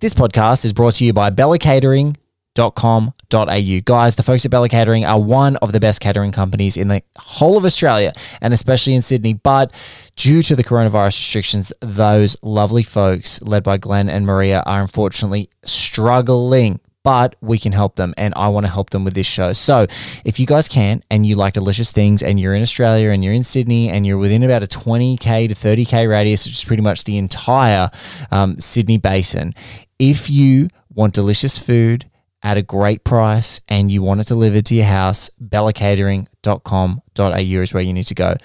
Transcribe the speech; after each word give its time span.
This 0.00 0.14
podcast 0.14 0.64
is 0.64 0.72
brought 0.72 0.94
to 0.94 1.04
you 1.04 1.12
by 1.12 1.30
bellacatering.com.au. 1.30 3.80
Guys, 3.84 4.14
the 4.14 4.22
folks 4.22 4.44
at 4.44 4.50
Bella 4.52 4.68
Catering 4.68 5.04
are 5.04 5.20
one 5.20 5.56
of 5.56 5.72
the 5.72 5.80
best 5.80 6.00
catering 6.00 6.30
companies 6.30 6.76
in 6.76 6.86
the 6.86 7.02
whole 7.16 7.56
of 7.56 7.64
Australia 7.64 8.12
and 8.40 8.54
especially 8.54 8.94
in 8.94 9.02
Sydney. 9.02 9.34
But 9.34 9.72
due 10.14 10.40
to 10.42 10.54
the 10.54 10.62
coronavirus 10.62 11.18
restrictions, 11.18 11.72
those 11.80 12.36
lovely 12.42 12.84
folks, 12.84 13.42
led 13.42 13.64
by 13.64 13.76
Glenn 13.76 14.08
and 14.08 14.24
Maria, 14.24 14.62
are 14.66 14.80
unfortunately 14.80 15.50
struggling 15.64 16.78
but 17.04 17.36
we 17.40 17.58
can 17.58 17.72
help 17.72 17.96
them 17.96 18.12
and 18.18 18.34
I 18.36 18.48
want 18.48 18.66
to 18.66 18.72
help 18.72 18.90
them 18.90 19.02
with 19.02 19.14
this 19.14 19.26
show. 19.26 19.54
So, 19.54 19.86
if 20.26 20.38
you 20.38 20.44
guys 20.44 20.68
can 20.68 21.00
and 21.10 21.24
you 21.24 21.36
like 21.36 21.54
delicious 21.54 21.90
things 21.90 22.22
and 22.22 22.38
you're 22.38 22.54
in 22.54 22.60
Australia 22.60 23.10
and 23.10 23.24
you're 23.24 23.32
in 23.32 23.44
Sydney 23.44 23.88
and 23.88 24.06
you're 24.06 24.18
within 24.18 24.42
about 24.42 24.62
a 24.62 24.66
20k 24.66 25.48
to 25.48 25.54
30k 25.54 26.06
radius, 26.06 26.46
which 26.46 26.56
is 26.56 26.64
pretty 26.64 26.82
much 26.82 27.04
the 27.04 27.16
entire 27.16 27.88
um, 28.30 28.60
Sydney 28.60 28.98
basin, 28.98 29.54
if 29.98 30.30
you 30.30 30.68
want 30.94 31.14
delicious 31.14 31.58
food, 31.58 32.10
at 32.40 32.56
a 32.56 32.62
great 32.62 33.02
price 33.02 33.60
and 33.66 33.90
you 33.90 34.00
want 34.00 34.20
it 34.20 34.26
delivered 34.28 34.64
to 34.64 34.76
your 34.76 34.84
house, 34.84 35.28
bellacatering.com.au 35.42 37.36
is 37.36 37.74
where 37.74 37.82
you 37.82 37.92
need 37.92 38.06
to 38.06 38.14
go 38.14 38.36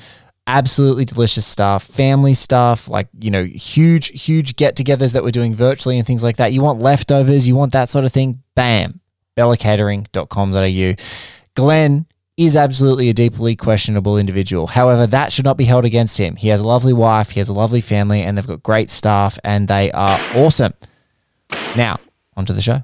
absolutely 0.47 1.05
delicious 1.05 1.45
stuff, 1.45 1.83
family 1.83 2.33
stuff, 2.33 2.87
like, 2.89 3.07
you 3.19 3.31
know, 3.31 3.43
huge, 3.43 4.21
huge 4.21 4.55
get 4.55 4.75
togethers 4.75 5.13
that 5.13 5.23
we're 5.23 5.31
doing 5.31 5.53
virtually 5.53 5.97
and 5.97 6.05
things 6.05 6.23
like 6.23 6.37
that. 6.37 6.53
You 6.53 6.61
want 6.61 6.79
leftovers, 6.79 7.47
you 7.47 7.55
want 7.55 7.71
that 7.73 7.89
sort 7.89 8.05
of 8.05 8.11
thing, 8.11 8.41
bam, 8.55 8.99
bellacatering.com.au. 9.37 11.03
Glenn 11.55 12.05
is 12.35 12.55
absolutely 12.55 13.09
a 13.09 13.13
deeply 13.13 13.55
questionable 13.55 14.17
individual. 14.17 14.67
However, 14.67 15.05
that 15.07 15.31
should 15.31 15.45
not 15.45 15.57
be 15.57 15.65
held 15.65 15.85
against 15.85 16.17
him. 16.17 16.35
He 16.35 16.49
has 16.49 16.61
a 16.61 16.67
lovely 16.67 16.93
wife, 16.93 17.29
he 17.31 17.39
has 17.39 17.49
a 17.49 17.53
lovely 17.53 17.81
family, 17.81 18.21
and 18.21 18.37
they've 18.37 18.47
got 18.47 18.63
great 18.63 18.89
staff, 18.89 19.37
and 19.43 19.67
they 19.67 19.91
are 19.91 20.19
awesome. 20.35 20.73
Now, 21.75 21.99
onto 22.35 22.53
the 22.53 22.61
show. 22.61 22.81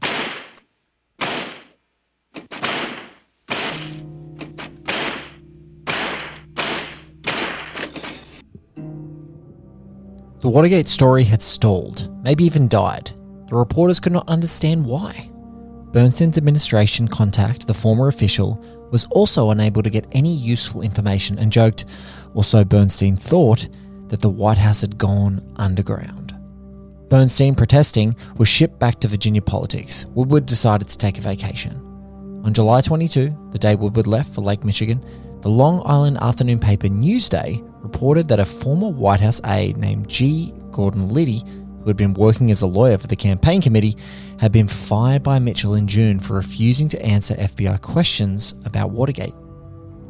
The 10.42 10.48
Watergate 10.48 10.88
story 10.88 11.26
had 11.26 11.44
stalled, 11.44 12.10
maybe 12.24 12.46
even 12.46 12.68
died. 12.68 13.12
The 13.50 13.56
reporters 13.56 14.00
could 14.00 14.14
not 14.14 14.28
understand 14.30 14.86
why. 14.86 15.30
Bernstein's 15.92 16.38
administration 16.38 17.08
contact, 17.08 17.68
the 17.68 17.74
former 17.74 18.08
official, 18.08 18.64
was 18.90 19.06
also 19.12 19.52
unable 19.52 19.84
to 19.84 19.90
get 19.90 20.08
any 20.12 20.34
useful 20.34 20.82
information 20.82 21.38
and 21.38 21.52
joked, 21.52 21.86
also 22.36 22.64
Bernstein 22.64 23.18
thought, 23.18 23.68
that 24.08 24.22
the 24.22 24.30
White 24.30 24.58
House 24.58 24.82
had 24.82 24.98
gone 24.98 25.54
underground. 25.58 26.29
Bernstein, 27.10 27.56
protesting, 27.56 28.16
was 28.38 28.48
shipped 28.48 28.80
back 28.80 29.00
to 29.00 29.08
Virginia 29.08 29.42
politics. 29.42 30.06
Woodward 30.14 30.46
decided 30.46 30.88
to 30.90 30.98
take 30.98 31.18
a 31.18 31.22
vacation. 31.22 31.74
On 32.46 32.54
July 32.54 32.82
22, 32.82 33.50
the 33.52 33.58
day 33.60 33.76
Woodward 33.76 34.08
left 34.08 34.34
for 34.34 34.42
Lake 34.42 34.64
Michigan, 34.64 35.04
the 35.42 35.50
Long 35.50 35.82
Island 35.86 36.18
afternoon 36.22 36.60
paper 36.60 36.88
Newsday 36.88 37.66
reported 37.82 38.28
that 38.28 38.40
a 38.40 38.46
former 38.46 38.90
White 38.90 39.22
House 39.22 39.42
aide 39.46 39.78
named 39.78 40.08
G. 40.08 40.54
Gordon 40.72 41.10
Liddy, 41.10 41.44
who 41.80 41.86
had 41.88 41.98
been 41.98 42.14
working 42.14 42.52
as 42.52 42.62
a 42.62 42.68
lawyer 42.68 42.98
for 42.98 43.08
the 43.08 43.16
campaign 43.16 43.62
committee, 43.62 43.98
had 44.40 44.52
been 44.52 44.68
fired 44.68 45.24
by 45.24 45.40
Mitchell 45.40 45.74
in 45.74 45.88
June 45.88 46.20
for 46.20 46.34
refusing 46.34 46.88
to 46.90 47.02
answer 47.04 47.36
FBI 47.36 47.82
questions 47.82 48.54
about 48.66 48.92
Watergate. 48.92 49.34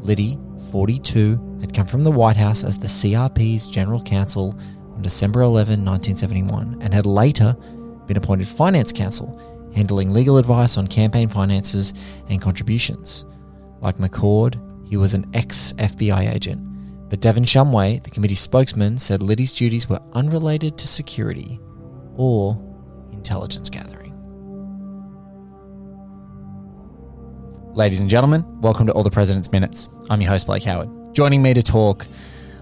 Liddy, 0.01 0.37
42, 0.71 1.59
had 1.61 1.73
come 1.73 1.87
from 1.87 2.03
the 2.03 2.11
White 2.11 2.37
House 2.37 2.63
as 2.63 2.77
the 2.77 2.87
CRP's 2.87 3.67
general 3.67 4.01
counsel 4.01 4.59
December 5.01 5.41
11, 5.41 5.85
1971, 5.85 6.79
and 6.81 6.93
had 6.93 7.05
later 7.05 7.55
been 8.05 8.17
appointed 8.17 8.47
finance 8.47 8.91
counsel, 8.91 9.39
handling 9.75 10.13
legal 10.13 10.37
advice 10.37 10.77
on 10.77 10.87
campaign 10.87 11.29
finances 11.29 11.93
and 12.27 12.41
contributions. 12.41 13.25
Like 13.81 13.97
McCord, 13.97 14.59
he 14.87 14.97
was 14.97 15.13
an 15.13 15.29
ex 15.33 15.73
FBI 15.73 16.33
agent 16.33 16.69
but 17.09 17.21
DeVan 17.21 17.45
Shumway, 17.45 18.03
the 18.03 18.11
committee 18.11 18.35
spokesman, 18.35 18.99
said 18.99 19.23
Liddy's 19.23 19.55
duties 19.55 19.89
were 19.89 19.99
unrelated 20.13 20.77
to 20.77 20.87
security 20.87 21.59
or 22.15 22.55
intelligence 23.11 23.67
gathering. 23.67 24.13
Ladies 27.73 28.01
and 28.01 28.09
gentlemen, 28.11 28.45
welcome 28.61 28.85
to 28.85 28.93
All 28.93 29.01
the 29.01 29.09
President's 29.09 29.51
Minutes. 29.51 29.89
I'm 30.11 30.21
your 30.21 30.29
host, 30.29 30.45
Blake 30.45 30.63
Howard. 30.63 31.15
Joining 31.15 31.41
me 31.41 31.55
to 31.55 31.63
talk, 31.63 32.05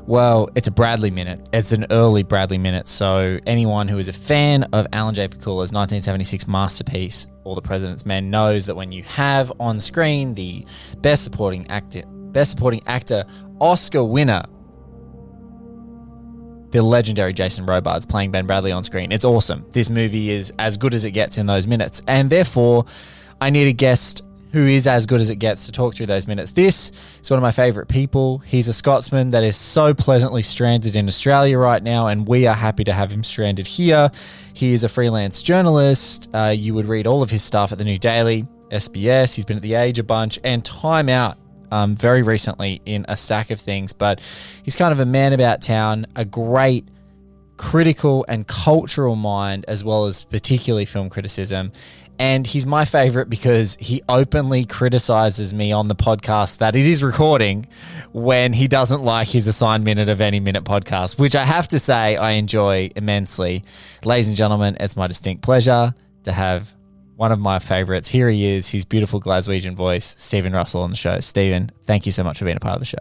well, 0.07 0.49
it's 0.55 0.67
a 0.67 0.71
Bradlee 0.71 1.11
Minute. 1.11 1.49
It's 1.51 1.73
an 1.73 1.85
early 1.91 2.23
Bradlee 2.23 2.59
Minute. 2.59 2.87
So, 2.87 3.39
anyone 3.45 3.89
who 3.89 3.97
is 3.97 4.07
a 4.07 4.13
fan 4.13 4.63
of 4.71 4.87
Alan 4.93 5.13
J. 5.13 5.27
Pakula's 5.27 5.73
1976 5.73 6.47
masterpiece, 6.47 7.27
All 7.43 7.55
the 7.55 7.61
President's 7.61 8.05
Men, 8.05 8.29
knows 8.29 8.65
that 8.67 8.75
when 8.75 8.93
you 8.93 9.03
have 9.03 9.51
on 9.59 9.79
screen 9.81 10.33
the 10.33 10.65
Best 10.99 11.25
Supporting 11.25 11.69
Actor, 11.69 12.03
Best 12.07 12.51
Supporting 12.51 12.81
Actor 12.87 13.25
Oscar 13.59 14.03
winner, 14.03 14.43
the 16.71 16.81
legendary 16.81 17.33
Jason 17.33 17.65
Robards 17.65 18.05
playing 18.05 18.31
Ben 18.31 18.47
Bradlee 18.47 18.75
on 18.75 18.83
screen. 18.83 19.11
It's 19.11 19.25
awesome. 19.25 19.65
This 19.71 19.89
movie 19.89 20.31
is 20.31 20.53
as 20.57 20.77
good 20.77 20.93
as 20.93 21.03
it 21.03 21.11
gets 21.11 21.37
in 21.37 21.47
those 21.47 21.67
minutes. 21.67 22.01
And 22.07 22.29
therefore, 22.29 22.85
I 23.41 23.49
need 23.49 23.67
a 23.67 23.73
guest 23.73 24.23
who 24.51 24.65
is 24.65 24.87
as 24.87 25.05
good 25.05 25.19
as 25.19 25.29
it 25.29 25.37
gets 25.37 25.65
to 25.65 25.71
talk 25.71 25.95
through 25.95 26.05
those 26.05 26.27
minutes. 26.27 26.51
This 26.51 26.91
is 27.21 27.29
one 27.29 27.37
of 27.37 27.41
my 27.41 27.51
favorite 27.51 27.87
people. 27.87 28.39
He's 28.39 28.67
a 28.67 28.73
Scotsman 28.73 29.31
that 29.31 29.43
is 29.43 29.55
so 29.55 29.93
pleasantly 29.93 30.41
stranded 30.41 30.95
in 30.95 31.07
Australia 31.07 31.57
right 31.57 31.83
now, 31.83 32.07
and 32.07 32.27
we 32.27 32.47
are 32.47 32.55
happy 32.55 32.83
to 32.85 32.93
have 32.93 33.11
him 33.11 33.23
stranded 33.23 33.67
here. 33.67 34.09
He 34.53 34.73
is 34.73 34.83
a 34.83 34.89
freelance 34.89 35.41
journalist. 35.41 36.29
Uh, 36.33 36.53
you 36.55 36.73
would 36.73 36.85
read 36.85 37.07
all 37.07 37.21
of 37.21 37.29
his 37.29 37.43
stuff 37.43 37.71
at 37.71 37.77
the 37.77 37.83
New 37.83 37.97
Daily, 37.97 38.47
SBS. 38.71 39.35
He's 39.35 39.45
been 39.45 39.57
at 39.57 39.63
The 39.63 39.75
Age 39.75 39.99
a 39.99 40.03
bunch, 40.03 40.39
and 40.43 40.63
Time 40.63 41.09
Out 41.09 41.37
um, 41.71 41.95
very 41.95 42.21
recently 42.21 42.81
in 42.85 43.05
a 43.07 43.17
stack 43.17 43.51
of 43.51 43.59
things, 43.59 43.93
but 43.93 44.21
he's 44.63 44.75
kind 44.75 44.91
of 44.91 44.99
a 44.99 45.05
man 45.05 45.33
about 45.33 45.61
town, 45.61 46.05
a 46.15 46.25
great 46.25 46.87
critical 47.57 48.25
and 48.27 48.47
cultural 48.47 49.15
mind, 49.15 49.65
as 49.67 49.83
well 49.83 50.05
as 50.05 50.23
particularly 50.25 50.85
film 50.85 51.09
criticism. 51.09 51.71
And 52.19 52.47
he's 52.47 52.65
my 52.65 52.85
favorite 52.85 53.29
because 53.29 53.77
he 53.79 54.01
openly 54.09 54.65
criticizes 54.65 55.53
me 55.53 55.71
on 55.71 55.87
the 55.87 55.95
podcast 55.95 56.57
that 56.57 56.75
it 56.75 56.85
is 56.85 57.03
recording 57.03 57.67
when 58.11 58.53
he 58.53 58.67
doesn't 58.67 59.03
like 59.03 59.27
his 59.27 59.47
assigned 59.47 59.83
minute 59.83 60.09
of 60.09 60.19
any 60.19 60.39
minute 60.39 60.63
podcast, 60.63 61.19
which 61.19 61.35
I 61.35 61.45
have 61.45 61.67
to 61.69 61.79
say 61.79 62.15
I 62.15 62.31
enjoy 62.31 62.89
immensely. 62.95 63.63
Ladies 64.03 64.29
and 64.29 64.37
gentlemen, 64.37 64.77
it's 64.79 64.95
my 64.95 65.07
distinct 65.07 65.43
pleasure 65.43 65.93
to 66.23 66.31
have 66.31 66.73
one 67.17 67.31
of 67.31 67.39
my 67.39 67.59
favorites. 67.59 68.07
Here 68.07 68.29
he 68.29 68.45
is, 68.45 68.67
his 68.69 68.85
beautiful 68.85 69.19
Glaswegian 69.19 69.75
voice, 69.75 70.15
Stephen 70.17 70.53
Russell 70.53 70.81
on 70.81 70.89
the 70.89 70.95
show. 70.95 71.19
Stephen, 71.19 71.71
thank 71.85 72.05
you 72.05 72.11
so 72.11 72.23
much 72.23 72.39
for 72.39 72.45
being 72.45 72.57
a 72.57 72.59
part 72.59 72.75
of 72.75 72.79
the 72.79 72.85
show. 72.85 72.99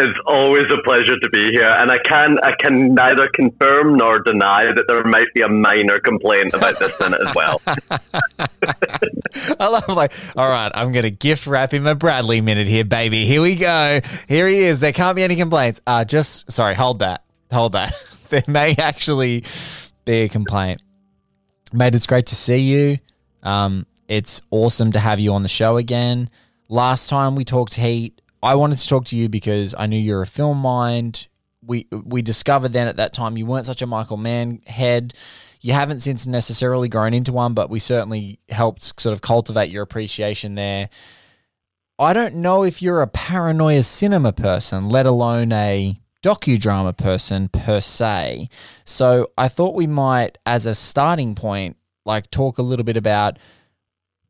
It's 0.00 0.18
always 0.26 0.66
a 0.72 0.80
pleasure 0.84 1.18
to 1.18 1.28
be 1.30 1.50
here, 1.50 1.74
and 1.76 1.90
I 1.90 1.98
can 1.98 2.38
I 2.42 2.52
can 2.60 2.94
neither 2.94 3.28
confirm 3.34 3.96
nor 3.96 4.20
deny 4.20 4.66
that 4.66 4.84
there 4.86 5.02
might 5.04 5.26
be 5.34 5.42
a 5.42 5.48
minor 5.48 5.98
complaint 5.98 6.54
about 6.54 6.78
this 6.78 6.98
in 7.00 7.14
it 7.14 7.20
as 7.26 7.34
well. 7.34 7.60
I 9.60 9.66
love 9.66 9.88
like, 9.88 10.12
all 10.36 10.48
right, 10.48 10.70
I'm 10.74 10.92
gonna 10.92 11.10
gift 11.10 11.46
wrap 11.46 11.74
him 11.74 11.86
a 11.86 11.96
Bradlee 11.96 12.42
minute 12.42 12.68
here, 12.68 12.84
baby. 12.84 13.26
Here 13.26 13.42
we 13.42 13.56
go. 13.56 14.00
Here 14.28 14.46
he 14.46 14.60
is. 14.60 14.80
There 14.80 14.92
can't 14.92 15.16
be 15.16 15.22
any 15.24 15.34
complaints. 15.34 15.80
Uh 15.86 16.04
just 16.04 16.50
sorry, 16.50 16.74
hold 16.74 17.00
that, 17.00 17.24
hold 17.50 17.72
that. 17.72 17.92
there 18.28 18.44
may 18.46 18.76
actually 18.78 19.44
be 20.04 20.22
a 20.22 20.28
complaint. 20.28 20.80
Mate, 21.72 21.94
it's 21.94 22.06
great 22.06 22.26
to 22.26 22.34
see 22.34 22.60
you. 22.60 22.98
Um, 23.42 23.86
it's 24.08 24.40
awesome 24.50 24.92
to 24.92 24.98
have 24.98 25.20
you 25.20 25.34
on 25.34 25.42
the 25.42 25.48
show 25.48 25.76
again. 25.76 26.30
Last 26.68 27.08
time 27.10 27.34
we 27.34 27.44
talked 27.44 27.74
heat, 27.74 28.17
I 28.42 28.54
wanted 28.54 28.78
to 28.78 28.88
talk 28.88 29.04
to 29.06 29.16
you 29.16 29.28
because 29.28 29.74
I 29.78 29.86
knew 29.86 29.98
you're 29.98 30.22
a 30.22 30.26
film 30.26 30.58
mind. 30.58 31.28
We 31.64 31.86
we 31.90 32.22
discovered 32.22 32.72
then 32.72 32.88
at 32.88 32.96
that 32.96 33.12
time 33.12 33.36
you 33.36 33.46
weren't 33.46 33.66
such 33.66 33.82
a 33.82 33.86
Michael 33.86 34.16
Mann 34.16 34.62
head. 34.66 35.14
You 35.60 35.72
haven't 35.72 36.00
since 36.00 36.26
necessarily 36.26 36.88
grown 36.88 37.14
into 37.14 37.32
one, 37.32 37.52
but 37.52 37.68
we 37.68 37.80
certainly 37.80 38.38
helped 38.48 39.00
sort 39.00 39.12
of 39.12 39.20
cultivate 39.20 39.70
your 39.70 39.82
appreciation 39.82 40.54
there. 40.54 40.88
I 41.98 42.12
don't 42.12 42.36
know 42.36 42.62
if 42.62 42.80
you're 42.80 43.02
a 43.02 43.08
paranoia 43.08 43.82
cinema 43.82 44.32
person, 44.32 44.88
let 44.88 45.04
alone 45.04 45.50
a 45.50 45.98
docudrama 46.22 46.96
person 46.96 47.48
per 47.48 47.80
se. 47.80 48.48
So 48.84 49.30
I 49.36 49.48
thought 49.48 49.74
we 49.74 49.88
might, 49.88 50.38
as 50.46 50.64
a 50.64 50.76
starting 50.76 51.34
point, 51.34 51.76
like 52.04 52.30
talk 52.30 52.58
a 52.58 52.62
little 52.62 52.84
bit 52.84 52.96
about, 52.96 53.38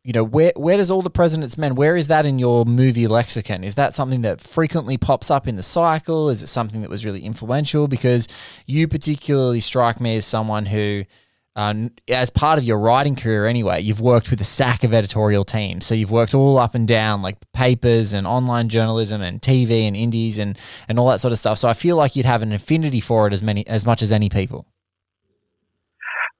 you 0.08 0.14
know, 0.14 0.24
where 0.24 0.54
where 0.56 0.78
does 0.78 0.90
all 0.90 1.02
the 1.02 1.10
president's 1.10 1.58
men? 1.58 1.74
Where 1.74 1.94
is 1.94 2.06
that 2.06 2.24
in 2.24 2.38
your 2.38 2.64
movie 2.64 3.06
lexicon? 3.06 3.62
Is 3.62 3.74
that 3.74 3.92
something 3.92 4.22
that 4.22 4.40
frequently 4.40 4.96
pops 4.96 5.30
up 5.30 5.46
in 5.46 5.56
the 5.56 5.62
cycle? 5.62 6.30
Is 6.30 6.42
it 6.42 6.46
something 6.46 6.80
that 6.80 6.88
was 6.88 7.04
really 7.04 7.20
influential? 7.20 7.88
Because 7.88 8.26
you 8.64 8.88
particularly 8.88 9.60
strike 9.60 10.00
me 10.00 10.16
as 10.16 10.24
someone 10.24 10.64
who 10.64 11.04
um, 11.56 11.90
as 12.08 12.30
part 12.30 12.58
of 12.58 12.64
your 12.64 12.78
writing 12.78 13.16
career 13.16 13.44
anyway, 13.44 13.82
you've 13.82 14.00
worked 14.00 14.30
with 14.30 14.40
a 14.40 14.44
stack 14.44 14.82
of 14.82 14.94
editorial 14.94 15.44
teams. 15.44 15.84
So 15.84 15.94
you've 15.94 16.10
worked 16.10 16.32
all 16.32 16.56
up 16.56 16.74
and 16.74 16.88
down 16.88 17.20
like 17.20 17.36
papers 17.52 18.14
and 18.14 18.26
online 18.26 18.70
journalism 18.70 19.20
and 19.20 19.42
TV 19.42 19.86
and 19.86 19.94
indies 19.94 20.38
and, 20.38 20.58
and 20.88 20.98
all 20.98 21.08
that 21.08 21.20
sort 21.20 21.32
of 21.32 21.38
stuff. 21.38 21.58
So 21.58 21.68
I 21.68 21.74
feel 21.74 21.96
like 21.96 22.16
you'd 22.16 22.24
have 22.24 22.42
an 22.42 22.52
affinity 22.52 23.00
for 23.00 23.26
it 23.26 23.34
as 23.34 23.42
many 23.42 23.66
as 23.66 23.84
much 23.84 24.00
as 24.00 24.10
any 24.10 24.30
people. 24.30 24.64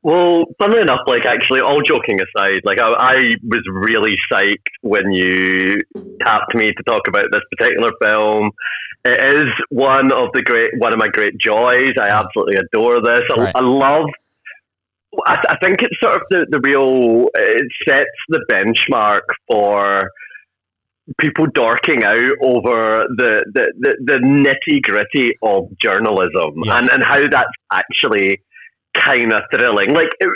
Well, 0.08 0.44
funnily 0.58 0.80
enough, 0.80 1.00
like 1.06 1.26
actually, 1.26 1.60
all 1.60 1.82
joking 1.82 2.18
aside, 2.18 2.62
like 2.64 2.80
I, 2.80 2.88
I 2.92 3.34
was 3.42 3.60
really 3.70 4.16
psyched 4.32 4.56
when 4.80 5.12
you 5.12 5.80
tapped 6.22 6.54
me 6.54 6.72
to 6.72 6.82
talk 6.84 7.06
about 7.08 7.26
this 7.30 7.42
particular 7.54 7.92
film. 8.00 8.50
It 9.04 9.36
is 9.36 9.52
one 9.68 10.10
of 10.10 10.30
the 10.32 10.40
great, 10.40 10.70
one 10.78 10.94
of 10.94 10.98
my 10.98 11.08
great 11.08 11.36
joys. 11.36 11.92
I 12.00 12.08
absolutely 12.08 12.56
adore 12.56 13.02
this. 13.02 13.20
I, 13.36 13.38
Right. 13.38 13.52
I 13.54 13.60
love. 13.60 14.06
I, 15.26 15.44
I 15.50 15.56
think 15.62 15.82
it's 15.82 16.00
sort 16.02 16.16
of 16.16 16.22
the, 16.30 16.46
the 16.48 16.60
real. 16.60 17.28
It 17.34 17.66
sets 17.86 18.08
the 18.30 18.42
benchmark 18.50 19.20
for 19.46 20.10
people 21.18 21.48
dorking 21.52 22.02
out 22.02 22.32
over 22.42 23.04
the 23.18 23.44
the, 23.52 23.72
the, 23.78 23.96
the 24.06 24.18
nitty 24.20 24.80
gritty 24.82 25.32
of 25.42 25.64
journalism 25.82 26.54
Yes. 26.64 26.74
and, 26.74 26.88
and 26.94 27.04
how 27.04 27.28
that's 27.28 27.50
actually 27.72 28.40
kind 29.00 29.32
of 29.32 29.42
thrilling. 29.52 29.92
Like 29.94 30.08
uh, 30.22 30.26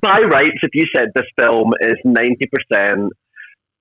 by 0.00 0.20
rights, 0.20 0.58
if 0.62 0.70
you 0.74 0.84
said 0.94 1.08
this 1.14 1.26
film 1.38 1.72
is 1.80 1.94
ninety 2.04 2.48
percent 2.52 3.12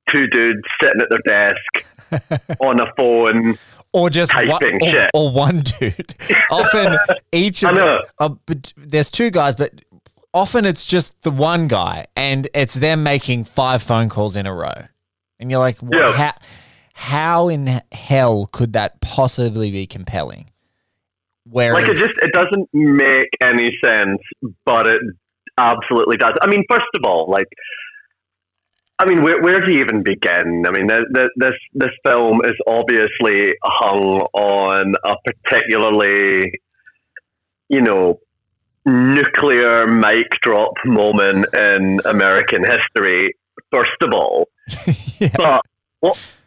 two 0.10 0.28
dudes 0.28 0.62
sitting 0.82 1.02
at 1.02 1.10
their 1.10 1.52
desk 1.52 2.52
on 2.60 2.80
a 2.80 2.86
phone, 2.96 3.58
or 3.92 4.10
just 4.10 4.36
one, 4.36 4.48
Typing 4.48 4.76
or, 4.84 4.92
shit. 4.92 5.12
or 5.14 5.32
one 5.32 5.62
dude. 5.62 6.16
Often 6.52 6.98
each 7.32 7.64
of 7.64 7.76
know. 7.76 8.02
uh, 8.20 8.30
but 8.46 8.72
there's 8.78 9.10
two 9.10 9.32
guys, 9.32 9.56
but 9.56 9.72
often 10.34 10.66
it's 10.66 10.86
just 10.86 11.20
the 11.24 11.32
one 11.32 11.68
guy, 11.68 12.06
and 12.16 12.48
it's 12.54 12.76
them 12.76 13.02
making 13.04 13.46
five 13.46 13.82
phone 13.82 14.10
calls 14.10 14.36
in 14.36 14.46
a 14.46 14.54
row, 14.54 14.84
and 15.40 15.50
you're 15.50 15.60
like, 15.60 15.78
what, 15.80 15.96
Yeah. 15.98 16.12
how, 16.14 16.34
how 16.94 17.48
in 17.50 17.82
hell 17.92 18.48
could 18.52 18.74
that 18.74 19.00
possibly 19.02 19.72
be 19.72 19.88
compelling? 19.88 20.52
Like 21.74 21.86
it 21.86 21.96
just 21.96 22.14
it 22.22 22.32
doesn't 22.34 22.70
make 22.74 23.30
any 23.42 23.78
sense, 23.84 24.20
but 24.66 24.88
it 24.88 25.02
absolutely 25.58 26.18
does. 26.18 26.34
I 26.42 26.48
mean, 26.48 26.64
first 26.70 26.88
of 26.96 27.04
all, 27.04 27.30
like. 27.30 27.48
I 28.98 29.04
mean, 29.06 29.24
where, 29.24 29.42
where 29.42 29.60
do 29.66 29.74
you 29.74 29.82
even 29.82 30.04
begin? 30.04 30.64
I 30.66 30.72
mean, 30.72 30.88
th- 30.88 31.04
th- 31.14 31.28
this 31.36 31.56
this 31.74 31.90
film 32.06 32.40
is 32.46 32.54
obviously 32.66 33.54
hung 33.62 34.22
on 34.32 34.94
a 35.04 35.16
particularly, 35.26 36.62
you 37.68 37.82
know, 37.82 38.22
nuclear 38.86 39.86
mic 39.86 40.30
drop 40.42 40.72
moment 40.86 41.46
in 41.54 42.00
American 42.06 42.64
history. 42.64 43.36
First 43.70 44.02
of 44.02 44.14
all, 44.14 44.48
Yeah. 45.20 45.30
but 45.36 45.62
what 46.00 46.38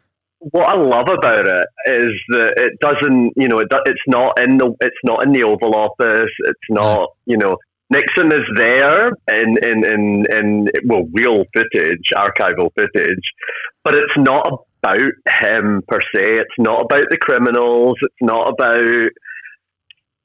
what 0.40 0.69
I 0.69 0.75
love 0.75 1.08
about 1.08 1.46
it 1.46 1.67
is 1.87 2.12
that 2.31 2.55
it 2.56 2.73
doesn't, 2.81 3.32
you 3.37 3.49
know, 3.49 3.58
it, 3.58 3.69
it's 3.87 4.00
not 4.06 4.38
in 4.38 4.58
the 4.58 4.75
it's 4.81 4.96
not 5.05 5.25
in 5.25 5.32
the 5.32 5.43
Oval 5.43 5.75
Office. 5.75 6.31
It's 6.40 6.69
not, 6.70 7.11
you 7.26 7.37
know, 7.37 7.56
Nixon 7.90 8.32
is 8.32 8.46
there 8.56 9.08
in 9.31 9.56
in 9.62 9.85
in, 9.85 10.26
in 10.31 10.69
well 10.85 11.05
real 11.12 11.44
footage, 11.55 12.11
archival 12.14 12.70
footage, 12.76 13.25
but 13.82 13.94
it's 13.94 14.17
not 14.17 14.46
about 14.82 15.11
him 15.40 15.82
per 15.88 16.00
se. 16.14 16.38
It's 16.38 16.58
not 16.58 16.82
about 16.82 17.06
the 17.11 17.19
criminals. 17.19 17.96
It's 18.00 18.14
not 18.20 18.49
about 18.49 19.08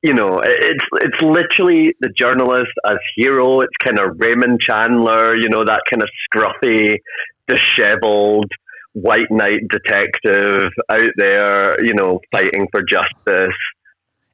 you 0.03 0.13
know, 0.13 0.41
it's 0.43 0.83
it's 0.95 1.21
literally 1.21 1.95
the 2.01 2.09
journalist 2.09 2.73
as 2.85 2.97
hero. 3.15 3.61
It's 3.61 3.77
kind 3.81 3.97
of 3.97 4.17
Raymond 4.17 4.59
Chandler, 4.59 5.35
you 5.35 5.47
know, 5.47 5.63
that 5.63 5.81
kind 5.89 6.03
of 6.03 6.09
scruffy, 6.29 6.97
disheveled 7.47 8.51
white 8.93 9.29
knight 9.31 9.61
detective 9.69 10.69
out 10.89 11.11
there, 11.17 11.83
you 11.83 11.93
know, 11.93 12.19
fighting 12.31 12.67
for 12.71 12.81
justice. 12.83 13.55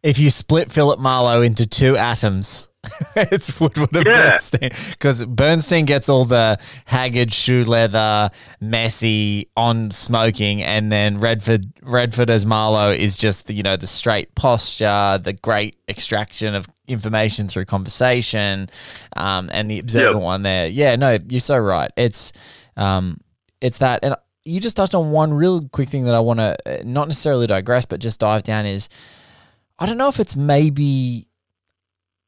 if 0.04 0.18
you 0.20 0.30
split 0.30 0.72
Philip 0.72 1.00
Marlowe 1.00 1.42
into 1.42 1.66
two 1.66 1.98
atoms, 1.98 2.68
it's 3.18 3.60
Woodward 3.60 3.94
and 3.96 4.06
Yeah. 4.06 4.30
Bernstein. 4.30 4.70
Because 4.92 5.26
Bernstein 5.26 5.84
gets 5.86 6.08
all 6.08 6.24
the 6.24 6.58
haggard 6.86 7.34
shoe 7.34 7.66
leather, 7.66 8.30
messy, 8.62 9.50
on 9.58 9.92
smoking, 9.92 10.62
and 10.64 10.90
then 10.90 11.20
Redford 11.20 11.66
Redford 11.82 12.30
as 12.30 12.46
Marlowe 12.46 12.92
is 12.92 13.18
just 13.18 13.48
the, 13.48 13.54
you 13.54 13.64
know 13.64 13.76
the 13.76 13.88
straight 13.88 14.34
posture, 14.36 15.20
the 15.22 15.34
great 15.34 15.76
extraction 15.90 16.56
of 16.56 16.68
information 16.88 17.48
through 17.50 17.66
conversation, 17.66 18.70
um, 19.18 19.50
and 19.52 19.70
the 19.70 19.80
observant 19.80 20.16
Yep. 20.18 20.24
one 20.24 20.44
there. 20.44 20.68
Yeah, 20.68 20.96
no, 20.96 21.18
you're 21.28 21.40
so 21.42 21.58
right. 21.58 21.92
It's 21.98 22.32
um, 22.78 23.20
it's 23.60 23.80
that, 23.80 24.00
and 24.04 24.16
you 24.50 24.60
just 24.60 24.76
touched 24.76 24.96
on 24.96 25.12
one 25.12 25.34
real 25.34 25.68
quick 25.70 25.90
thing 25.90 26.06
that 26.06 26.16
I 26.16 26.20
want 26.20 26.40
to 26.40 26.58
uh, 26.66 26.82
not 26.84 27.08
necessarily 27.08 27.48
digress, 27.48 27.86
but 27.86 28.00
just 28.00 28.20
dive 28.20 28.44
down 28.44 28.66
is. 28.66 28.90
I 29.82 29.86
don't 29.86 29.98
know 29.98 30.10
if 30.10 30.20
it's 30.20 30.36
maybe 30.36 31.28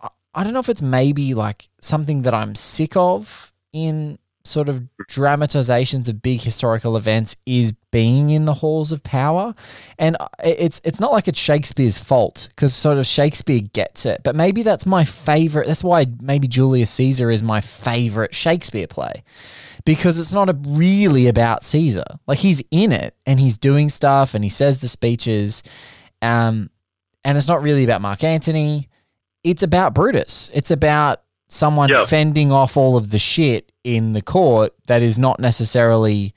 I- 0.01 0.09
I 0.33 0.43
don't 0.43 0.53
know 0.53 0.59
if 0.59 0.69
it's 0.69 0.81
maybe 0.81 1.33
like 1.33 1.67
something 1.81 2.21
that 2.21 2.33
I'm 2.33 2.55
sick 2.55 2.95
of 2.95 3.51
in 3.73 4.17
sort 4.43 4.69
of 4.69 4.87
dramatizations 5.07 6.09
of 6.09 6.21
big 6.21 6.41
historical 6.41 6.97
events 6.97 7.35
is 7.45 7.73
being 7.91 8.31
in 8.31 8.45
the 8.45 8.55
halls 8.55 8.91
of 8.91 9.03
power 9.03 9.53
and 9.99 10.17
uh, 10.19 10.27
it's 10.43 10.81
it's 10.83 10.99
not 10.99 11.11
like 11.11 11.27
it's 11.27 11.37
Shakespeare's 11.37 11.99
fault 11.99 12.49
cuz 12.55 12.73
sort 12.73 12.97
of 12.97 13.05
Shakespeare 13.05 13.59
gets 13.59 14.03
it 14.03 14.21
but 14.23 14.35
maybe 14.35 14.63
that's 14.63 14.87
my 14.87 15.03
favorite 15.03 15.67
that's 15.67 15.83
why 15.83 16.07
maybe 16.21 16.47
Julius 16.47 16.89
Caesar 16.91 17.29
is 17.29 17.43
my 17.43 17.61
favorite 17.61 18.33
Shakespeare 18.33 18.87
play 18.87 19.21
because 19.85 20.19
it's 20.19 20.33
not 20.33 20.49
a, 20.49 20.57
really 20.67 21.27
about 21.27 21.63
Caesar 21.63 22.05
like 22.27 22.39
he's 22.39 22.61
in 22.71 22.91
it 22.91 23.15
and 23.25 23.39
he's 23.39 23.57
doing 23.57 23.89
stuff 23.89 24.33
and 24.33 24.43
he 24.43 24.49
says 24.49 24.77
the 24.79 24.87
speeches 24.87 25.63
um 26.21 26.69
and 27.23 27.37
it's 27.37 27.47
not 27.47 27.61
really 27.61 27.83
about 27.83 28.01
Mark 28.01 28.23
Antony. 28.23 28.89
It's 29.43 29.61
about 29.63 29.93
Brutus. 29.93 30.49
It's 30.53 30.71
about 30.71 31.21
someone 31.47 31.89
Yeah. 31.89 32.05
fending 32.05 32.51
off 32.51 32.75
all 32.77 32.97
of 32.97 33.11
the 33.11 33.19
shit 33.19 33.71
in 33.83 34.13
the 34.13 34.21
court 34.23 34.73
that 34.87 35.01
is 35.03 35.19
not 35.19 35.39
necessarily 35.39 36.33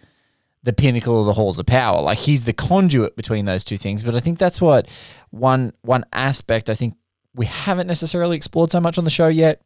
the 0.62 0.73
pinnacle 0.73 1.20
of 1.20 1.26
the 1.26 1.32
halls 1.35 1.58
of 1.58 1.67
power. 1.67 2.02
Like 2.02 2.19
he's 2.19 2.44
the 2.44 2.52
conduit 2.52 3.17
between 3.17 3.44
those 3.46 3.64
two 3.64 3.76
things. 3.76 4.02
But 4.05 4.14
I 4.14 4.20
think 4.20 4.38
that's 4.38 4.61
what 4.61 4.88
one 5.31 5.73
one 5.82 6.05
aspect 6.12 6.69
I 6.70 6.75
think 6.75 6.94
we 7.35 7.46
haven't 7.46 7.87
necessarily 7.87 8.37
explored 8.37 8.70
so 8.70 8.81
much 8.81 8.96
on 8.99 9.05
the 9.05 9.11
show 9.11 9.29
yet. 9.29 9.61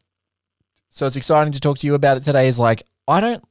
So 0.91 1.07
it's 1.07 1.17
exciting 1.17 1.53
to 1.53 1.61
talk 1.61 1.79
to 1.79 1.87
you 1.87 1.95
about 1.95 2.17
it 2.17 2.23
today. 2.23 2.47
Is 2.49 2.59
like 2.59 2.83
I 3.07 3.21
don't 3.21 3.45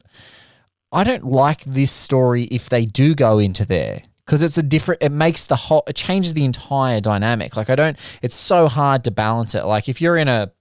I 0.92 1.04
don't 1.04 1.26
like 1.26 1.64
this 1.66 1.92
story 1.92 2.44
if 2.46 2.70
they 2.70 2.86
do 2.86 3.14
go 3.16 3.40
into 3.40 3.66
there 3.66 4.04
because 4.26 4.42
it's 4.42 4.58
a 4.58 4.64
different. 4.64 5.02
It 5.04 5.12
makes 5.12 5.46
the 5.46 5.56
whole. 5.56 5.84
It 5.88 5.96
changes 5.96 6.34
the 6.34 6.46
entire 6.46 7.02
dynamic. 7.02 7.56
Like 7.58 7.70
I 7.70 7.76
don't. 7.76 7.98
It's 8.22 8.36
so 8.38 8.68
hard 8.68 9.04
to 9.06 9.12
balance 9.12 9.54
it. 9.56 9.66
Like 9.66 9.90
if 9.90 10.02
you're 10.02 10.18
in 10.18 10.28
a 10.28 10.52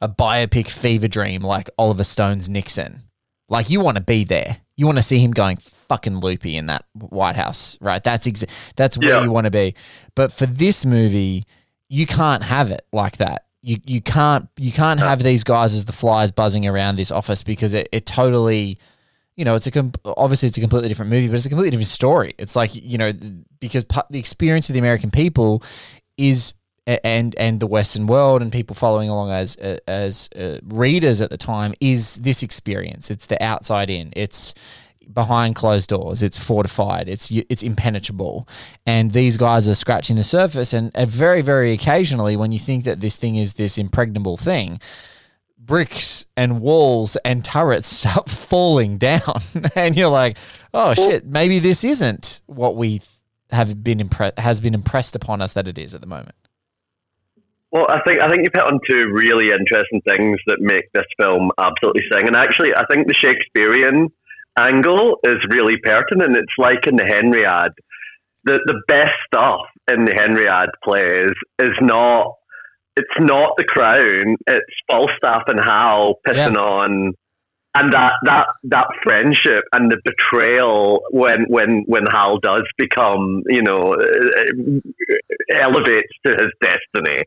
a 0.00 0.08
biopic 0.08 0.68
fever 0.70 1.08
dream 1.08 1.42
like 1.42 1.68
Oliver 1.78 2.04
Stone's 2.04 2.48
Nixon, 2.48 3.00
like 3.48 3.70
you 3.70 3.80
want 3.80 3.96
to 3.96 4.02
be 4.02 4.24
there. 4.24 4.58
You 4.76 4.84
want 4.86 4.98
to 4.98 5.02
see 5.02 5.18
him 5.18 5.30
going 5.30 5.56
fucking 5.56 6.18
loopy 6.18 6.56
in 6.56 6.66
that 6.66 6.84
White 6.92 7.36
House, 7.36 7.78
right? 7.80 8.02
That's 8.04 8.26
exa- 8.26 8.50
That's 8.76 8.98
where 8.98 9.08
Yeah. 9.08 9.22
you 9.22 9.30
want 9.30 9.46
to 9.46 9.50
be. 9.50 9.74
But 10.14 10.32
for 10.32 10.44
this 10.44 10.84
movie, 10.84 11.44
you 11.88 12.06
can't 12.06 12.42
have 12.42 12.70
it 12.70 12.84
like 12.92 13.16
that. 13.16 13.45
You 13.66 13.78
you 13.84 14.00
can't 14.00 14.48
you 14.56 14.70
can't 14.70 15.00
have 15.00 15.24
these 15.24 15.42
guys 15.42 15.74
as 15.74 15.86
the 15.86 15.92
flies 15.92 16.30
buzzing 16.30 16.68
around 16.68 16.94
this 16.94 17.10
office 17.10 17.42
because 17.42 17.74
it, 17.74 17.88
it 17.90 18.06
totally 18.06 18.78
you 19.34 19.44
know, 19.44 19.54
it's 19.54 19.66
a 19.66 19.90
obviously 20.04 20.46
it's 20.46 20.56
a 20.56 20.60
completely 20.60 20.88
different 20.88 21.10
movie, 21.10 21.26
but 21.26 21.34
it's 21.34 21.46
a 21.46 21.50
completely 21.50 21.70
different 21.70 21.88
story. 21.88 22.34
It's 22.38 22.54
like 22.54 22.74
you 22.74 22.96
know, 22.96 23.12
because 23.58 23.84
the 24.08 24.18
experience 24.20 24.70
of 24.70 24.74
the 24.74 24.78
American 24.78 25.10
people 25.10 25.64
is 26.16 26.54
and 26.86 27.34
and 27.34 27.58
the 27.58 27.66
Western 27.66 28.06
world 28.06 28.40
and 28.40 28.52
people 28.52 28.76
following 28.76 29.08
along 29.08 29.30
as 29.32 29.56
as 29.56 30.30
uh, 30.36 30.58
readers 30.64 31.20
at 31.20 31.30
the 31.30 31.36
time 31.36 31.74
is 31.80 32.16
this 32.16 32.42
experience. 32.42 33.10
It's 33.10 33.26
the 33.26 33.42
outside 33.42 33.90
in. 33.90 34.12
It's 34.14 34.54
behind 35.12 35.54
closed 35.54 35.88
doors. 35.88 36.22
It's 36.22 36.38
fortified. 36.38 37.08
It's 37.08 37.30
it's 37.30 37.62
impenetrable. 37.62 38.48
And 38.86 39.12
these 39.12 39.36
guys 39.36 39.68
are 39.68 39.74
scratching 39.74 40.16
the 40.16 40.24
surface. 40.24 40.72
And, 40.72 40.90
and 40.94 41.10
very 41.10 41.42
very 41.42 41.72
occasionally, 41.72 42.36
when 42.36 42.52
you 42.52 42.58
think 42.58 42.84
that 42.84 43.00
this 43.00 43.16
thing 43.16 43.36
is 43.36 43.54
this 43.54 43.78
impregnable 43.78 44.36
thing, 44.36 44.80
bricks 45.58 46.26
and 46.36 46.60
walls 46.60 47.16
and 47.24 47.44
turrets 47.44 47.88
start 48.00 48.28
falling 48.28 48.98
down, 48.98 49.40
and 49.74 49.96
you're 49.96 50.10
like, 50.10 50.36
oh 50.74 50.94
shit, 50.94 51.24
maybe 51.26 51.58
this 51.58 51.84
isn't 51.84 52.40
what 52.46 52.76
we 52.76 53.00
have 53.50 53.82
been 53.84 53.98
impre- 53.98 54.36
has 54.38 54.60
been 54.60 54.74
impressed 54.74 55.14
upon 55.14 55.40
us 55.40 55.52
that 55.52 55.68
it 55.68 55.78
is 55.78 55.94
at 55.94 56.00
the 56.00 56.06
moment. 56.06 56.34
Well, 57.72 57.86
I 57.88 58.00
think 58.02 58.20
I 58.20 58.28
think 58.28 58.42
you've 58.44 58.54
hit 58.54 58.64
on 58.64 58.80
two 58.88 59.10
really 59.12 59.50
interesting 59.50 60.00
things 60.06 60.38
that 60.46 60.60
make 60.60 60.90
this 60.92 61.04
film 61.18 61.50
absolutely 61.58 62.02
sing. 62.10 62.26
And 62.26 62.36
actually, 62.36 62.74
I 62.74 62.84
think 62.86 63.06
the 63.06 63.14
Shakespearean 63.14 64.08
angle 64.58 65.18
is 65.24 65.36
really 65.50 65.76
pertinent. 65.78 66.36
It's 66.36 66.52
like 66.58 66.86
in 66.86 66.96
the 66.96 67.04
Henriad. 67.04 67.70
The 68.44 68.60
the 68.66 68.80
best 68.86 69.14
stuff 69.26 69.62
in 69.88 70.04
the 70.04 70.12
Henriad 70.12 70.68
plays 70.84 71.32
is 71.58 71.76
not 71.80 72.34
it's 72.96 73.08
not 73.18 73.52
the 73.58 73.64
crown. 73.64 74.36
It's 74.46 74.64
Falstaff 74.88 75.42
and 75.48 75.60
Hal 75.60 76.14
pissing 76.26 76.56
on 76.56 77.12
and 77.76 77.92
that 77.92 78.14
that 78.24 78.46
that 78.64 78.86
friendship 79.02 79.64
and 79.72 79.90
the 79.92 79.98
betrayal 80.04 81.02
when 81.10 81.44
when 81.48 81.84
when 81.86 82.06
Hal 82.06 82.38
does 82.38 82.62
become 82.78 83.42
you 83.46 83.62
know 83.62 83.94
uh, 83.94 85.52
elevates 85.52 86.12
to 86.24 86.32
his 86.32 86.48
destiny, 86.60 87.22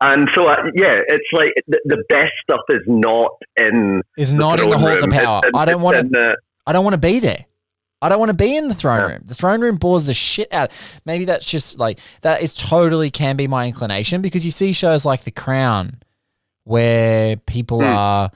and 0.00 0.28
so 0.34 0.48
uh, 0.48 0.64
yeah, 0.74 1.00
it's 1.06 1.28
like 1.32 1.52
the, 1.68 1.80
the, 1.84 2.02
best 2.08 2.32
stuff 2.42 2.60
is 2.70 2.82
not 2.86 3.30
in 3.56 4.02
is 4.18 4.32
not 4.32 4.58
in 4.58 4.70
the 4.70 4.78
halls 4.78 5.00
room. 5.00 5.04
of 5.04 5.10
power. 5.10 5.42
I 5.54 5.64
don't 5.64 5.82
want 5.82 6.12
to. 6.12 6.36
I 6.66 6.72
don't 6.72 6.84
want 6.84 6.94
to 6.94 6.98
be 6.98 7.20
there. 7.20 7.46
I 8.02 8.10
don't 8.10 8.18
want 8.18 8.28
to 8.28 8.34
be 8.34 8.54
in 8.54 8.68
the 8.68 8.74
throne 8.74 9.00
yeah. 9.00 9.14
room. 9.14 9.22
The 9.24 9.34
throne 9.34 9.60
room 9.62 9.76
bores 9.76 10.06
the 10.06 10.14
shit 10.14 10.52
out. 10.52 10.72
Maybe 11.06 11.24
that's 11.24 11.46
just 11.46 11.78
like 11.78 11.98
that 12.20 12.42
is 12.42 12.54
totally 12.54 13.10
can 13.10 13.36
be 13.36 13.46
my 13.46 13.66
inclination 13.66 14.20
because 14.20 14.44
you 14.44 14.50
see 14.50 14.74
shows 14.74 15.06
like 15.06 15.24
The 15.24 15.30
Crown 15.30 16.02
where 16.64 17.36
people 17.36 17.78
mm. 17.78 17.88
are 17.88 18.30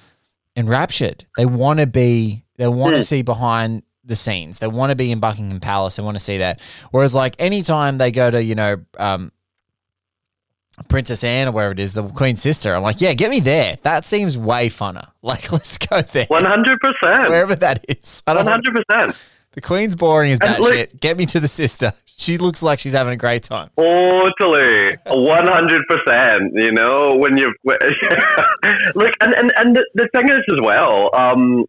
enraptured. 0.57 1.27
They 1.37 1.47
want 1.47 1.81
to 1.81 1.87
be. 1.87 2.45
They 2.57 2.67
want 2.67 2.95
to 2.95 3.01
mm. 3.01 3.07
see 3.07 3.23
behind 3.23 3.83
the 4.05 4.17
scenes. 4.17 4.59
They 4.59 4.69
want 4.69 4.91
to 4.91 4.97
be 4.97 5.13
in 5.13 5.21
Buckingham 5.21 5.61
Palace. 5.61 5.97
They 5.97 6.03
want 6.03 6.17
to 6.17 6.25
see 6.25 6.39
that. 6.39 6.61
Whereas, 6.91 7.15
like 7.15 7.37
anytime 7.39 7.99
they 7.99 8.11
go 8.11 8.31
to 8.31 8.43
you 8.43 8.55
know 8.55 8.79
um, 8.99 9.33
Princess 10.89 11.25
Anne 11.25 11.49
or 11.49 11.53
wherever 11.53 11.73
it 11.73 11.81
is, 11.81 11.95
the 11.95 12.03
Queen's 12.03 12.43
sister, 12.43 12.75
I'm 12.75 12.83
like, 12.83 13.01
yeah, 13.01 13.13
get 13.13 13.31
me 13.31 13.41
there. 13.41 13.77
That 13.83 14.05
seems 14.05 14.37
way 14.39 14.69
funner. 14.69 15.09
Like, 15.21 15.53
let's 15.53 15.77
go 15.77 16.01
there. 16.01 16.25
One 16.27 16.47
hundred 16.47 16.79
percent. 16.81 17.29
Wherever 17.29 17.55
that 17.57 17.85
is. 17.87 18.23
One 18.25 18.47
hundred 18.47 18.77
percent. 18.77 19.15
The 19.53 19.61
Queen's 19.61 19.95
boring 19.95 20.33
as 20.33 20.39
shit. 20.57 20.99
Get 21.01 21.19
me 21.19 21.27
to 21.27 21.41
the 21.41 21.49
sister. 21.49 21.93
She 22.17 22.39
looks 22.39 22.63
like 22.63 22.79
she's 22.79 22.95
having 22.95 23.13
a 23.13 23.17
great 23.17 23.43
time. 23.43 23.69
Totally, 23.77 24.97
one 25.07 25.47
hundred 25.47 25.83
percent. 25.87 26.53
You 26.55 26.73
know 26.73 27.15
when 27.15 27.37
you 27.37 27.53
look, 27.65 29.15
and 29.21 29.35
and 29.35 29.53
and 29.57 29.77
the, 29.77 29.85
the 29.95 30.09
thing 30.15 30.31
is 30.31 30.39
as 30.51 30.61
well. 30.63 31.11
Um, 31.15 31.67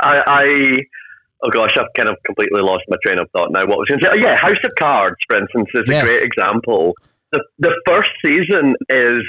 I, 0.00 0.22
I 0.26 0.78
oh 1.42 1.50
gosh, 1.50 1.76
I've 1.76 1.92
kind 1.96 2.08
of 2.08 2.16
completely 2.24 2.62
lost 2.62 2.82
my 2.88 2.96
train 3.04 3.18
of 3.18 3.30
thought 3.30 3.52
now. 3.52 3.66
What 3.66 3.78
was 3.78 3.88
going 3.88 4.00
to 4.00 4.06
say? 4.06 4.10
Oh, 4.12 4.16
yeah, 4.16 4.36
House 4.36 4.58
of 4.64 4.72
Cards, 4.78 5.16
for 5.28 5.36
instance, 5.36 5.68
is 5.74 5.84
yes. 5.86 6.02
a 6.02 6.06
great 6.06 6.22
example. 6.22 6.94
The 7.32 7.42
the 7.58 7.74
first 7.86 8.10
season 8.24 8.74
is 8.88 9.20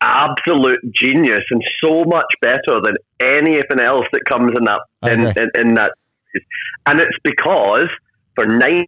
absolute 0.00 0.78
genius 0.92 1.42
and 1.50 1.62
so 1.82 2.04
much 2.04 2.26
better 2.40 2.80
than 2.82 2.94
anything 3.20 3.80
else 3.80 4.06
that 4.12 4.24
comes 4.26 4.52
in 4.56 4.64
that 4.64 4.80
in, 5.02 5.26
in, 5.36 5.50
in 5.56 5.74
that 5.74 5.92
and 6.86 7.00
it's 7.00 7.16
because 7.24 7.88
for 8.34 8.46
nine, 8.46 8.86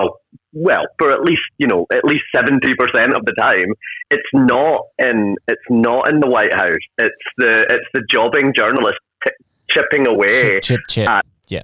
oh, 0.00 0.16
well, 0.52 0.84
for 0.98 1.12
at 1.12 1.22
least 1.22 1.42
you 1.58 1.66
know 1.66 1.86
at 1.92 2.04
least 2.04 2.22
seventy 2.34 2.74
percent 2.74 3.14
of 3.14 3.24
the 3.24 3.34
time, 3.38 3.72
it's 4.10 4.28
not 4.32 4.82
in 4.98 5.36
it's 5.48 5.62
not 5.68 6.10
in 6.10 6.20
the 6.20 6.28
White 6.28 6.54
House. 6.54 6.76
It's 6.98 7.14
the 7.38 7.66
it's 7.68 7.86
the 7.94 8.02
jobbing 8.10 8.52
journalist 8.54 8.98
t- 9.24 9.32
chipping 9.70 10.06
away. 10.06 10.60
Chip, 10.60 10.62
chip, 10.62 10.80
chip. 10.88 11.08
At, 11.08 11.26
yeah. 11.48 11.62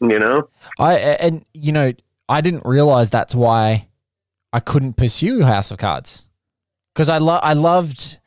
You 0.00 0.18
know, 0.18 0.48
I 0.78 0.94
and 0.94 1.44
you 1.54 1.72
know 1.72 1.92
I 2.28 2.40
didn't 2.40 2.66
realize 2.66 3.10
that's 3.10 3.34
why 3.34 3.88
I 4.54 4.60
couldn't 4.60 4.96
pursue 4.96 5.42
House 5.42 5.72
of 5.72 5.78
Cards 5.78 6.26
because 6.94 7.08
I 7.08 7.18
lo- 7.18 7.40
I 7.42 7.54
loved 7.54 8.18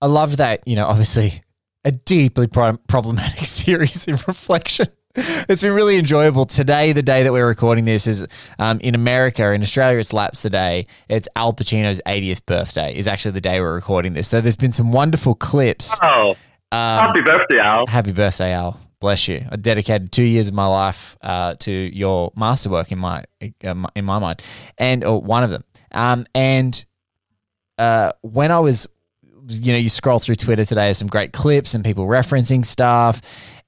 I 0.00 0.06
loved 0.06 0.38
that 0.38 0.66
you 0.66 0.74
know 0.74 0.86
obviously 0.86 1.42
a 1.84 1.92
deeply 1.92 2.46
pro- 2.46 2.78
problematic 2.88 3.38
series 3.44 4.08
in 4.08 4.14
reflection. 4.26 4.86
It's 5.14 5.60
been 5.60 5.74
really 5.74 5.96
enjoyable. 5.96 6.46
Today, 6.46 6.92
the 6.92 7.02
day 7.02 7.24
that 7.24 7.32
we're 7.32 7.46
recording 7.46 7.84
this 7.84 8.06
is 8.06 8.24
um, 8.58 8.78
in 8.80 8.94
America. 8.94 9.52
In 9.52 9.60
Australia, 9.60 9.98
it's 9.98 10.12
Laps 10.12 10.40
today. 10.40 10.86
It's 11.08 11.28
Al 11.36 11.52
Pacino's 11.52 12.00
80th 12.06 12.46
birthday, 12.46 12.94
is 12.96 13.08
actually 13.08 13.32
the 13.32 13.40
day 13.40 13.60
we're 13.60 13.74
recording 13.74 14.14
this. 14.14 14.28
So 14.28 14.40
there's 14.40 14.56
been 14.56 14.72
some 14.72 14.92
wonderful 14.92 15.34
clips. 15.34 15.98
Oh, 16.00 16.30
um, 16.70 17.08
happy 17.08 17.22
birthday, 17.22 17.58
Al. 17.58 17.86
Happy 17.88 18.12
birthday, 18.12 18.52
Al. 18.52 18.78
Bless 19.00 19.28
you. 19.28 19.46
I 19.50 19.56
dedicated 19.56 20.12
two 20.12 20.24
years 20.24 20.48
of 20.48 20.54
my 20.54 20.66
life 20.66 21.16
uh, 21.22 21.54
to 21.60 21.72
your 21.72 22.32
masterwork 22.36 22.92
in 22.92 22.98
my 22.98 23.24
uh, 23.42 23.74
in 23.94 24.04
my 24.04 24.18
mind, 24.18 24.42
and 24.76 25.02
or 25.04 25.20
one 25.22 25.42
of 25.42 25.50
them. 25.50 25.64
Um, 25.92 26.26
and 26.34 26.84
uh, 27.78 28.12
when 28.20 28.52
I 28.52 28.58
was 28.58 28.86
you 29.48 29.72
know, 29.72 29.78
you 29.78 29.88
scroll 29.88 30.18
through 30.18 30.36
Twitter 30.36 30.64
today, 30.64 30.86
there's 30.86 30.98
some 30.98 31.08
great 31.08 31.32
clips 31.32 31.74
and 31.74 31.84
people 31.84 32.06
referencing 32.06 32.64
stuff. 32.64 33.20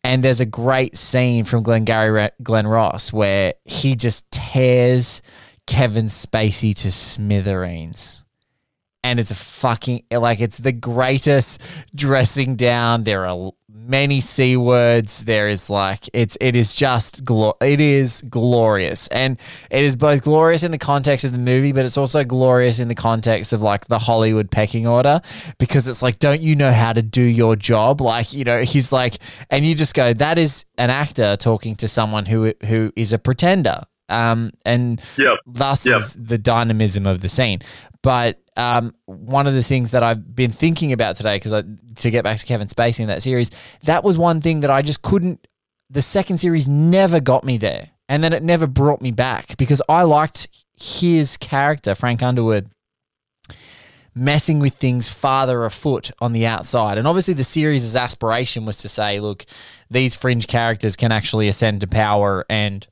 And 0.04 0.22
there's 0.22 0.40
a 0.40 0.46
great 0.46 0.96
scene 0.96 1.44
from 1.44 1.62
Glengarry 1.62 2.28
Glen 2.42 2.66
Ross 2.66 3.12
where 3.12 3.54
he 3.64 3.94
just 3.94 4.30
tears 4.30 5.22
Kevin 5.66 6.06
Spacey 6.06 6.74
to 6.76 6.90
smithereens 6.90 8.22
and 9.04 9.18
it's 9.18 9.30
a 9.30 9.36
fucking 9.36 10.04
like 10.12 10.40
it's 10.40 10.58
the 10.58 10.72
greatest 10.72 11.60
dressing 11.94 12.56
down. 12.56 13.04
There 13.04 13.26
are 13.26 13.52
many 13.74 14.20
c 14.20 14.56
words. 14.56 15.24
There 15.24 15.48
is 15.48 15.68
like 15.70 16.08
it's 16.12 16.36
it 16.40 16.56
is 16.56 16.74
just 16.74 17.24
glo- 17.24 17.56
it 17.60 17.80
is 17.80 18.22
glorious, 18.22 19.08
and 19.08 19.38
it 19.70 19.84
is 19.84 19.96
both 19.96 20.22
glorious 20.22 20.62
in 20.62 20.70
the 20.70 20.78
context 20.78 21.24
of 21.24 21.32
the 21.32 21.38
movie, 21.38 21.72
but 21.72 21.84
it's 21.84 21.96
also 21.96 22.24
glorious 22.24 22.78
in 22.78 22.88
the 22.88 22.94
context 22.94 23.52
of 23.52 23.62
like 23.62 23.86
the 23.86 23.98
Hollywood 23.98 24.50
pecking 24.50 24.86
order 24.86 25.20
because 25.58 25.88
it's 25.88 26.02
like, 26.02 26.18
don't 26.18 26.40
you 26.40 26.54
know 26.54 26.72
how 26.72 26.92
to 26.92 27.02
do 27.02 27.22
your 27.22 27.56
job? 27.56 28.00
Like 28.00 28.32
you 28.32 28.44
know, 28.44 28.62
he's 28.62 28.92
like, 28.92 29.18
and 29.50 29.64
you 29.64 29.74
just 29.74 29.94
go, 29.94 30.12
that 30.14 30.38
is 30.38 30.64
an 30.78 30.90
actor 30.90 31.36
talking 31.36 31.76
to 31.76 31.88
someone 31.88 32.26
who 32.26 32.52
who 32.66 32.92
is 32.96 33.12
a 33.12 33.18
pretender 33.18 33.82
um, 34.08 34.52
and 34.64 35.00
yep. 35.16 35.38
thus 35.46 35.86
yep. 35.86 35.98
is 35.98 36.14
the 36.14 36.38
dynamism 36.38 37.06
of 37.06 37.20
the 37.20 37.28
scene. 37.28 37.60
But 38.02 38.40
um, 38.56 38.94
one 39.06 39.46
of 39.46 39.54
the 39.54 39.62
things 39.62 39.92
that 39.92 40.02
I've 40.02 40.34
been 40.34 40.50
thinking 40.50 40.92
about 40.92 41.16
today, 41.16 41.36
because 41.36 41.64
to 41.96 42.10
get 42.10 42.24
back 42.24 42.38
to 42.38 42.46
Kevin 42.46 42.68
Spacey 42.68 43.00
in 43.00 43.08
that 43.08 43.22
series, 43.22 43.50
that 43.84 44.04
was 44.04 44.18
one 44.18 44.40
thing 44.40 44.60
that 44.60 44.70
I 44.70 44.82
just 44.82 45.02
couldn't. 45.02 45.46
The 45.90 46.02
second 46.02 46.38
series 46.38 46.68
never 46.68 47.20
got 47.20 47.44
me 47.44 47.58
there, 47.58 47.90
and 48.08 48.24
then 48.24 48.32
it 48.32 48.42
never 48.42 48.66
brought 48.66 49.02
me 49.02 49.10
back 49.10 49.56
because 49.56 49.82
I 49.88 50.02
liked 50.02 50.48
his 50.74 51.36
character, 51.36 51.94
Frank 51.94 52.22
Underwood, 52.22 52.70
messing 54.14 54.58
with 54.58 54.74
things 54.74 55.08
farther 55.08 55.64
afoot 55.64 56.10
on 56.18 56.32
the 56.32 56.46
outside. 56.46 56.98
And 56.98 57.06
obviously, 57.06 57.34
the 57.34 57.44
series' 57.44 57.94
aspiration 57.94 58.64
was 58.64 58.78
to 58.78 58.88
say, 58.88 59.20
look, 59.20 59.44
these 59.90 60.14
fringe 60.14 60.46
characters 60.46 60.96
can 60.96 61.12
actually 61.12 61.48
ascend 61.48 61.82
to 61.82 61.86
power 61.86 62.44
and 62.48 62.86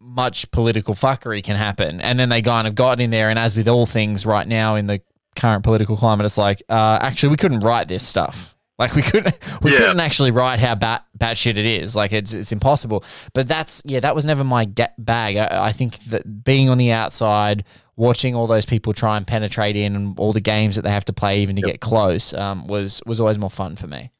much 0.00 0.50
political 0.50 0.94
fuckery 0.94 1.44
can 1.44 1.56
happen. 1.56 2.00
And 2.00 2.18
then 2.18 2.28
they 2.28 2.42
kind 2.42 2.66
of 2.66 2.74
got 2.74 3.00
in 3.00 3.10
there. 3.10 3.28
And 3.28 3.38
as 3.38 3.56
with 3.56 3.68
all 3.68 3.86
things 3.86 4.24
right 4.24 4.46
now 4.46 4.74
in 4.74 4.86
the 4.86 5.02
current 5.36 5.62
political 5.62 5.96
climate, 5.96 6.26
it's 6.26 6.38
like, 6.38 6.62
uh, 6.68 6.98
actually, 7.00 7.30
we 7.30 7.36
couldn't 7.36 7.60
write 7.60 7.88
this 7.88 8.06
stuff. 8.06 8.56
Like 8.78 8.94
we 8.94 9.02
couldn't, 9.02 9.38
we 9.62 9.72
yeah. 9.72 9.78
couldn't 9.78 10.00
actually 10.00 10.30
write 10.30 10.58
how 10.58 10.74
bat 10.74 11.04
batshit 11.18 11.50
it 11.50 11.58
is. 11.58 11.94
Like 11.94 12.14
it's 12.14 12.32
it's 12.32 12.50
impossible. 12.50 13.04
But 13.34 13.46
that's 13.46 13.82
yeah, 13.84 14.00
that 14.00 14.14
was 14.14 14.24
never 14.24 14.42
my 14.42 14.64
get 14.64 14.94
bag. 15.04 15.36
I, 15.36 15.66
I 15.66 15.72
think 15.72 15.98
that 16.04 16.44
being 16.44 16.70
on 16.70 16.78
the 16.78 16.90
outside, 16.90 17.64
watching 17.96 18.34
all 18.34 18.46
those 18.46 18.64
people 18.64 18.94
try 18.94 19.18
and 19.18 19.26
penetrate 19.26 19.76
in, 19.76 19.94
and 19.94 20.18
all 20.18 20.32
the 20.32 20.40
games 20.40 20.76
that 20.76 20.82
they 20.82 20.90
have 20.90 21.04
to 21.04 21.12
play 21.12 21.42
even 21.42 21.56
to 21.56 21.60
yep. 21.60 21.72
get 21.72 21.80
close, 21.82 22.32
um, 22.32 22.66
was 22.68 23.02
was 23.04 23.20
always 23.20 23.38
more 23.38 23.50
fun 23.50 23.76
for 23.76 23.86
me. 23.86 24.10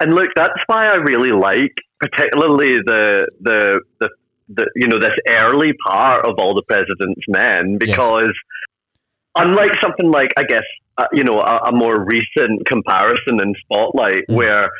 And 0.00 0.12
look, 0.12 0.30
that's 0.34 0.58
why 0.66 0.86
I 0.88 0.96
really 0.96 1.30
like, 1.30 1.76
particularly 2.00 2.78
the 2.78 3.28
the 3.40 3.80
the 4.00 4.10
the 4.48 4.70
you 4.74 4.86
know 4.86 4.98
this 4.98 5.14
early 5.28 5.72
part 5.86 6.24
of 6.24 6.34
all 6.38 6.54
the 6.54 6.62
president's 6.62 7.22
men 7.28 7.78
because 7.78 8.26
yes. 8.26 8.96
unlike 9.36 9.72
something 9.80 10.10
like 10.10 10.32
I 10.36 10.44
guess 10.44 10.64
uh, 10.98 11.06
you 11.12 11.24
know 11.24 11.40
a, 11.40 11.68
a, 11.68 11.72
more 11.72 12.04
recent 12.04 12.66
comparison 12.66 13.40
in 13.40 13.54
Spotlight 13.64 14.24
mm. 14.28 14.36
where 14.36 14.70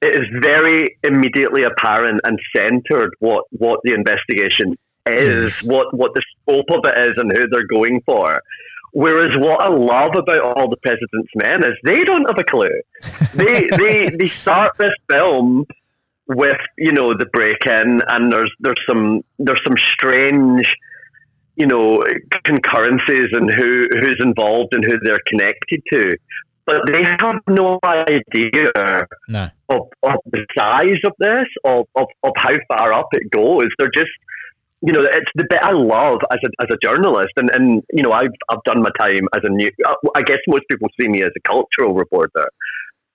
it 0.00 0.14
is 0.14 0.42
very 0.42 0.98
immediately 1.02 1.62
apparent 1.62 2.20
and 2.24 2.38
centered 2.54 3.14
what 3.20 3.44
what 3.50 3.80
the 3.84 3.92
investigation 3.92 4.76
is, 5.06 5.62
yes. 5.62 5.66
what 5.66 5.94
what 5.96 6.12
the 6.14 6.22
scope 6.42 6.70
of 6.70 6.80
it 6.84 7.10
is, 7.10 7.16
and 7.18 7.32
who 7.32 7.46
they're 7.48 7.66
going 7.66 8.00
for. 8.06 8.40
Whereas 8.92 9.36
what 9.36 9.60
I 9.60 9.68
love 9.68 10.12
about 10.16 10.56
all 10.56 10.68
the 10.68 10.76
president's 10.76 11.30
men 11.34 11.64
is 11.64 11.72
they 11.84 12.04
don't 12.04 12.26
have 12.26 12.38
a 12.38 12.44
clue. 12.44 12.80
they 13.34 13.68
they 13.76 14.10
they 14.10 14.28
start 14.28 14.76
this 14.78 14.94
film 15.10 15.66
with 16.28 16.60
you 16.78 16.92
know 16.92 17.14
the 17.14 17.26
break 17.26 17.66
in, 17.66 18.02
and 18.08 18.32
there's 18.32 18.52
there's 18.60 18.80
some 18.88 19.22
there's 19.38 19.60
some 19.66 19.76
strange 19.76 20.74
you 21.56 21.66
know 21.66 22.02
concurrences 22.44 23.28
and 23.32 23.50
who 23.50 23.88
who's 24.00 24.18
involved 24.20 24.74
and 24.74 24.84
who 24.84 24.98
they're 25.00 25.20
connected 25.26 25.82
to, 25.92 26.16
but 26.66 26.80
they 26.90 27.04
have 27.04 27.40
no 27.48 27.78
idea 27.84 29.06
no. 29.28 29.48
Of, 29.68 29.82
of 30.02 30.16
the 30.30 30.46
size 30.56 31.00
of 31.04 31.12
this, 31.18 31.46
of, 31.64 31.86
of, 31.94 32.06
of 32.22 32.32
how 32.36 32.54
far 32.68 32.92
up 32.92 33.08
it 33.12 33.30
goes. 33.30 33.66
They're 33.78 33.90
just 33.94 34.10
you 34.86 34.92
know, 34.92 35.02
it's 35.02 35.30
the 35.34 35.46
bit 35.48 35.62
I 35.62 35.70
love 35.70 36.18
as 36.30 36.38
a, 36.44 36.62
as 36.62 36.68
a 36.70 36.76
journalist, 36.82 37.32
and, 37.36 37.48
and 37.50 37.82
you 37.90 38.02
know, 38.02 38.12
I've 38.12 38.34
I've 38.50 38.62
done 38.66 38.82
my 38.82 38.90
time 38.98 39.26
as 39.34 39.40
a 39.42 39.48
new. 39.48 39.70
I 40.14 40.20
guess 40.20 40.38
most 40.46 40.64
people 40.70 40.88
see 41.00 41.08
me 41.08 41.22
as 41.22 41.30
a 41.34 41.40
cultural 41.48 41.94
reporter, 41.94 42.46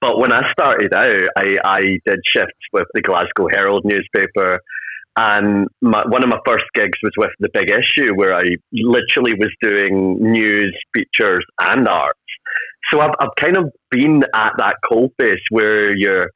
but 0.02 0.20
when 0.20 0.32
I 0.32 0.50
started 0.52 0.94
out, 0.94 1.30
I, 1.38 1.58
I 1.64 1.82
did 2.06 2.20
shifts 2.26 2.54
with 2.74 2.86
the 2.94 3.02
Glasgow 3.02 3.48
Herald 3.50 3.84
newspaper. 3.86 4.60
And 5.18 5.68
my, 5.82 6.04
one 6.08 6.24
of 6.24 6.30
my 6.30 6.40
first 6.46 6.64
gigs 6.74 6.98
was 7.04 7.12
with 7.18 7.32
The 7.40 7.50
Big 7.54 7.70
Issue, 7.70 8.14
where 8.16 8.34
I 8.34 8.46
literally 8.72 9.34
was 9.34 9.50
doing 9.62 10.18
news, 10.22 10.74
features, 10.94 11.44
and 11.60 11.88
arts. 11.88 12.18
so 12.92 13.02
I've, 13.02 13.12
I've 13.20 13.36
kind 13.38 13.58
of 13.58 13.70
been 13.92 14.24
at 14.34 14.54
that 14.60 14.78
coalface 14.90 15.42
where 15.50 15.96
you're 15.98 16.30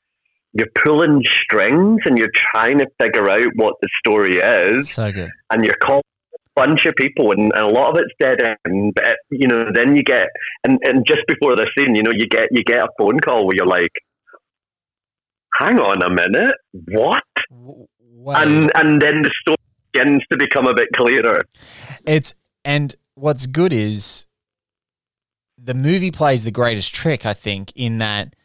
you're 0.56 0.68
pulling 0.84 1.24
strings 1.44 2.02
and 2.06 2.18
you're 2.20 2.30
trying 2.54 2.78
to 2.78 2.88
figure 3.02 3.28
out 3.28 3.48
what 3.56 3.74
the 3.82 3.90
story 4.06 4.38
is, 4.38 4.92
So 4.92 5.12
good. 5.12 5.32
and 5.50 5.66
you're 5.66 5.74
calling 5.82 6.04
a 6.06 6.13
bunch 6.56 6.86
of 6.86 6.94
people, 6.96 7.32
and, 7.32 7.52
and 7.54 7.64
a 7.64 7.68
lot 7.68 7.92
of 7.92 7.98
it's 7.98 8.14
dead 8.20 8.42
end. 8.42 8.94
But 8.96 9.18
you 9.32 9.48
know, 9.48 9.66
then 9.74 9.96
you 9.96 10.04
get 10.04 10.28
and, 10.64 10.80
and 10.84 11.06
just 11.06 11.22
before 11.28 11.56
the 11.56 11.68
scene, 11.78 11.96
you 11.96 12.04
know, 12.04 12.12
you 12.14 12.28
get 12.28 12.50
you 12.52 12.64
get 12.64 12.84
a 12.84 12.90
phone 12.98 13.20
call 13.20 13.46
where 13.46 13.56
you're 13.56 13.66
like, 13.66 13.92
"Hang 15.60 15.80
on 15.80 16.02
a 16.02 16.10
minute, 16.10 16.56
what?" 16.72 17.24
W- 17.50 17.88
wait. 18.00 18.38
And 18.38 18.72
and 18.76 19.02
then 19.02 19.22
the 19.22 19.32
story 19.42 19.58
begins 19.92 20.22
to 20.32 20.38
become 20.38 20.68
a 20.68 20.74
bit 20.74 20.90
clearer. 20.96 21.42
It's 22.06 22.36
and 22.66 22.96
what's 23.16 23.46
good 23.46 23.74
is 23.74 24.26
the 25.58 25.74
movie 25.74 26.12
plays 26.12 26.44
the 26.44 26.52
greatest 26.52 26.94
trick, 26.94 27.26
I 27.26 27.34
think, 27.34 27.72
in 27.76 28.00
that 28.00 28.36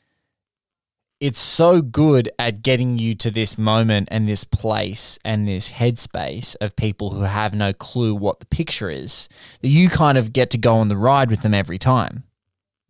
it's 1.21 1.41
so 1.41 1.83
good 1.83 2.31
at 2.39 2.63
getting 2.63 2.99
you 2.99 3.15
to 3.17 3.31
this 3.31 3.59
moment 3.59 4.09
and 4.11 4.29
this 4.29 4.45
place 4.45 5.19
and 5.25 5.49
this 5.49 5.71
headspace 5.71 6.55
of 6.61 6.77
people 6.77 7.11
who 7.11 7.23
have 7.23 7.53
no 7.55 7.73
clue 7.73 8.15
what 8.15 8.39
the 8.39 8.47
picture 8.47 8.89
is 8.89 9.29
that 9.61 9.69
you 9.69 9.89
kind 9.89 10.17
of 10.17 10.33
get 10.33 10.51
to 10.51 10.59
go 10.59 10.77
on 10.77 10.89
the 10.89 10.97
ride 10.97 11.29
with 11.31 11.43
them 11.43 11.55
every 11.55 11.79
time. 11.79 12.23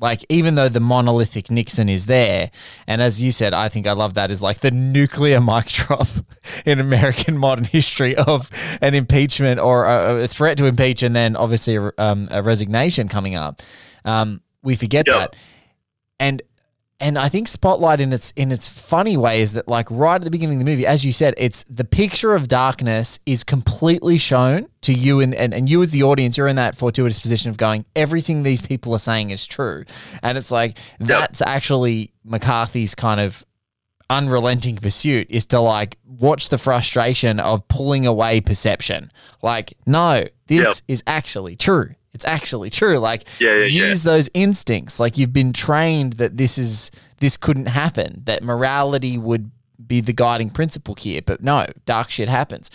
Like, 0.00 0.24
even 0.28 0.54
though 0.54 0.68
the 0.68 0.78
monolithic 0.78 1.50
Nixon 1.50 1.88
is 1.88 2.06
there, 2.06 2.52
and 2.86 3.02
as 3.02 3.20
you 3.20 3.32
said, 3.32 3.52
I 3.52 3.68
think 3.68 3.86
I 3.88 3.92
love 3.92 4.14
that 4.14 4.30
is 4.30 4.40
like 4.40 4.60
the 4.60 4.70
nuclear 4.70 5.40
mic 5.50 5.66
drop 5.66 6.06
in 6.64 6.78
American 6.78 7.36
modern 7.36 7.64
history 7.64 8.14
of 8.14 8.48
an 8.80 8.94
impeachment 8.94 9.58
or 9.58 9.86
a, 9.86 10.22
a 10.22 10.28
threat 10.28 10.56
to 10.58 10.66
impeach, 10.66 11.02
and 11.02 11.16
then 11.16 11.34
obviously 11.34 11.74
a, 11.76 11.90
um, 11.98 12.28
a 12.30 12.42
resignation 12.44 13.08
coming 13.08 13.34
up. 13.34 13.60
Um, 14.04 14.40
we 14.62 14.76
forget 14.76 15.06
Yeah. 15.08 15.18
that, 15.18 15.36
and 16.20 16.42
and 17.00 17.16
I 17.18 17.28
think 17.28 17.46
Spotlight 17.46 18.00
in 18.00 18.12
its 18.12 18.32
in 18.32 18.50
its 18.50 18.66
funny 18.66 19.16
way 19.16 19.40
is 19.40 19.52
that 19.52 19.68
like 19.68 19.88
right 19.90 20.16
at 20.16 20.22
the 20.24 20.30
beginning 20.30 20.60
of 20.60 20.64
the 20.64 20.70
movie, 20.70 20.86
as 20.86 21.04
you 21.04 21.12
said, 21.12 21.34
it's 21.36 21.64
the 21.70 21.84
picture 21.84 22.34
of 22.34 22.48
darkness 22.48 23.20
is 23.24 23.44
completely 23.44 24.18
shown 24.18 24.68
to 24.82 24.92
you 24.92 25.20
and, 25.20 25.34
and, 25.34 25.54
and 25.54 25.68
you 25.68 25.80
as 25.82 25.90
the 25.92 26.02
audience, 26.02 26.36
you're 26.36 26.48
in 26.48 26.56
that 26.56 26.76
fortuitous 26.76 27.20
position 27.20 27.50
of 27.50 27.56
going, 27.56 27.84
everything 27.94 28.42
these 28.42 28.60
people 28.62 28.92
are 28.94 28.98
saying 28.98 29.30
is 29.30 29.46
true. 29.46 29.84
And 30.22 30.36
it's 30.36 30.50
like 30.50 30.76
that's 30.98 31.40
actually 31.42 32.12
McCarthy's 32.24 32.94
kind 32.96 33.20
of 33.20 33.44
unrelenting 34.10 34.76
pursuit 34.76 35.26
is 35.30 35.44
to 35.46 35.60
like 35.60 35.98
watch 36.06 36.48
the 36.48 36.58
frustration 36.58 37.38
of 37.40 37.66
pulling 37.68 38.06
away 38.06 38.40
perception. 38.40 39.12
Like, 39.42 39.74
no, 39.86 40.24
this 40.46 40.66
Yep. 40.66 40.76
is 40.88 41.02
actually 41.06 41.56
true. 41.56 41.90
It's 42.18 42.24
actually 42.24 42.68
true. 42.68 42.98
Like, 42.98 43.22
Yeah, 43.38 43.50
yeah, 43.58 43.64
yeah. 43.66 43.86
use 43.90 44.02
those 44.02 44.28
instincts. 44.34 44.98
Like, 44.98 45.16
you've 45.18 45.32
been 45.32 45.52
trained 45.52 46.14
that 46.14 46.36
this 46.36 46.58
is 46.58 46.90
this 47.20 47.36
couldn't 47.36 47.66
happen. 47.66 48.22
That 48.24 48.42
morality 48.42 49.16
would 49.18 49.52
be 49.86 50.00
the 50.00 50.12
guiding 50.12 50.50
principle 50.50 50.94
here. 50.94 51.22
But 51.22 51.42
no, 51.42 51.66
dark 51.86 52.10
shit 52.10 52.28
happens. 52.28 52.70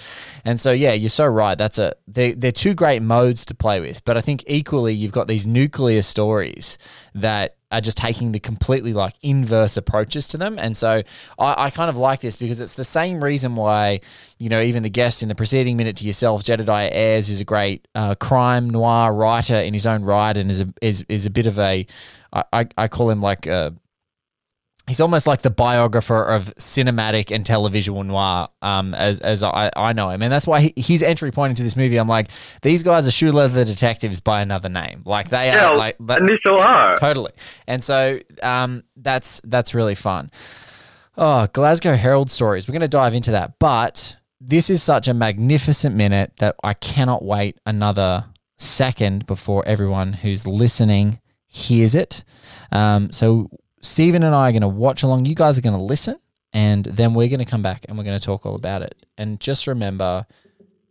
And 0.46 0.60
so, 0.60 0.72
yeah, 0.72 0.94
you're 0.94 1.10
so 1.10 1.26
right. 1.26 1.58
That's 1.58 1.80
a 1.80 1.94
they're, 2.08 2.36
they're 2.36 2.52
two 2.52 2.74
great 2.74 3.02
modes 3.02 3.46
to 3.46 3.56
play 3.56 3.80
with. 3.80 4.04
But 4.06 4.18
I 4.18 4.22
think 4.22 4.44
equally, 4.48 4.94
you've 4.94 5.12
got 5.12 5.28
these 5.28 5.46
nuclear 5.46 6.02
stories 6.02 6.78
that 7.16 7.58
are 7.72 7.82
just 7.82 7.98
taking 7.98 8.32
the 8.32 8.40
completely 8.40 8.94
like 8.94 9.16
inverse 9.24 9.78
approaches 9.78 10.28
to 10.28 10.38
them. 10.38 10.60
And 10.60 10.78
so 10.78 11.02
I, 11.40 11.66
I 11.66 11.70
kind 11.72 11.90
of 11.90 11.98
like 11.98 12.22
this 12.22 12.36
because 12.36 12.62
it's 12.62 12.76
the 12.76 12.84
same 12.84 13.24
reason 13.24 13.56
why, 13.56 14.00
you 14.38 14.48
know, 14.48 14.62
even 14.62 14.84
the 14.84 14.92
guest 14.92 15.24
in 15.24 15.28
the 15.28 15.34
preceding 15.34 15.76
minute 15.76 15.98
to 15.98 16.06
yourself, 16.06 16.44
Jedidiah 16.44 16.92
Ayres 16.92 17.32
is 17.32 17.42
a 17.42 17.46
great 17.46 17.88
uh, 17.96 18.14
crime 18.14 18.70
noir 18.70 19.12
writer 19.12 19.56
in 19.56 19.74
his 19.74 19.88
own 19.88 20.04
right 20.04 20.38
and 20.38 20.52
is 20.52 20.62
a, 20.62 20.68
is, 20.84 21.04
is 21.10 21.26
a 21.26 21.32
bit 21.32 21.48
of 21.48 21.58
a 21.58 21.88
I, 22.52 22.68
I 22.78 22.88
call 22.88 23.10
him 23.10 23.22
like 23.22 23.46
a, 23.46 23.76
He's 24.88 25.00
almost 25.00 25.28
like 25.28 25.42
the 25.44 25.50
biographer 25.50 26.22
of 26.24 26.54
cinematic 26.56 27.34
and 27.34 27.46
televisual 27.46 28.06
noir, 28.06 28.50
um, 28.62 28.94
as 28.94 29.22
as 29.22 29.42
I, 29.42 29.72
I 29.78 29.94
know 29.94 30.10
him, 30.10 30.22
and 30.22 30.30
that's 30.32 30.46
why 30.46 30.60
he, 30.60 30.74
his 30.76 31.02
entry 31.02 31.32
point 31.32 31.52
into 31.52 31.64
this 31.64 31.78
movie. 31.78 31.96
I'm 31.98 32.08
like, 32.10 32.28
these 32.64 32.84
guys 32.84 33.08
are 33.08 33.12
shoe 33.12 33.32
leather 33.32 33.64
detectives 33.64 34.20
by 34.20 34.42
another 34.42 34.68
name. 34.68 35.02
Like 35.06 35.30
they 35.30 35.46
Yeah, 35.48 35.70
are 35.70 35.78
like 35.78 35.96
that- 36.02 36.20
and 36.20 36.28
they 36.28 36.36
still 36.36 36.60
are. 36.60 36.98
totally. 36.98 37.32
And 37.66 37.82
so 37.82 38.20
um, 38.42 38.84
that's 38.98 39.40
that's 39.46 39.74
really 39.74 39.96
fun. 39.96 40.30
Oh, 41.18 41.48
Glasgow 41.54 41.94
Herald 41.96 42.30
stories. 42.30 42.68
We're 42.68 42.74
going 42.74 42.82
to 42.82 42.88
dive 42.90 43.14
into 43.14 43.32
that, 43.32 43.60
but 43.60 44.18
this 44.42 44.70
is 44.70 44.84
such 44.84 45.08
a 45.08 45.14
magnificent 45.14 45.96
minute 45.96 46.34
that 46.40 46.56
I 46.64 46.74
cannot 46.74 47.24
wait 47.24 47.58
another 47.66 48.26
second 48.58 49.26
before 49.28 49.66
everyone 49.66 50.12
who's 50.14 50.46
listening 50.46 51.20
hears 51.48 51.96
it. 51.96 52.24
Um, 52.72 53.12
so 53.12 53.50
Stephen 53.84 54.24
and 54.24 54.34
I 54.34 54.50
are 54.50 54.52
going 54.54 54.62
to 54.62 54.68
watch 54.68 55.04
along. 55.04 55.26
You 55.26 55.36
guys 55.36 55.58
are 55.58 55.62
going 55.62 55.78
to 55.78 55.84
listen, 55.84 56.18
and 56.54 56.86
then 56.86 57.14
we're 57.14 57.28
going 57.28 57.40
to 57.40 57.46
come 57.46 57.62
back 57.62 57.86
and 57.88 57.98
we're 57.98 58.06
going 58.06 58.18
to 58.18 58.26
talk 58.26 58.46
all 58.46 58.56
about 58.56 58.82
it. 58.82 59.06
And 59.18 59.40
just 59.42 59.68
remember, 59.68 60.26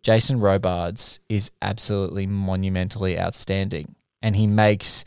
Jason 0.03 0.39
Robards 0.39 1.19
is 1.29 1.51
absolutely 1.63 2.27
monumentally 2.27 3.19
outstanding, 3.19 3.97
and 4.21 4.37
he 4.37 4.47
makes 4.47 5.07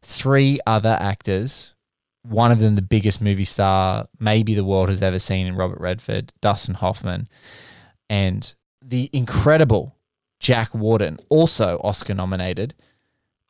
three 0.00 0.58
other 0.66 0.96
actors. 0.98 1.74
One 2.22 2.50
of 2.50 2.60
them, 2.60 2.76
the 2.76 2.82
biggest 2.82 3.20
movie 3.20 3.44
star 3.44 4.06
maybe 4.18 4.54
the 4.54 4.64
world 4.64 4.88
has 4.88 5.02
ever 5.02 5.18
seen 5.18 5.46
in 5.46 5.54
Robert 5.54 5.80
Redford, 5.80 6.32
Dustin 6.40 6.76
Hoffman, 6.76 7.28
and 8.08 8.54
the 8.82 9.10
incredible 9.12 9.94
Jack 10.40 10.74
Warden, 10.74 11.18
also 11.28 11.78
Oscar 11.84 12.14
nominated, 12.14 12.74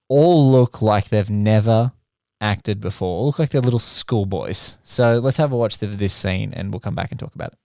all 0.08 0.50
look 0.50 0.82
like 0.82 1.10
they've 1.10 1.30
never 1.30 1.92
acted 2.40 2.80
before. 2.80 3.26
Look 3.26 3.38
like 3.38 3.50
they're 3.50 3.60
little 3.60 3.78
schoolboys. 3.78 4.76
So 4.84 5.18
let's 5.18 5.36
have 5.36 5.52
a 5.52 5.56
watch 5.56 5.80
of 5.82 5.98
this 5.98 6.12
scene 6.12 6.52
and 6.54 6.72
we'll 6.72 6.80
come 6.80 6.94
back 6.94 7.10
and 7.10 7.18
talk 7.18 7.34
about 7.34 7.52
it. 7.52 7.58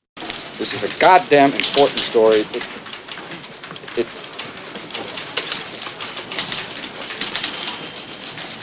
This 0.58 0.74
is 0.74 0.84
a 0.84 1.00
goddamn 1.00 1.54
important 1.54 2.00
story. 2.00 2.40
It, 2.40 2.68
it, 3.98 4.08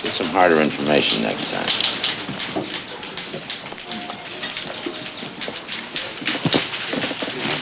Get 0.03 0.13
some 0.15 0.27
harder 0.29 0.61
information 0.61 1.23
next 1.23 1.53
time. 1.53 1.91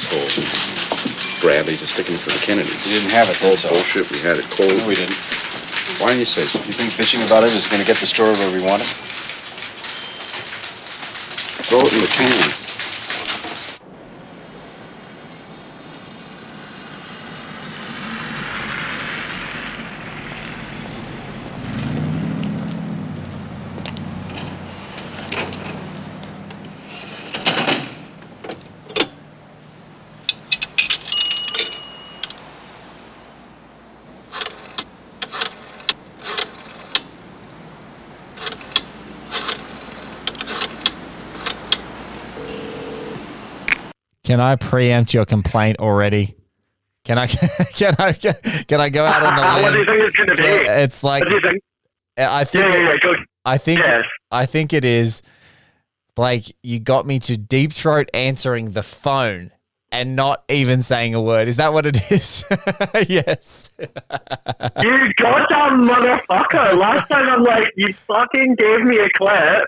asshole. 0.08 0.28
Bradlee 1.40 1.78
just 1.78 1.92
sticking 1.92 2.16
for 2.16 2.30
the 2.30 2.38
Kennedys. 2.38 2.84
we 2.86 2.92
didn't 2.92 3.10
have 3.10 3.28
it 3.28 3.38
then, 3.40 3.56
so. 3.56 3.68
Bullshit, 3.68 4.10
we 4.10 4.18
had 4.18 4.38
it 4.38 4.44
cold. 4.50 4.76
No, 4.76 4.86
we 4.86 4.94
didn't. 4.94 5.16
Why 5.96 6.08
don't 6.08 6.18
you 6.18 6.24
say 6.26 6.44
so? 6.46 6.62
You 6.64 6.72
think 6.72 6.92
bitching 6.92 7.24
about 7.26 7.44
it 7.44 7.52
is 7.54 7.66
going 7.66 7.80
to 7.80 7.86
get 7.86 7.96
the 7.96 8.06
story 8.06 8.32
where 8.34 8.52
we 8.52 8.60
want 8.60 8.82
it? 8.82 8.88
Throw 11.66 11.80
it 11.80 11.92
in 11.92 12.00
the 12.00 12.06
can. 12.06 12.67
Can 44.28 44.42
I 44.42 44.56
preempt 44.56 45.14
your 45.14 45.24
complaint 45.24 45.78
already? 45.78 46.36
Can 47.02 47.16
I 47.16 47.26
can 47.74 47.94
I 47.98 48.12
can 48.12 48.78
I 48.78 48.90
go 48.90 49.06
out 49.06 49.22
on 49.22 49.38
a 49.38 49.62
what 49.62 49.72
do 49.72 49.78
you 49.78 49.86
limb? 49.86 49.86
think 49.86 50.02
it's 50.02 50.16
going 50.18 50.28
to 50.28 50.34
be? 50.36 50.42
It's 50.42 51.02
like 51.02 51.24
What 51.24 51.30
do 51.30 51.34
you 51.36 51.40
think? 51.40 51.62
I 52.18 52.44
think 52.44 52.66
Yeah, 52.66 52.76
yeah, 52.76 52.96
yeah. 53.02 53.12
I 53.46 53.56
think 53.56 53.80
Yes. 53.80 54.02
I 54.30 54.44
think 54.44 54.74
it 54.74 54.84
is 54.84 55.22
Blake, 56.14 56.54
you 56.62 56.78
got 56.78 57.06
me 57.06 57.18
to 57.20 57.38
deep 57.38 57.72
throat 57.72 58.10
answering 58.12 58.72
the 58.72 58.82
phone 58.82 59.50
and 59.90 60.14
not 60.14 60.44
even 60.50 60.82
saying 60.82 61.14
a 61.14 61.22
word. 61.22 61.48
Is 61.48 61.56
that 61.56 61.72
what 61.72 61.86
it 61.86 62.12
is? 62.12 62.44
yes. 63.08 63.70
You 63.80 65.14
got 65.14 65.48
goddamn 65.48 65.88
motherfucker. 65.88 66.76
Last 66.76 67.08
time 67.08 67.30
I'm 67.30 67.44
like, 67.44 67.72
you 67.76 67.94
fucking 67.94 68.56
gave 68.56 68.82
me 68.82 68.98
a 68.98 69.08
clip 69.16 69.64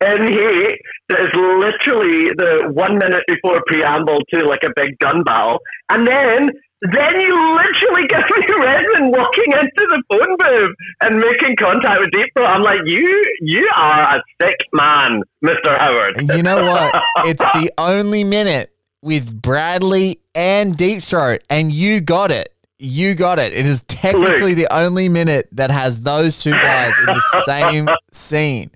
in 0.00 0.32
heat 0.32 0.78
that 1.08 1.20
is 1.20 1.28
literally 1.34 2.30
the 2.36 2.70
one 2.72 2.98
minute 2.98 3.22
before 3.26 3.62
preamble 3.66 4.18
to 4.32 4.44
like 4.44 4.62
a 4.64 4.70
big 4.76 4.98
gun 4.98 5.22
battle. 5.24 5.58
And 5.90 6.06
then 6.06 6.50
then 6.92 7.20
you 7.20 7.56
literally 7.56 8.06
give 8.06 8.22
me 8.36 8.54
Redmond 8.60 9.10
walking 9.10 9.52
into 9.52 9.68
the 9.88 10.02
phone 10.08 10.36
booth 10.38 10.76
and 11.00 11.18
making 11.18 11.56
contact 11.56 12.00
with 12.00 12.10
Deep 12.12 12.28
Throat. 12.36 12.46
I'm 12.46 12.62
like, 12.62 12.78
you 12.86 13.24
you 13.40 13.68
are 13.74 14.16
a 14.16 14.22
sick 14.40 14.56
man, 14.72 15.22
Mr. 15.44 15.76
Howard. 15.76 16.30
You 16.34 16.42
know 16.42 16.64
what? 16.64 16.94
It's 17.24 17.40
the 17.40 17.72
only 17.78 18.22
minute 18.22 18.72
with 19.02 19.42
Bradlee 19.42 20.18
and 20.36 20.76
Deep 20.76 21.02
Throat, 21.02 21.42
and 21.50 21.72
you 21.72 22.00
got 22.00 22.30
it. 22.30 22.54
You 22.78 23.16
got 23.16 23.40
it. 23.40 23.52
It 23.52 23.66
is 23.66 23.82
technically 23.88 24.54
the 24.54 24.72
only 24.72 25.08
minute 25.08 25.48
that 25.50 25.72
has 25.72 26.02
those 26.02 26.40
two 26.40 26.52
guys 26.52 26.96
in 27.00 27.06
the 27.06 27.20
same 27.44 27.88
scene. 28.12 28.70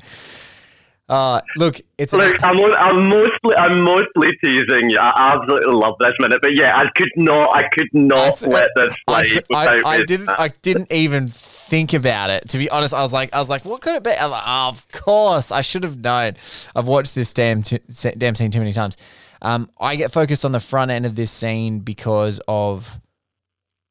Uh, 1.12 1.42
look, 1.56 1.78
it's 1.98 2.14
Look, 2.14 2.36
an, 2.36 2.42
I'm, 2.42 2.58
I'm 2.74 3.06
mostly 3.08 3.54
I'm 3.56 3.82
mostly 3.82 4.30
teasing 4.42 4.88
you. 4.88 4.98
I 4.98 5.34
absolutely 5.34 5.74
love 5.74 5.96
this 6.00 6.14
minute, 6.18 6.40
but 6.40 6.56
yeah, 6.56 6.74
I 6.78 6.86
could 6.96 7.10
not 7.16 7.54
I 7.54 7.68
could 7.68 7.88
not 7.92 8.28
s- 8.28 8.42
let 8.46 8.70
this 8.76 8.94
I, 9.06 9.24
slide. 9.26 9.44
I, 9.52 9.76
without 9.76 9.86
I 9.86 10.02
didn't. 10.04 10.28
I 10.30 10.48
didn't 10.62 10.90
even 10.90 11.28
think 11.28 11.92
about 11.92 12.30
it. 12.30 12.48
To 12.48 12.56
be 12.56 12.70
honest, 12.70 12.94
I 12.94 13.02
was 13.02 13.12
like, 13.12 13.34
I 13.34 13.38
was 13.40 13.50
like, 13.50 13.66
what 13.66 13.82
could 13.82 13.94
it 13.94 14.02
be? 14.02 14.10
I'm 14.12 14.30
like, 14.30 14.42
oh, 14.46 14.68
of 14.70 14.88
course, 14.90 15.52
I 15.52 15.60
should 15.60 15.84
have 15.84 15.98
known. 15.98 16.36
I've 16.74 16.86
watched 16.86 17.14
this 17.14 17.30
damn 17.34 17.62
t- 17.62 17.80
damn 18.16 18.34
scene 18.34 18.50
too 18.50 18.60
many 18.60 18.72
times. 18.72 18.96
Um, 19.42 19.68
I 19.78 19.96
get 19.96 20.12
focused 20.12 20.46
on 20.46 20.52
the 20.52 20.60
front 20.60 20.90
end 20.90 21.04
of 21.04 21.14
this 21.14 21.30
scene 21.30 21.80
because 21.80 22.40
of 22.48 23.00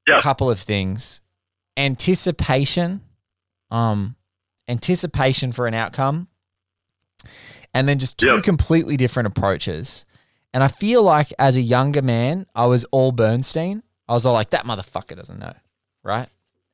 Yeah. 0.07 0.17
a 0.17 0.21
couple 0.23 0.49
of 0.49 0.60
things: 0.60 1.21
anticipation, 1.77 3.01
um, 3.69 4.15
anticipation 4.67 5.51
for 5.51 5.67
an 5.67 5.75
outcome, 5.75 6.27
and 7.73 7.88
then 7.88 7.99
just 7.99 8.17
two 8.17 8.27
Yeah. 8.36 8.41
completely 8.41 8.97
different 8.97 9.27
approaches. 9.27 10.05
And 10.53 10.63
I 10.63 10.67
feel 10.67 11.01
like 11.03 11.31
as 11.39 11.55
a 11.55 11.62
younger 11.62 12.01
man, 12.01 12.45
I 12.55 12.65
was 12.65 12.84
all 12.86 13.12
Bernstein. 13.12 13.84
I 14.10 14.13
was 14.13 14.25
all 14.25 14.34
like, 14.34 14.49
that 14.49 14.65
motherfucker 14.65 15.15
doesn't 15.15 15.39
know, 15.39 15.53
right? 16.03 16.27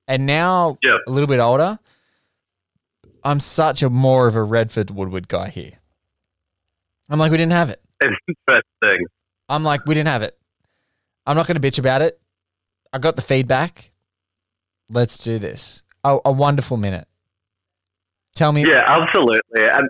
And 0.08 0.26
now, 0.26 0.78
Yeah. 0.84 0.98
a 1.08 1.12
little 1.12 1.28
bit 1.28 1.40
older, 1.40 1.78
I'm 3.24 3.40
such 3.40 3.84
a 3.84 3.90
more 3.90 4.28
of 4.28 4.36
a 4.36 4.44
Redford 4.44 4.90
Woodward 4.92 5.28
guy 5.28 5.50
here. 5.50 5.74
I'm 7.10 7.20
like, 7.20 7.32
we 7.32 7.38
didn't 7.38 7.52
have 7.54 7.70
it. 7.70 7.82
Interesting. 8.02 9.06
I'm 9.50 9.64
like, 9.64 9.86
we 9.86 9.94
didn't 9.96 10.08
have 10.10 10.22
it. 10.24 10.38
I'm 11.26 11.36
not 11.36 11.46
going 11.48 11.60
to 11.60 11.66
bitch 11.72 11.78
about 11.80 12.02
it. 12.02 12.20
I 12.94 12.98
got 13.00 13.16
the 13.16 13.22
feedback. 13.22 13.92
Let's 14.90 15.18
do 15.18 15.40
this. 15.40 15.84
Oh, 16.04 16.22
a 16.26 16.32
wonderful 16.32 16.78
minute. 16.78 17.08
Tell 18.36 18.52
me. 18.52 18.66
Yeah, 18.66 18.84
absolutely. 18.88 19.40
And 19.56 19.90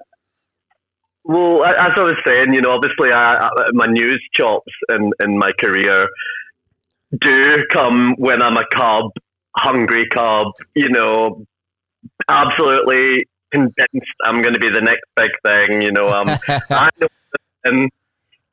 well, 1.27 1.65
as 1.65 1.91
I 1.97 2.01
was 2.01 2.15
saying, 2.25 2.53
you 2.53 2.61
know, 2.61 2.71
obviously, 2.71 3.11
I, 3.11 3.47
I, 3.47 3.51
my 3.73 3.85
news 3.85 4.25
chops 4.33 4.71
in 4.89 5.11
in 5.19 5.37
my 5.37 5.51
career 5.51 6.07
do 7.19 7.63
come 7.71 8.15
when 8.17 8.41
I'm 8.41 8.55
a 8.55 8.65
cub, 8.73 9.11
hungry 9.57 10.07
cub. 10.07 10.53
You 10.73 10.89
know, 10.89 11.45
absolutely 12.29 13.27
convinced 13.51 14.15
I'm 14.23 14.41
going 14.41 14.53
to 14.53 14.59
be 14.59 14.69
the 14.69 14.81
next 14.81 15.03
big 15.17 15.31
thing. 15.43 15.81
You 15.81 15.91
know, 15.91 16.09
um, 16.09 16.29
and 17.65 17.91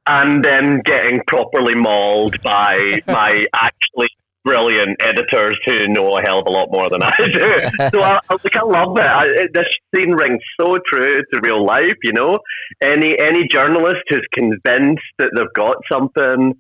and 0.06 0.44
then 0.44 0.80
getting 0.80 1.22
properly 1.28 1.76
mauled 1.76 2.42
by 2.42 3.00
my 3.06 3.46
actually 3.54 4.08
brilliant 4.44 5.00
editors 5.00 5.58
who 5.64 5.88
know 5.88 6.16
a 6.16 6.22
hell 6.22 6.40
of 6.40 6.46
a 6.46 6.52
lot 6.52 6.68
more 6.70 6.88
than 6.90 7.02
I 7.02 7.14
do. 7.16 7.88
so 7.90 8.02
I, 8.02 8.20
I, 8.28 8.36
like, 8.42 8.56
I 8.56 8.62
love 8.62 8.96
it. 8.98 9.06
I, 9.06 9.26
it. 9.26 9.54
This 9.54 9.66
scene 9.94 10.12
rings 10.12 10.40
so 10.60 10.78
true 10.86 11.22
to 11.32 11.40
real 11.42 11.64
life. 11.64 11.96
You 12.02 12.12
know, 12.12 12.38
any 12.82 13.18
any 13.18 13.48
journalist 13.48 14.02
who's 14.08 14.26
convinced 14.32 15.02
that 15.18 15.30
they've 15.34 15.52
got 15.54 15.76
something. 15.90 16.54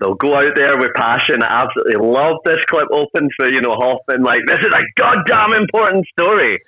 They'll 0.00 0.14
go 0.14 0.36
out 0.36 0.54
there 0.54 0.78
with 0.78 0.94
passion. 0.94 1.42
I 1.42 1.64
absolutely 1.64 1.96
love 1.96 2.36
this 2.44 2.64
clip 2.66 2.86
opens 2.92 3.30
for 3.36 3.48
you 3.48 3.60
know 3.60 3.72
Hoffman 3.72 4.22
like 4.22 4.42
this 4.46 4.60
is 4.60 4.72
a 4.72 4.82
goddamn 4.96 5.52
important 5.52 6.06
story, 6.18 6.58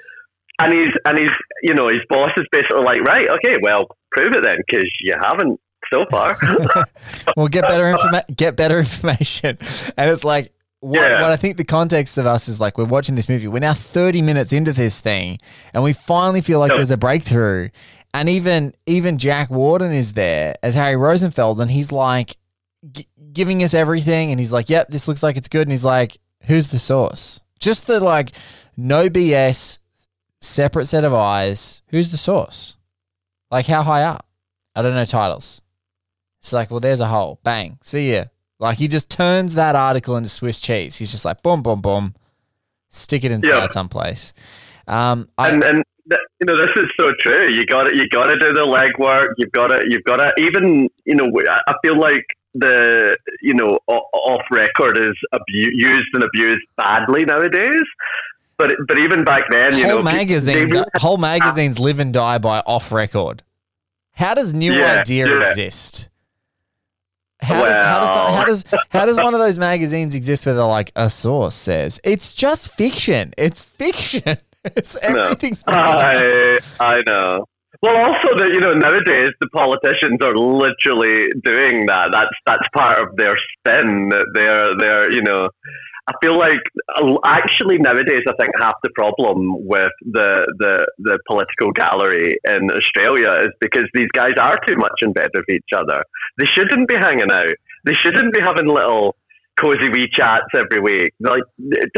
and 0.58 0.72
he's 0.72 0.92
and 1.04 1.16
he's 1.16 1.30
you 1.62 1.74
know 1.74 1.88
his 1.88 2.00
boss 2.08 2.30
is 2.36 2.44
basically 2.50 2.82
like 2.82 3.02
right 3.02 3.28
okay 3.28 3.56
well 3.62 3.86
prove 4.10 4.32
it 4.32 4.42
then 4.42 4.58
because 4.66 4.90
you 5.00 5.14
haven't 5.20 5.60
so 5.90 6.06
far. 6.06 6.36
well, 7.36 7.48
get 7.48 7.62
better 7.62 7.84
informa- 7.92 8.36
get 8.36 8.56
better 8.56 8.78
information. 8.86 9.58
And 9.96 10.10
it's 10.10 10.24
like 10.24 10.52
what, 10.80 10.96
Yeah. 11.00 11.20
what 11.20 11.30
I 11.30 11.36
think 11.36 11.56
the 11.56 11.64
context 11.64 12.16
of 12.18 12.26
us 12.26 12.48
is 12.48 12.60
like 12.60 12.78
we're 12.78 12.84
watching 12.84 13.14
this 13.14 13.28
movie. 13.28 13.48
We're 13.48 13.58
now 13.58 13.74
30 13.74 14.22
minutes 14.22 14.52
into 14.52 14.72
this 14.72 15.00
thing 15.00 15.38
and 15.74 15.82
we 15.82 15.92
finally 15.92 16.40
feel 16.40 16.58
like 16.58 16.70
Yeah. 16.70 16.76
there's 16.76 16.90
a 16.90 16.96
breakthrough. 16.96 17.68
And 18.14 18.28
even 18.28 18.74
even 18.86 19.18
Jack 19.18 19.50
Warden 19.50 19.92
is 19.92 20.14
there 20.14 20.56
as 20.62 20.74
Harry 20.74 20.96
Rosenfeld 20.96 21.60
and 21.60 21.70
he's 21.70 21.92
like 21.92 22.36
g- 22.90 23.06
giving 23.32 23.62
us 23.62 23.74
everything 23.74 24.30
and 24.32 24.40
he's 24.40 24.52
like, 24.52 24.68
"Yep, 24.68 24.88
this 24.88 25.06
looks 25.06 25.22
like 25.22 25.36
it's 25.36 25.46
good." 25.48 25.62
And 25.62 25.70
he's 25.70 25.84
like, 25.84 26.16
"Who's 26.46 26.68
the 26.72 26.78
source?" 26.80 27.40
Just 27.60 27.86
the 27.86 28.00
like 28.00 28.32
no 28.76 29.08
BS 29.08 29.78
separate 30.40 30.86
set 30.86 31.04
of 31.04 31.14
eyes. 31.14 31.82
Who's 31.90 32.10
the 32.10 32.16
source? 32.16 32.74
Like 33.50 33.66
how 33.66 33.82
high 33.84 34.02
up? 34.02 34.26
I 34.74 34.82
don't 34.82 34.94
know 34.94 35.04
titles. 35.04 35.62
It's 36.40 36.52
like, 36.52 36.70
well, 36.70 36.80
there's 36.80 37.00
a 37.00 37.06
hole. 37.06 37.38
Bang. 37.44 37.78
See 37.82 38.12
ya. 38.14 38.24
Like 38.58 38.78
he 38.78 38.88
just 38.88 39.08
turns 39.10 39.54
that 39.54 39.76
article 39.76 40.16
into 40.16 40.28
Swiss 40.28 40.60
cheese. 40.60 40.96
He's 40.96 41.10
just 41.10 41.24
like, 41.24 41.42
boom, 41.42 41.62
boom, 41.62 41.80
boom. 41.80 42.14
Stick 42.88 43.24
it 43.24 43.30
inside 43.32 43.48
Yeah. 43.48 43.68
someplace. 43.68 44.32
Um, 44.88 45.28
I, 45.38 45.50
and 45.50 45.62
and 45.62 45.84
th- 46.10 46.20
you 46.40 46.46
know 46.46 46.56
this 46.56 46.70
is 46.76 46.90
so 46.98 47.12
true. 47.20 47.48
You 47.48 47.64
got 47.66 47.84
to 47.84 47.96
You 47.96 48.08
got 48.08 48.26
to 48.26 48.36
do 48.38 48.52
the 48.52 48.66
legwork. 48.66 49.28
You've 49.38 49.52
got 49.52 49.68
to. 49.68 49.80
You've 49.88 50.02
got 50.04 50.16
to. 50.16 50.32
Even 50.38 50.88
you 51.04 51.14
know, 51.14 51.28
I 51.48 51.60
I 51.68 51.74
feel 51.84 51.96
like 51.98 52.24
the 52.54 53.16
you 53.40 53.54
know 53.54 53.78
off 53.86 54.42
record 54.50 54.96
is 54.98 55.14
abu- 55.32 55.42
used 55.72 56.08
and 56.14 56.24
abused 56.24 56.62
badly 56.76 57.24
nowadays. 57.24 57.82
But 58.58 58.72
but 58.88 58.98
even 58.98 59.24
back 59.24 59.44
then, 59.50 59.74
you 59.76 59.86
whole 59.86 59.96
know, 59.98 60.02
magazines, 60.02 60.72
they 60.72 60.84
whole 60.98 61.16
magazines 61.16 61.78
live 61.78 61.98
and 62.00 62.12
die 62.12 62.38
by 62.38 62.58
off 62.66 62.92
record. 62.92 63.42
How 64.12 64.34
does 64.34 64.52
New 64.52 64.72
Yeah, 64.74 65.00
Idea 65.00 65.28
yeah. 65.28 65.48
exist? 65.48 66.09
How 67.42 67.64
does, 67.64 67.84
how, 67.84 68.00
does, 68.00 68.10
how 68.36 68.44
does 68.44 68.64
how 68.90 69.04
does 69.06 69.18
one 69.18 69.34
of 69.34 69.40
those 69.40 69.58
magazines 69.58 70.14
exist 70.14 70.44
where 70.46 70.54
they're 70.54 70.64
like 70.64 70.92
a 70.96 71.08
source 71.10 71.54
says 71.54 72.00
it's 72.04 72.34
just 72.34 72.70
fiction? 72.72 73.32
It's 73.36 73.62
fiction. 73.62 74.36
It's 74.76 74.94
No. 75.08 75.08
everything's 75.24 75.64
I 75.66 76.58
I 76.80 77.00
know. 77.06 77.46
Well, 77.82 77.96
also 77.96 78.36
that 78.36 78.50
you 78.52 78.60
know 78.60 78.74
nowadays 78.74 79.32
the 79.40 79.48
politicians 79.54 80.18
are 80.22 80.36
literally 80.36 81.28
doing 81.42 81.86
that. 81.86 82.10
That's 82.12 82.28
that's 82.44 82.68
part 82.74 82.98
of 82.98 83.16
their 83.16 83.38
spin. 83.56 84.10
That 84.10 84.26
they're 84.34 84.76
they're 84.76 85.10
you 85.10 85.22
know. 85.22 85.48
I 86.10 86.14
feel 86.20 86.36
like 86.36 86.60
actually 87.24 87.78
nowadays 87.78 88.22
I 88.28 88.32
think 88.40 88.50
half 88.58 88.74
the 88.82 88.90
problem 88.96 89.64
with 89.64 89.92
the 90.00 90.52
the 90.58 90.86
the 90.98 91.18
political 91.28 91.70
gallery 91.70 92.36
in 92.48 92.70
Australia 92.72 93.30
is 93.42 93.50
because 93.60 93.84
these 93.94 94.08
guys 94.12 94.34
are 94.40 94.58
too 94.66 94.76
much 94.76 95.02
in 95.02 95.12
bed 95.12 95.30
with 95.34 95.48
each 95.48 95.72
other. 95.74 96.02
They 96.38 96.46
shouldn't 96.46 96.88
be 96.88 96.96
hanging 96.96 97.30
out. 97.30 97.54
They 97.84 97.94
shouldn't 97.94 98.34
be 98.34 98.40
having 98.40 98.66
little 98.66 99.14
cozy 99.56 99.88
wee 99.88 100.08
chats 100.12 100.46
every 100.54 100.80
week. 100.80 101.12
Like 101.20 101.42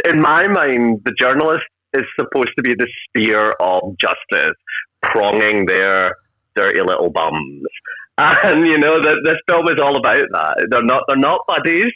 in 0.07 0.21
my 0.21 0.47
mind, 0.47 1.01
the 1.07 1.15
journalist 1.19 1.65
is 1.95 2.05
supposed 2.19 2.51
to 2.57 2.63
be 2.63 2.75
the 2.75 2.89
spear 3.09 3.53
of 3.61 3.97
justice, 3.99 4.57
pronging 5.03 5.65
their 5.67 6.17
dirty 6.55 6.83
little 6.83 7.11
bums. 7.11 7.63
And 8.19 8.67
you 8.67 8.79
know 8.79 9.01
that 9.01 9.23
this 9.25 9.39
film 9.49 9.69
is 9.69 9.81
all 9.81 9.97
about 9.97 10.27
that. 10.33 10.67
They're 10.71 10.83
not 10.83 11.03
they're 11.09 11.17
not 11.17 11.41
buddies. 11.49 11.91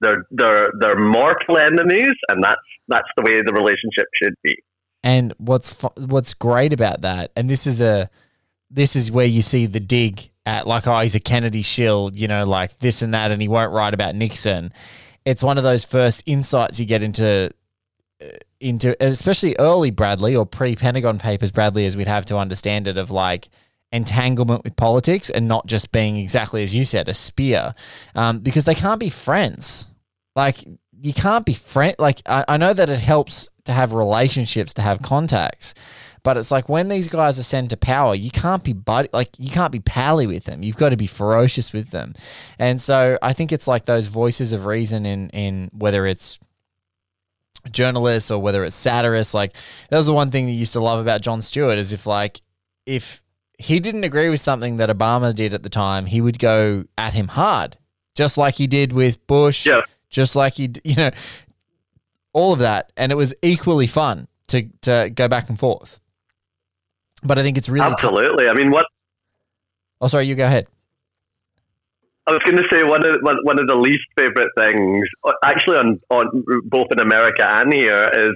They're 0.00 0.24
they're 0.30 0.70
they're 0.80 0.98
mortal 0.98 1.58
enemies, 1.58 2.14
and 2.28 2.42
that's 2.42 2.60
that's 2.88 3.08
the 3.16 3.24
way 3.24 3.42
the 3.42 3.52
relationship 3.52 4.06
should 4.22 4.34
be. 4.42 4.56
And 5.02 5.34
what's 5.38 5.72
fu- 5.72 5.88
what's 6.06 6.34
great 6.34 6.72
about 6.72 7.02
that, 7.02 7.32
and 7.36 7.48
this 7.48 7.66
is 7.66 7.80
a 7.80 8.10
this 8.70 8.96
is 8.96 9.10
where 9.10 9.26
you 9.26 9.42
see 9.42 9.66
the 9.66 9.80
dig 9.80 10.30
at 10.46 10.66
like, 10.66 10.86
oh, 10.86 10.98
he's 11.00 11.14
a 11.14 11.20
Kennedy 11.20 11.62
shill, 11.62 12.10
you 12.14 12.28
know, 12.28 12.46
like 12.46 12.78
this 12.78 13.02
and 13.02 13.12
that, 13.14 13.30
and 13.30 13.40
he 13.40 13.48
won't 13.48 13.72
write 13.72 13.94
about 13.94 14.14
Nixon. 14.14 14.72
It's 15.24 15.42
one 15.42 15.58
of 15.58 15.64
those 15.64 15.84
first 15.84 16.22
insights 16.26 16.80
you 16.80 16.86
get 16.86 17.02
into 17.02 17.50
uh, 18.22 18.26
into 18.60 18.96
especially 19.04 19.54
early 19.58 19.92
Bradlee 19.92 20.38
or 20.38 20.46
pre 20.46 20.74
Pentagon 20.74 21.18
Papers 21.18 21.52
Bradlee, 21.52 21.86
as 21.86 21.96
we'd 21.96 22.08
have 22.08 22.26
to 22.26 22.38
understand 22.38 22.86
it, 22.86 22.98
of 22.98 23.10
like 23.10 23.48
entanglement 23.92 24.64
with 24.64 24.76
politics 24.76 25.30
and 25.30 25.48
not 25.48 25.66
just 25.66 25.92
being 25.92 26.16
exactly 26.16 26.62
as 26.62 26.74
you 26.74 26.84
said 26.84 27.08
a 27.08 27.14
spear, 27.14 27.74
um, 28.14 28.40
because 28.40 28.64
they 28.64 28.74
can't 28.74 29.00
be 29.00 29.10
friends. 29.10 29.86
Like 30.36 30.58
you 31.00 31.12
can't 31.12 31.46
be 31.46 31.54
friend. 31.54 31.94
Like 31.98 32.22
I, 32.26 32.44
I 32.48 32.56
know 32.56 32.72
that 32.72 32.90
it 32.90 32.98
helps 32.98 33.48
to 33.64 33.72
have 33.72 33.92
relationships, 33.92 34.74
to 34.74 34.82
have 34.82 35.02
contacts, 35.02 35.74
but 36.22 36.36
it's 36.36 36.50
like 36.50 36.68
when 36.68 36.88
these 36.88 37.08
guys 37.08 37.38
ascend 37.38 37.70
to 37.70 37.76
power, 37.76 38.14
you 38.14 38.30
can't 38.30 38.64
be 38.64 38.72
buddy. 38.72 39.08
Like 39.12 39.30
you 39.38 39.50
can't 39.50 39.72
be 39.72 39.80
pally 39.80 40.26
with 40.26 40.44
them. 40.44 40.62
You've 40.62 40.76
got 40.76 40.90
to 40.90 40.96
be 40.96 41.06
ferocious 41.06 41.72
with 41.72 41.90
them, 41.90 42.14
and 42.58 42.80
so 42.80 43.18
I 43.22 43.32
think 43.32 43.52
it's 43.52 43.68
like 43.68 43.86
those 43.86 44.08
voices 44.08 44.52
of 44.52 44.66
reason 44.66 45.06
in 45.06 45.30
in 45.30 45.70
whether 45.72 46.06
it's 46.06 46.38
journalists 47.70 48.30
or 48.30 48.40
whether 48.40 48.64
it's 48.64 48.76
satirists. 48.76 49.34
Like 49.34 49.54
that 49.90 49.96
was 49.96 50.06
the 50.06 50.12
one 50.12 50.30
thing 50.30 50.46
that 50.46 50.52
you 50.52 50.58
used 50.58 50.72
to 50.74 50.80
love 50.80 51.00
about 51.00 51.22
Jon 51.22 51.42
Stewart 51.42 51.78
is 51.78 51.92
if 51.92 52.06
like 52.06 52.40
if 52.86 53.22
he 53.58 53.80
didn't 53.80 54.04
agree 54.04 54.28
with 54.28 54.40
something 54.40 54.76
that 54.76 54.88
Obama 54.88 55.34
did 55.34 55.52
at 55.52 55.62
the 55.62 55.68
time, 55.68 56.06
he 56.06 56.20
would 56.20 56.38
go 56.38 56.84
at 56.96 57.12
him 57.12 57.28
hard, 57.28 57.76
just 58.14 58.38
like 58.38 58.54
he 58.54 58.66
did 58.66 58.92
with 58.92 59.24
Bush, 59.26 59.66
Yeah. 59.66 59.82
just 60.08 60.36
like 60.36 60.54
he, 60.54 60.70
you 60.84 60.94
know, 60.94 61.10
all 62.32 62.52
of 62.52 62.60
that, 62.60 62.92
and 62.96 63.10
it 63.10 63.16
was 63.16 63.34
equally 63.42 63.86
fun 63.86 64.28
to 64.48 64.68
to 64.82 65.10
go 65.14 65.26
back 65.28 65.48
and 65.48 65.58
forth. 65.58 66.00
But 67.24 67.38
I 67.38 67.42
think 67.42 67.58
it's 67.58 67.68
really. 67.68 67.84
Absolutely. 67.86 68.48
I 68.48 68.54
mean, 68.54 68.70
what 68.70 68.86
oh, 70.00 70.06
sorry, 70.06 70.26
you 70.26 70.34
go 70.36 70.44
ahead. 70.46 70.68
I 72.28 72.32
was 72.32 72.40
going 72.44 72.58
to 72.58 72.64
say 72.70 72.84
one 72.84 73.04
of 73.04 73.16
one, 73.22 73.38
one 73.42 73.58
of 73.58 73.66
the 73.66 73.74
least 73.74 74.04
favorite 74.16 74.50
things, 74.56 75.08
uh, 75.24 75.32
actually 75.42 75.78
on 75.78 75.98
on 76.10 76.44
both 76.66 76.86
in 76.92 77.00
America 77.00 77.42
and 77.44 77.72
here, 77.72 78.10
is 78.14 78.34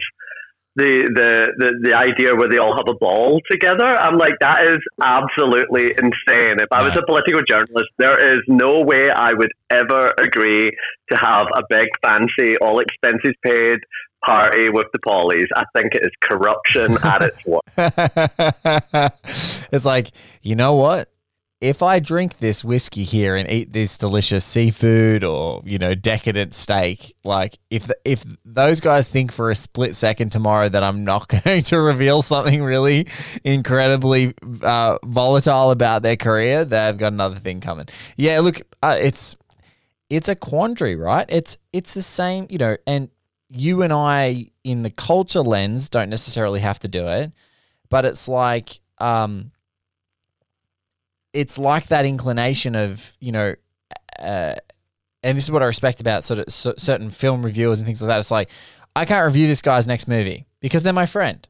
the 0.77 1.03
the 1.15 1.53
the, 1.59 1.79
the 1.83 1.95
idea 1.95 2.35
where 2.35 2.49
they 2.49 2.59
all 2.59 2.75
have 2.77 2.89
a 2.89 2.95
ball 2.95 3.41
together. 3.51 3.85
I'm 3.85 4.17
like, 4.17 4.35
that 4.41 4.67
is 4.67 4.79
absolutely 5.01 5.91
insane. 5.91 6.61
If 6.61 6.69
I 6.73 6.83
was 6.83 6.97
a 6.97 7.03
political 7.03 7.43
journalist, 7.43 7.91
there 7.99 8.35
is 8.35 8.41
no 8.49 8.81
way 8.81 9.11
I 9.11 9.33
would 9.33 9.53
ever 9.71 10.15
agree 10.19 10.71
to 11.11 11.17
have 11.17 11.47
a 11.55 11.63
big, 11.69 11.89
fancy, 12.03 12.57
all 12.59 12.79
expenses 12.79 13.35
paid 13.45 13.81
party 14.25 14.69
with 14.69 14.87
the 14.93 14.99
Pollies. 15.01 15.49
I 15.55 15.65
think 15.75 15.95
it 15.95 16.03
is 16.03 16.11
corruption 16.21 16.97
at 17.05 17.23
its 17.23 17.45
worst. 17.45 17.63
it's 19.73 19.85
like, 19.85 20.13
you 20.43 20.55
know 20.55 20.75
what? 20.75 21.12
If 21.63 21.81
I 21.81 22.01
drink 22.01 22.39
this 22.39 22.65
whiskey 22.65 23.05
here 23.05 23.37
and 23.37 23.49
eat 23.49 23.73
this 23.73 23.97
delicious 23.97 24.45
seafood 24.45 25.23
or 25.23 25.63
you 25.65 25.79
know 25.79 25.95
decadent 25.95 26.57
steak, 26.57 27.15
like 27.23 27.57
if 27.71 27.87
the, 27.87 27.97
if 28.05 28.25
those 28.45 28.81
guys 28.81 29.07
think 29.07 29.31
for 29.31 29.49
a 29.49 29.55
split 29.55 29.95
second 29.95 30.31
tomorrow 30.31 30.69
that 30.69 30.83
I'm 30.83 31.05
not 31.05 31.29
going 31.45 31.63
to 31.63 31.81
reveal 31.81 32.21
something 32.21 32.65
really 32.65 33.07
incredibly 33.45 34.35
uh, 34.61 34.99
volatile 35.05 35.71
about 35.71 36.03
their 36.03 36.17
career, 36.17 36.65
they've 36.65 36.99
got 36.99 37.13
another 37.13 37.37
thing 37.37 37.61
coming. 37.61 37.87
Yeah, 38.17 38.41
look, 38.41 38.63
uh, 38.83 38.97
it's 38.99 39.37
it's 40.11 40.29
a 40.29 40.35
quandary, 40.35 40.97
right? 40.97 41.27
It's 41.29 41.59
it's 41.73 41.95
the 41.95 42.03
same, 42.03 42.49
you 42.51 42.59
know, 42.59 42.77
and 42.89 43.09
you 43.49 43.83
and 43.83 43.93
I 43.93 44.49
in 44.65 44.83
the 44.83 44.91
culture 44.91 45.43
lens 45.43 45.89
don't 45.89 46.11
necessarily 46.11 46.59
have 46.59 46.81
to 46.81 46.89
do 46.89 47.07
it, 47.07 47.33
but 47.89 48.05
it's 48.05 48.27
like 48.27 48.81
um 48.99 49.52
it's 51.33 51.59
like 51.59 51.87
that 51.89 52.05
inclination 52.05 52.75
of, 52.75 53.17
you 53.21 53.33
know, 53.33 53.55
uh, 54.19 54.55
and 55.23 55.37
this 55.37 55.45
is 55.45 55.51
what 55.51 55.63
I 55.63 55.67
respect 55.67 56.01
about 56.01 56.25
sort 56.25 56.41
of 56.41 56.53
c- 56.53 56.75
certain 56.77 57.11
film 57.11 57.43
reviewers 57.45 57.81
and 57.81 57.87
things 57.87 58.03
like 58.03 58.09
that. 58.09 58.19
It's 58.21 58.31
like 58.31 58.51
I 58.97 59.05
can't 59.05 59.25
review 59.25 59.47
this 59.47 59.63
guy's 59.63 59.87
next 59.87 60.09
movie 60.09 60.47
because 60.61 60.83
they're 60.83 60.93
my 60.93 61.07
friend. 61.07 61.47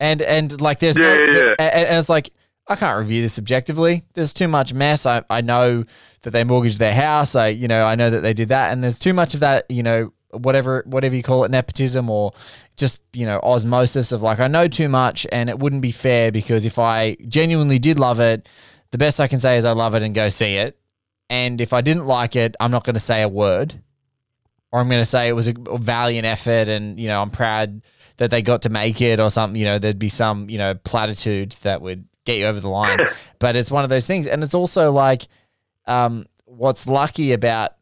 And 0.00 0.22
and 0.22 0.60
like 0.60 0.78
there's 0.80 0.96
no, 0.96 1.12
Yeah, 1.12 1.24
yeah, 1.32 1.44
yeah. 1.48 1.54
and, 1.58 1.88
and 1.88 1.98
it's 1.98 2.08
like 2.08 2.30
I 2.68 2.76
can't 2.76 2.98
review 2.98 3.22
this 3.22 3.38
objectively. 3.38 4.04
There's 4.14 4.32
too 4.34 4.48
much 4.48 4.72
mess. 4.72 5.06
I, 5.06 5.22
I 5.30 5.40
know 5.40 5.84
that 6.22 6.30
they 6.30 6.44
mortgaged 6.44 6.78
their 6.78 6.94
house. 6.94 7.34
I 7.36 7.48
you 7.48 7.68
know 7.68 7.84
I 7.84 7.94
know 7.94 8.10
that 8.10 8.20
they 8.20 8.32
did 8.34 8.48
that, 8.48 8.72
and 8.72 8.82
there's 8.82 8.98
too 8.98 9.12
much 9.12 9.34
of 9.34 9.40
that. 9.40 9.70
You 9.70 9.82
know 9.82 10.12
whatever 10.38 10.82
whatever 10.86 11.14
you 11.16 11.22
call 11.22 11.44
it 11.44 11.50
nepotism 11.50 12.10
or 12.10 12.32
just 12.76 13.00
you 13.12 13.26
know 13.26 13.38
osmosis 13.42 14.12
of 14.12 14.22
like 14.22 14.40
I 14.40 14.48
know 14.48 14.68
too 14.68 14.88
much, 14.88 15.26
and 15.30 15.48
it 15.48 15.58
wouldn't 15.58 15.82
be 15.82 15.92
fair 15.92 16.32
because 16.32 16.64
if 16.64 16.78
I 16.78 17.16
genuinely 17.28 17.78
did 17.78 17.98
love 17.98 18.20
it, 18.20 18.48
the 18.90 18.98
best 18.98 19.20
I 19.20 19.28
can 19.28 19.40
say 19.40 19.56
is 19.56 19.64
I 19.64 19.72
love 19.72 19.94
it 19.94 20.02
and 20.02 20.14
go 20.14 20.28
see 20.28 20.56
it. 20.56 20.78
And 21.30 21.60
if 21.60 21.72
I 21.72 21.80
didn't 21.80 22.06
like 22.06 22.36
it, 22.36 22.54
I'm 22.60 22.70
not 22.70 22.84
going 22.84 22.94
to 22.94 23.00
say 23.00 23.22
a 23.22 23.28
word, 23.28 23.74
or 24.70 24.80
I'm 24.80 24.88
going 24.88 25.00
to 25.00 25.06
say 25.06 25.28
it 25.28 25.32
was 25.32 25.48
a 25.48 25.54
valiant 25.78 26.26
effort, 26.26 26.68
and 26.68 26.98
you 26.98 27.08
know 27.08 27.22
I'm 27.22 27.30
proud 27.30 27.82
that 28.16 28.30
they 28.30 28.42
got 28.42 28.62
to 28.62 28.68
make 28.68 29.00
it, 29.00 29.20
or 29.20 29.30
something. 29.30 29.58
You 29.58 29.66
know 29.66 29.78
there'd 29.78 29.98
be 29.98 30.08
some 30.08 30.50
you 30.50 30.58
know 30.58 30.74
platitude 30.74 31.56
that 31.62 31.80
would 31.82 32.06
get 32.24 32.38
you 32.38 32.46
over 32.46 32.60
the 32.60 32.68
line. 32.68 32.98
but 33.38 33.56
it's 33.56 33.70
one 33.70 33.84
of 33.84 33.90
those 33.90 34.06
things, 34.06 34.26
and 34.26 34.42
it's 34.42 34.54
also 34.54 34.92
like 34.92 35.26
um, 35.86 36.26
what's 36.44 36.86
lucky 36.86 37.32
about 37.32 37.72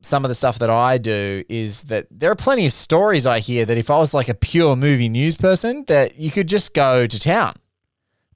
some 0.00 0.24
of 0.24 0.28
the 0.28 0.34
stuff 0.34 0.58
that 0.60 0.70
I 0.70 0.98
do 0.98 1.44
is 1.48 1.82
that 1.84 2.06
there 2.10 2.30
are 2.30 2.36
plenty 2.36 2.66
of 2.66 2.72
stories 2.72 3.26
I 3.26 3.40
hear 3.40 3.64
that 3.64 3.76
if 3.78 3.90
I 3.90 3.98
was 3.98 4.14
like 4.14 4.28
a 4.28 4.34
pure 4.34 4.76
movie 4.76 5.08
news 5.08 5.34
person, 5.36 5.84
that 5.88 6.18
you 6.18 6.30
could 6.30 6.46
just 6.48 6.72
go 6.74 7.06
to 7.06 7.18
town. 7.18 7.54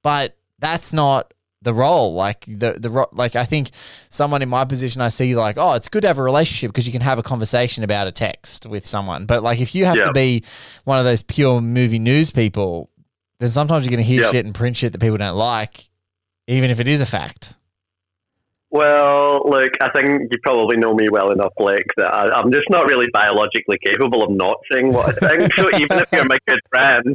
But 0.03 0.37
that's 0.59 0.93
not 0.93 1.33
the 1.63 1.73
role. 1.73 2.15
Like 2.15 2.45
the 2.47 2.73
the 2.79 3.07
like 3.13 3.37
I 3.37 3.45
think 3.45 3.71
someone 4.09 4.43
in 4.43 4.49
my 4.49 4.65
position, 4.65 5.01
I 5.01 5.09
see 5.09 5.37
like, 5.37 5.57
oh, 5.59 5.75
it's 5.75 5.89
good 5.89 6.03
to 6.03 6.09
have 6.09 6.19
a 6.19 6.23
relationship 6.23 6.71
because 6.73 6.87
you 6.87 6.93
can 6.93 7.03
have 7.03 7.21
a 7.21 7.23
conversation 7.23 7.85
about 7.85 8.09
a 8.09 8.13
text 8.13 8.67
with 8.67 8.85
someone. 8.85 9.27
But 9.27 9.45
like 9.45 9.61
if 9.61 9.75
you 9.75 9.85
have 9.85 9.97
Yeah. 9.97 10.05
to 10.07 10.13
be 10.13 10.43
one 10.85 10.99
of 10.99 11.05
those 11.05 11.23
pure 11.23 11.61
movie 11.61 12.01
news 12.01 12.31
people, 12.33 12.91
then 13.39 13.49
sometimes 13.49 13.85
you're 13.85 13.91
going 13.91 14.03
to 14.03 14.09
hear 14.09 14.23
Yeah. 14.23 14.31
shit 14.33 14.45
and 14.45 14.55
print 14.55 14.77
shit 14.77 14.91
that 14.93 14.99
people 15.01 15.19
don't 15.19 15.37
like, 15.37 15.89
even 16.49 16.71
if 16.71 16.81
it 16.81 16.89
is 16.89 17.01
a 17.01 17.07
fact. 17.07 17.55
Well, 18.73 19.43
look, 19.49 19.73
I 19.83 19.91
think 19.91 20.33
you 20.33 20.39
probably 20.43 20.79
know 20.79 20.95
me 20.95 21.11
well 21.11 21.31
enough, 21.31 21.53
Blake, 21.59 21.87
that 21.99 22.13
I, 22.13 22.31
I'm 22.31 22.51
just 22.51 22.71
not 22.71 22.87
really 22.87 23.07
biologically 23.13 23.77
capable 23.85 24.23
of 24.25 24.31
not 24.31 24.57
saying 24.71 24.93
what 24.95 25.11
I 25.23 25.29
think. 25.29 25.53
so 25.55 25.69
even 25.77 25.99
if 25.99 26.09
you're 26.11 26.25
my 26.25 26.39
good 26.49 26.59
friend, 26.71 27.15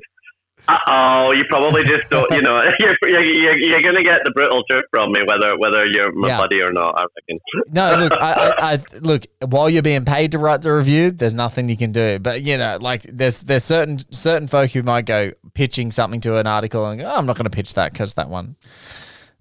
oh, 0.85 1.31
you 1.31 1.45
probably 1.49 1.83
just 1.83 2.07
don't. 2.11 2.31
You 2.31 2.43
know, 2.43 2.61
you're 2.79 2.95
you're, 3.01 3.23
you're, 3.23 3.57
you're 3.57 3.81
going 3.81 3.95
to 3.95 4.03
get 4.03 4.21
the 4.23 4.29
brutal 4.35 4.63
truth 4.69 4.83
from 4.91 5.11
me, 5.13 5.23
whether 5.25 5.57
whether 5.57 5.87
you're 5.87 6.11
my 6.11 6.27
Yeah. 6.27 6.37
buddy 6.37 6.61
or 6.61 6.71
not. 6.71 6.93
I 6.95 7.05
reckon. 7.15 7.39
No, 7.73 7.95
look, 8.01 8.13
I, 8.13 8.33
I, 8.33 8.73
I 8.73 8.79
look 8.99 9.25
while 9.43 9.67
you're 9.67 9.81
being 9.81 10.05
paid 10.05 10.33
to 10.33 10.37
write 10.37 10.61
the 10.61 10.71
review, 10.75 11.09
there's 11.09 11.33
nothing 11.33 11.69
you 11.69 11.77
can 11.77 11.91
do. 11.91 12.19
But 12.19 12.43
you 12.43 12.57
know, 12.59 12.77
like 12.79 13.01
there's 13.03 13.41
there's 13.41 13.63
certain 13.63 13.97
certain 14.11 14.47
folk 14.47 14.69
who 14.69 14.83
might 14.83 15.05
go 15.07 15.31
pitching 15.55 15.91
something 15.91 16.21
to 16.21 16.37
an 16.37 16.45
article 16.45 16.85
and 16.85 16.99
go, 17.01 17.07
oh, 17.07 17.15
I'm 17.17 17.25
not 17.25 17.35
going 17.35 17.45
to 17.45 17.49
pitch 17.49 17.73
that 17.73 17.93
because 17.93 18.13
that 18.13 18.29
one 18.29 18.57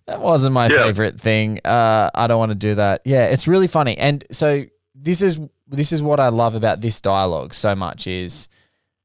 that 0.06 0.20
wasn't 0.20 0.54
my 0.54 0.68
Yeah. 0.68 0.84
favorite 0.84 1.20
thing. 1.20 1.60
Uh, 1.64 2.10
I 2.14 2.26
don't 2.26 2.38
want 2.38 2.50
to 2.50 2.54
do 2.56 2.74
that. 2.76 3.02
Yeah, 3.04 3.26
it's 3.26 3.46
really 3.48 3.66
funny, 3.66 3.96
and 3.98 4.24
so 4.30 4.64
this 4.94 5.22
is 5.22 5.38
this 5.68 5.92
is 5.92 6.02
what 6.02 6.20
I 6.20 6.28
love 6.28 6.54
about 6.54 6.80
this 6.80 7.00
dialogue 7.00 7.52
so 7.52 7.74
much 7.74 8.06
is 8.06 8.48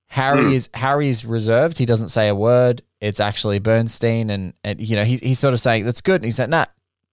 Harry 0.08 0.44
Hmm. 0.44 0.54
is 0.54 0.70
Harry 0.74 1.10
is 1.10 1.26
reserved. 1.26 1.78
He 1.78 1.86
doesn't 1.86 2.10
say 2.10 2.28
a 2.28 2.36
word. 2.36 2.82
It's 3.00 3.20
actually 3.20 3.58
Bernstein, 3.60 4.30
and, 4.30 4.54
and 4.64 4.80
you 4.80 4.96
know 4.96 5.04
he's 5.06 5.22
he's 5.22 5.40
sort 5.40 5.54
of 5.54 5.60
saying 5.60 5.86
that's 5.86 6.02
good. 6.02 6.16
And 6.16 6.26
he's 6.26 6.38
like, 6.40 6.50
nah, 6.50 6.66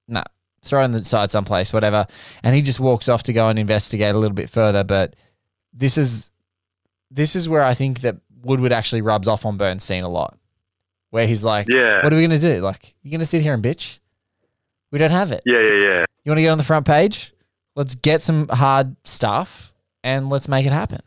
nah, 0.06 0.24
throw 0.62 0.82
in 0.84 0.92
the 0.92 1.02
side 1.02 1.30
someplace, 1.30 1.72
whatever. 1.72 2.06
And 2.42 2.54
he 2.54 2.60
just 2.60 2.78
walks 2.80 3.08
off 3.08 3.22
to 3.24 3.32
go 3.32 3.48
and 3.48 3.58
investigate 3.58 4.14
a 4.14 4.18
little 4.18 4.34
bit 4.34 4.50
further. 4.50 4.84
But 4.84 5.16
this 5.72 5.96
is 5.96 6.30
this 7.10 7.34
is 7.34 7.48
where 7.48 7.62
I 7.64 7.72
think 7.72 8.00
that 8.02 8.16
Woodward 8.42 8.72
actually 8.72 9.00
rubs 9.00 9.28
off 9.28 9.46
on 9.46 9.56
Bernstein 9.56 10.04
a 10.04 10.08
lot, 10.08 10.36
where 11.10 11.26
he's 11.26 11.44
like, 11.44 11.68
Yeah. 11.68 12.02
what 12.02 12.12
are 12.12 12.16
we 12.16 12.22
gonna 12.22 12.38
do? 12.38 12.60
Like, 12.60 12.94
you're 13.02 13.12
gonna 13.12 13.26
sit 13.26 13.42
here 13.42 13.54
and 13.54 13.62
bitch? 13.62 13.98
We 14.90 14.98
don't 14.98 15.10
have 15.10 15.32
it. 15.32 15.42
Yeah, 15.44 15.60
yeah, 15.60 15.74
yeah. 15.74 16.04
You 16.24 16.30
want 16.30 16.38
to 16.38 16.42
get 16.42 16.50
on 16.50 16.58
the 16.58 16.64
front 16.64 16.86
page? 16.86 17.32
Let's 17.74 17.94
get 17.94 18.22
some 18.22 18.48
hard 18.48 18.96
stuff 19.04 19.72
and 20.02 20.28
let's 20.30 20.48
make 20.48 20.66
it 20.66 20.72
happen. 20.72 21.00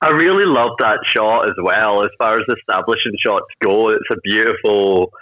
I 0.00 0.08
really 0.10 0.44
love 0.44 0.70
that 0.80 0.98
shot 1.06 1.44
as 1.46 1.54
well. 1.62 2.02
As 2.02 2.10
far 2.18 2.36
as 2.38 2.44
establishing 2.58 3.12
shots 3.24 3.46
go, 3.62 3.90
it's 3.90 4.02
a 4.10 4.16
beautiful. 4.24 5.12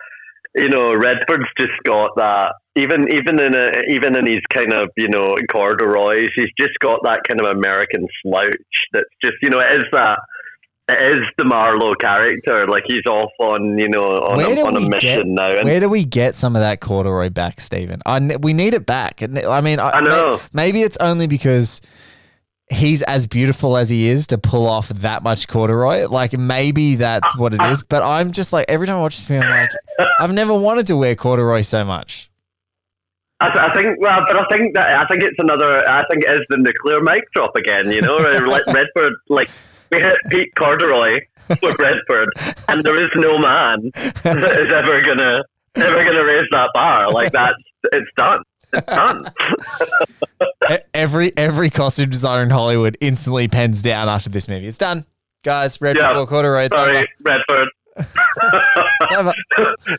You 0.57 0.69
know, 0.69 0.95
Redford's 0.95 1.45
just 1.59 1.73
got 1.85 2.17
that. 2.17 2.55
Even 2.77 3.13
even 3.13 3.39
in 3.41 3.55
a 3.55 3.71
even 3.89 4.17
in 4.17 4.27
his 4.27 4.41
kind 4.53 4.73
of 4.73 4.89
you 4.97 5.09
know 5.09 5.37
corduroys, 5.51 6.31
he's 6.35 6.49
just 6.59 6.79
got 6.81 7.01
that 7.05 7.21
kind 7.29 7.41
of 7.41 7.47
American 7.47 8.07
slouch. 8.23 8.49
That's 8.93 9.05
just 9.23 9.37
you 9.43 9.51
know 9.51 9.61
it 9.61 9.73
is 9.79 9.85
that. 9.93 10.19
It 10.91 11.19
is 11.19 11.25
the 11.37 11.45
Marlowe 11.45 11.95
character. 11.95 12.67
Like 12.67 12.85
he's 12.87 13.07
off 13.07 13.31
on 13.39 13.79
you 13.79 13.89
know 13.89 14.03
on, 14.03 14.41
a, 14.41 14.61
on 14.63 14.77
a 14.77 14.81
mission 14.81 15.19
get- 15.19 15.27
now. 15.27 15.51
And 15.51 15.65
Where 15.69 15.81
do 15.81 15.89
we 15.89 16.05
get 16.05 16.35
some 16.35 16.57
of 16.57 16.61
that 16.63 16.81
corduroy 16.81 17.31
back, 17.31 17.61
Stephen? 17.61 18.01
I 18.07 18.19
we 18.41 18.53
need 18.53 18.75
it 18.75 18.87
back. 18.87 19.23
And 19.23 19.39
I 19.39 19.61
mean, 19.61 19.79
I, 19.81 19.91
I 19.91 20.01
know. 20.01 20.39
Maybe 20.53 20.83
it's 20.83 20.97
only 20.99 21.27
because 21.27 21.81
he's 22.71 23.03
as 23.03 23.27
beautiful 23.27 23.77
as 23.77 23.89
he 23.89 24.09
is 24.09 24.29
to 24.29 24.39
pull 24.39 24.67
off 24.67 24.89
that 24.89 25.23
much 25.23 25.49
corduroy. 25.49 26.07
Like 26.07 26.37
maybe 26.39 26.97
that's 26.97 27.37
what 27.37 27.53
it 27.55 27.61
is. 27.63 27.83
But 27.83 28.03
I'm 28.03 28.33
just 28.33 28.53
like 28.53 28.67
every 28.69 28.87
time 28.87 28.97
I 28.97 29.01
watch 29.01 29.17
this 29.17 29.29
movie, 29.29 29.45
I'm 29.45 29.69
like, 29.99 30.11
I've 30.21 30.33
never 30.33 30.55
wanted 30.55 30.87
to 30.87 30.97
wear 30.97 31.15
corduroy 31.17 31.63
so 31.63 31.85
much. 31.85 32.31
I, 33.43 33.49
th- 33.49 33.59
I 33.59 33.73
think, 33.73 33.99
well, 34.01 34.21
but 34.29 34.39
I 34.39 34.45
think 34.55 34.75
that 34.75 34.99
I 34.99 35.07
think 35.07 35.23
it's 35.23 35.39
another. 35.39 35.89
I 35.89 36.05
think 36.11 36.25
it 36.25 36.31
is 36.31 36.45
the 36.51 36.59
nuclear 36.59 37.01
mic 37.01 37.25
drop 37.33 37.57
again. 37.57 37.91
You 37.91 38.03
know, 38.03 38.19
Redford, 38.21 39.15
like 39.31 39.49
we 39.91 39.99
hit 40.01 40.17
Pete 40.29 40.55
Corduroy 40.57 41.21
with 41.63 41.79
Redford, 41.79 42.29
and 42.69 42.83
there 42.85 43.03
is 43.03 43.11
no 43.17 43.39
man 43.39 43.91
that 44.23 44.59
is 44.67 44.73
ever 44.73 45.01
gonna 45.03 45.43
ever 45.77 46.05
gonna 46.05 46.25
raise 46.25 46.47
that 46.53 46.71
bar. 46.75 47.11
Like 47.11 47.33
that's 47.33 47.55
it's 47.93 48.11
done. 48.17 48.43
It's 48.73 48.87
done. 48.87 49.31
Every 50.95 51.37
every 51.37 51.71
costume 51.71 52.11
designer 52.11 52.43
in 52.45 52.51
Hollywood 52.51 52.97
instantly 53.01 53.49
pens 53.49 53.83
down 53.83 54.09
after 54.09 54.29
this 54.31 54.49
movie. 54.49 54.67
It's 54.69 54.79
done, 54.79 55.07
guys. 55.43 55.81
Red 55.81 55.97
Yeah. 55.97 56.25
corduroy. 56.29 56.65
It's 56.65 56.77
Sorry, 56.77 56.97
over. 56.99 57.07
Redford. 57.23 57.69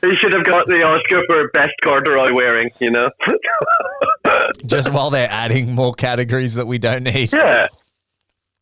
He 0.01 0.15
should 0.15 0.33
have 0.33 0.45
got 0.45 0.65
the 0.67 0.81
Oscar 0.83 1.21
for 1.27 1.49
best 1.53 1.73
corduroy 1.83 2.33
wearing. 2.33 2.69
You 2.79 2.91
know. 2.91 3.09
Just 4.65 4.91
while 4.93 5.09
they're 5.09 5.29
adding 5.29 5.75
more 5.75 5.93
categories 5.93 6.53
that 6.55 6.65
we 6.67 6.77
don't 6.77 7.03
need. 7.03 7.33
Yeah. 7.33 7.67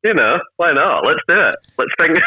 You 0.03 0.13
know, 0.13 0.39
why 0.57 0.71
not? 0.71 1.05
Let's 1.05 1.19
do 1.27 1.39
it. 1.39 1.55
Let's 1.77 1.91
think. 1.99 2.19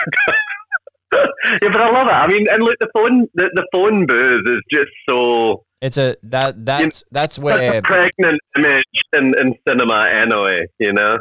yeah, 1.13 1.59
but 1.63 1.81
I 1.81 1.91
love 1.91 2.07
it. 2.09 2.13
I 2.13 2.27
mean, 2.27 2.47
and 2.51 2.63
look, 2.63 2.77
the 2.81 2.89
phone, 2.95 3.29
the, 3.35 3.51
the 3.55 3.67
phone 3.73 4.07
booth 4.07 4.47
is 4.49 4.59
just 4.71 4.91
so 5.09 5.65
It's 5.81 5.97
a 5.97 6.17
that 6.25 6.65
that's 6.65 7.05
that's 7.11 7.37
such 7.37 7.45
where 7.45 7.79
a 7.79 7.83
pregnant 7.83 8.41
image 8.59 8.85
in, 9.13 9.39
in 9.39 9.55
cinema 9.67 10.07
anyway. 10.13 10.67
You 10.79 10.93
know. 10.93 11.17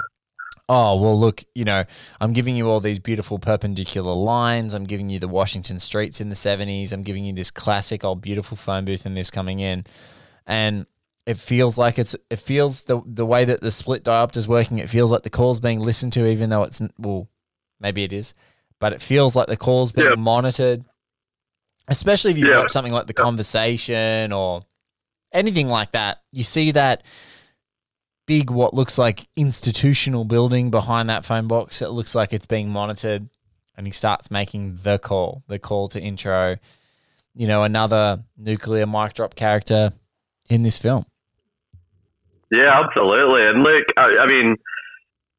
oh 0.69 1.01
well 1.01 1.19
look 1.19 1.43
you 1.55 1.65
know 1.65 1.83
I'm 2.19 2.33
giving 2.33 2.55
you 2.55 2.69
all 2.69 2.79
these 2.79 2.99
beautiful 2.99 3.39
perpendicular 3.39 4.13
lines 4.13 4.73
I'm 4.73 4.85
giving 4.85 5.09
you 5.09 5.19
the 5.19 5.27
Washington 5.27 5.79
streets 5.79 6.21
in 6.21 6.29
the 6.29 6.35
70s 6.35 6.93
I'm 6.93 7.03
giving 7.03 7.25
you 7.25 7.33
this 7.33 7.51
classic 7.51 8.03
old 8.03 8.21
beautiful 8.21 8.55
phone 8.55 8.85
booth 8.85 9.05
and 9.05 9.17
this 9.17 9.31
coming 9.31 9.59
in 9.59 9.83
and 10.45 10.85
it 11.25 11.37
feels 11.37 11.77
like 11.77 11.99
it's 11.99 12.15
it 12.29 12.39
feels 12.39 12.83
the 12.83 13.01
the 13.05 13.25
way 13.25 13.45
that 13.45 13.61
the 13.61 13.71
split 13.71 14.03
diopter 14.03 14.37
is 14.37 14.47
working. 14.47 14.79
It 14.79 14.89
feels 14.89 15.11
like 15.11 15.23
the 15.23 15.29
call's 15.29 15.59
being 15.59 15.79
listened 15.79 16.13
to, 16.13 16.25
even 16.27 16.49
though 16.49 16.63
it's 16.63 16.81
well, 16.97 17.29
maybe 17.79 18.03
it 18.03 18.11
is, 18.13 18.33
but 18.79 18.93
it 18.93 19.01
feels 19.01 19.35
like 19.35 19.47
the 19.47 19.57
call's 19.57 19.91
being 19.91 20.07
Yeah. 20.09 20.15
monitored. 20.15 20.83
Especially 21.87 22.31
if 22.31 22.37
you 22.37 22.49
Yeah. 22.49 22.59
watch 22.59 22.71
something 22.71 22.93
like 22.93 23.07
the 23.07 23.13
conversation 23.13 24.31
or 24.31 24.61
anything 25.31 25.67
like 25.67 25.91
that, 25.91 26.21
you 26.31 26.43
see 26.43 26.71
that 26.71 27.03
big 28.27 28.49
what 28.49 28.73
looks 28.73 28.97
like 28.97 29.27
institutional 29.35 30.23
building 30.25 30.71
behind 30.71 31.09
that 31.09 31.25
phone 31.25 31.47
box. 31.47 31.81
It 31.81 31.89
looks 31.89 32.15
like 32.15 32.33
it's 32.33 32.45
being 32.45 32.69
monitored, 32.69 33.29
and 33.75 33.85
he 33.85 33.91
starts 33.91 34.31
making 34.31 34.79
the 34.83 34.97
call, 34.99 35.43
the 35.47 35.59
call 35.59 35.87
to 35.89 35.99
intro. 36.01 36.57
You 37.33 37.47
know, 37.47 37.63
another 37.63 38.23
nuclear 38.37 38.85
mic 38.85 39.13
drop 39.13 39.35
character 39.35 39.91
in 40.49 40.63
this 40.63 40.77
film. 40.77 41.05
Yeah, 42.51 42.81
absolutely. 42.81 43.45
And 43.47 43.63
look, 43.63 43.83
I, 43.97 44.17
I 44.19 44.27
mean, 44.27 44.55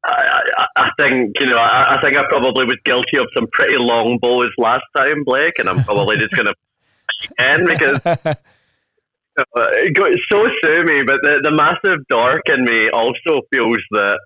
I, 0.05 0.41
I, 0.57 0.65
I 0.75 0.89
think 0.97 1.39
you 1.39 1.45
know, 1.45 1.57
I, 1.57 1.97
I 1.97 2.01
think 2.01 2.17
I 2.17 2.23
probably 2.27 2.65
was 2.65 2.77
guilty 2.83 3.17
of 3.17 3.27
some 3.33 3.47
pretty 3.51 3.77
long 3.77 4.17
bows 4.17 4.51
last 4.57 4.83
time, 4.97 5.23
Blake, 5.23 5.59
and 5.59 5.69
I'm 5.69 5.83
probably 5.83 6.17
just 6.17 6.35
going 6.35 6.47
to 6.47 6.53
again 7.29 7.65
because 7.65 8.01
uh, 8.05 8.33
it 9.37 9.95
got 9.95 10.11
so 10.31 10.47
sue 10.63 10.83
me. 10.83 11.03
But 11.03 11.21
the, 11.21 11.39
the 11.43 11.51
massive 11.51 12.05
dork 12.09 12.41
in 12.49 12.65
me 12.65 12.89
also 12.89 13.41
feels 13.51 13.79
that 13.91 14.19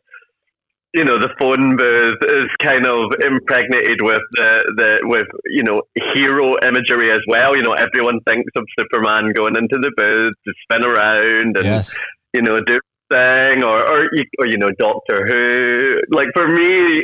you 0.93 1.04
know 1.04 1.19
the 1.19 1.30
phone 1.39 1.76
booth 1.76 2.17
is 2.23 2.47
kind 2.62 2.88
of 2.88 3.13
impregnated 3.21 4.02
with 4.02 4.21
the, 4.32 4.73
the 4.78 5.00
with 5.04 5.28
you 5.45 5.63
know 5.63 5.84
hero 6.13 6.58
imagery 6.63 7.12
as 7.12 7.21
well. 7.28 7.56
You 7.56 7.63
know, 7.63 7.73
everyone 7.73 8.19
thinks 8.21 8.52
of 8.56 8.65
Superman 8.80 9.34
going 9.34 9.56
into 9.56 9.78
the 9.78 9.91
booth 9.95 10.34
to 10.45 10.54
spin 10.63 10.84
around 10.84 11.58
and 11.58 11.65
yes. 11.65 11.95
You 12.34 12.42
know, 12.42 12.60
do 12.62 12.80
thing 13.10 13.63
or 13.63 13.88
or 13.90 14.02
you, 14.13 14.24
or 14.40 14.46
you 14.48 14.58
know, 14.58 14.70
Doctor 14.80 15.26
Who. 15.26 16.02
Like 16.10 16.28
for 16.34 16.48
me, 16.48 17.04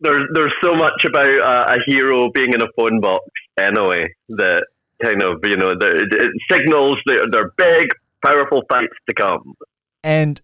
there's 0.00 0.24
there's 0.34 0.52
so 0.62 0.74
much 0.74 1.04
about 1.06 1.26
a, 1.28 1.74
a 1.74 1.76
hero 1.86 2.30
being 2.32 2.52
in 2.52 2.62
a 2.62 2.66
phone 2.76 3.00
box 3.00 3.24
anyway 3.58 4.06
that 4.30 4.64
kind 5.02 5.22
of 5.22 5.38
you 5.44 5.56
know 5.56 5.74
the, 5.74 6.06
it 6.10 6.30
signals 6.50 6.98
there 7.06 7.42
are 7.42 7.52
big, 7.56 7.88
powerful 8.24 8.62
fights 8.68 8.94
to 9.08 9.14
come. 9.14 9.54
And 10.02 10.40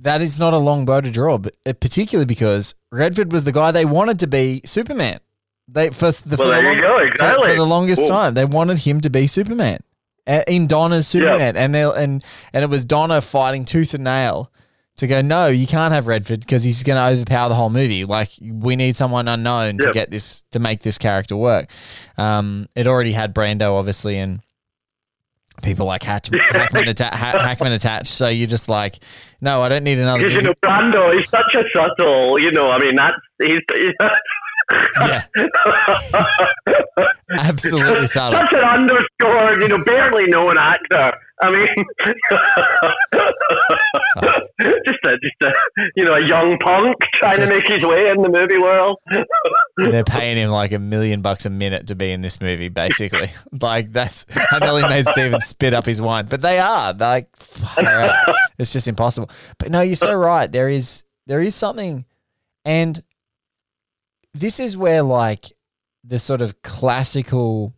that 0.00 0.20
is 0.22 0.38
not 0.38 0.52
a 0.54 0.58
long 0.58 0.84
bow 0.84 1.00
to 1.00 1.10
draw, 1.10 1.38
but 1.38 1.56
uh, 1.66 1.72
particularly 1.72 2.26
because 2.26 2.74
Redford 2.90 3.32
was 3.32 3.44
the 3.44 3.52
guy 3.52 3.70
they 3.70 3.84
wanted 3.84 4.18
to 4.20 4.26
be 4.26 4.60
Superman. 4.64 5.20
They 5.68 5.90
for 5.90 6.10
the, 6.12 6.36
for 6.36 6.44
Well, 6.44 6.48
the 6.48 6.52
there 6.62 6.74
you 6.74 6.82
long- 6.82 6.98
go, 6.98 6.98
exactly. 6.98 7.48
for 7.50 7.56
the 7.56 7.66
longest 7.66 8.00
Boom. 8.02 8.08
time. 8.08 8.34
They 8.34 8.44
wanted 8.44 8.78
him 8.80 9.00
to 9.00 9.10
be 9.10 9.26
Superman 9.26 9.80
in 10.26 10.66
Donner's 10.66 11.06
Superman, 11.06 11.56
and 11.56 11.74
they 11.74 11.82
and 11.82 12.24
and 12.52 12.62
it 12.64 12.68
was 12.70 12.84
Donna 12.84 13.20
fighting 13.20 13.64
tooth 13.64 13.94
and 13.94 14.04
nail 14.04 14.50
to 14.96 15.06
go. 15.06 15.20
No, 15.22 15.46
you 15.48 15.66
can't 15.66 15.92
have 15.92 16.06
Redford 16.06 16.40
because 16.40 16.62
he's 16.64 16.82
going 16.82 16.96
to 16.96 17.14
overpower 17.14 17.48
the 17.48 17.54
whole 17.54 17.70
movie. 17.70 18.04
Like 18.04 18.30
we 18.40 18.76
need 18.76 18.96
someone 18.96 19.28
unknown 19.28 19.78
to 19.78 19.92
get 19.92 20.10
this 20.10 20.44
to 20.52 20.58
make 20.58 20.80
this 20.82 20.98
character 20.98 21.36
work. 21.36 21.68
Um, 22.16 22.68
it 22.76 22.86
already 22.86 23.12
had 23.12 23.34
Brando, 23.34 23.72
obviously, 23.72 24.18
and 24.18 24.40
people 25.62 25.86
like 25.86 26.02
Hatch, 26.02 26.28
Hackman, 26.50 26.88
atta- 26.88 27.14
Ha- 27.16 27.38
Hackman 27.38 27.72
attached. 27.72 28.08
So 28.08 28.28
you're 28.28 28.46
just 28.48 28.68
like, 28.68 28.98
no, 29.40 29.62
I 29.62 29.68
don't 29.68 29.84
need 29.84 29.98
another. 29.98 30.22
Because 30.22 30.34
you 30.34 30.42
know, 30.42 30.54
Brando, 30.64 31.16
he's 31.18 31.28
such 31.28 31.54
a 31.54 31.64
subtle. 31.74 32.38
You 32.38 32.50
know, 32.50 32.70
I 32.70 32.78
mean, 32.78 32.96
that's 32.96 33.16
he's. 33.42 33.58
he's 33.74 33.92
Yeah. 34.72 35.24
Absolutely 37.30 38.06
subtle. 38.06 38.40
Such 38.40 38.52
an 38.52 38.60
underscored, 38.60 39.62
you 39.62 39.68
know, 39.68 39.82
barely 39.84 40.26
known 40.26 40.58
actor. 40.58 40.96
Uh, 40.96 41.12
I 41.42 41.50
mean, 41.50 41.66
just 44.86 44.98
a, 45.04 45.18
just 45.18 45.42
a, 45.42 45.52
you 45.96 46.04
know, 46.04 46.14
a 46.14 46.26
young 46.26 46.56
punk 46.58 46.96
trying 47.14 47.36
Just- 47.36 47.52
to 47.52 47.58
make 47.58 47.68
his 47.68 47.84
way 47.84 48.08
in 48.08 48.22
the 48.22 48.28
movie 48.28 48.58
world. 48.58 48.98
They're 49.76 50.04
paying 50.04 50.36
him 50.36 50.50
like 50.50 50.72
a 50.72 50.78
million 50.78 51.22
bucks 51.22 51.44
a 51.44 51.50
minute 51.50 51.88
to 51.88 51.94
be 51.94 52.12
in 52.12 52.22
this 52.22 52.40
movie, 52.40 52.68
basically. 52.68 53.30
like 53.60 53.92
that's 53.92 54.26
I 54.52 54.58
nearly 54.60 54.82
made 54.82 55.06
Steven 55.06 55.40
spit 55.40 55.74
up 55.74 55.86
his 55.86 56.00
wine, 56.00 56.26
but 56.26 56.40
they 56.40 56.60
are 56.60 56.94
They're 56.94 57.08
like 57.08 57.28
it's 58.58 58.72
just 58.72 58.86
impossible. 58.86 59.30
But 59.58 59.72
no, 59.72 59.80
you're 59.80 59.96
so 59.96 60.14
right. 60.14 60.50
There 60.50 60.68
is 60.68 61.04
there 61.26 61.40
is 61.40 61.54
something, 61.54 62.04
and 62.64 63.02
this 64.34 64.60
is 64.60 64.76
where 64.76 65.02
like 65.02 65.52
the 66.02 66.18
sort 66.18 66.42
of 66.42 66.60
classical. 66.62 67.74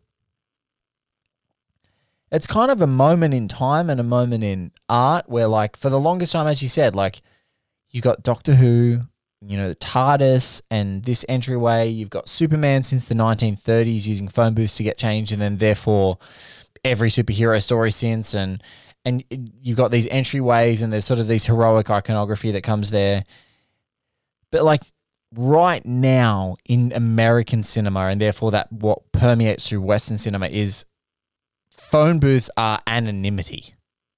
It's 2.33 2.47
kind 2.47 2.73
of 2.73 2.81
a 2.81 2.88
moment 2.88 3.35
in 3.35 3.47
time 3.47 3.88
and 3.88 4.01
a 4.01 4.05
moment 4.05 4.42
in 4.42 4.73
art 4.88 5.29
where, 5.29 5.47
like, 5.47 5.77
for 5.77 5.90
the 5.90 6.01
longest 6.01 6.33
time, 6.33 6.49
as 6.49 6.61
you 6.61 6.69
said, 6.69 6.97
like, 6.97 7.23
you 7.90 8.01
got 8.01 8.25
Doctor 8.25 8.57
Who, 8.57 9.01
you 9.40 9.57
know, 9.57 9.69
the 9.69 9.77
TARDIS 9.77 10.61
and 10.69 11.05
this 11.05 11.25
entryway. 11.29 11.88
You've 11.88 12.11
got 12.11 12.29
Superman 12.29 12.83
since 12.83 13.07
the 13.07 13.14
1930s 13.14 14.07
using 14.07 14.29
phone 14.29 14.55
booths 14.55 14.77
to 14.79 14.83
get 14.83 14.99
changed, 14.99 15.31
and 15.31 15.40
then 15.40 15.59
therefore 15.59 16.19
every 16.85 17.11
superhero 17.11 17.62
story 17.62 17.92
since. 17.92 18.35
And 18.35 18.61
and 19.05 19.23
you've 19.62 19.77
got 19.77 19.92
these 19.92 20.09
entryways, 20.09 20.83
and 20.83 20.92
there's 20.92 21.05
sort 21.05 21.21
of 21.21 21.29
these 21.29 21.47
heroic 21.47 21.90
iconography 21.90 22.51
that 22.53 22.64
comes 22.64 22.90
there. 22.90 23.23
But 24.51 24.64
like 24.64 24.83
right 25.35 25.85
now 25.85 26.57
in 26.65 26.93
American 26.95 27.62
cinema, 27.62 28.07
and 28.07 28.21
therefore 28.21 28.51
that 28.53 28.73
what 28.73 29.12
permeates 29.12 29.69
through 29.69 29.83
Western 29.83 30.19
cinema 30.19 30.47
is 30.49 30.85
phone 31.71 32.19
booths 32.19 32.51
are 32.57 32.81
anonymity. 32.87 33.75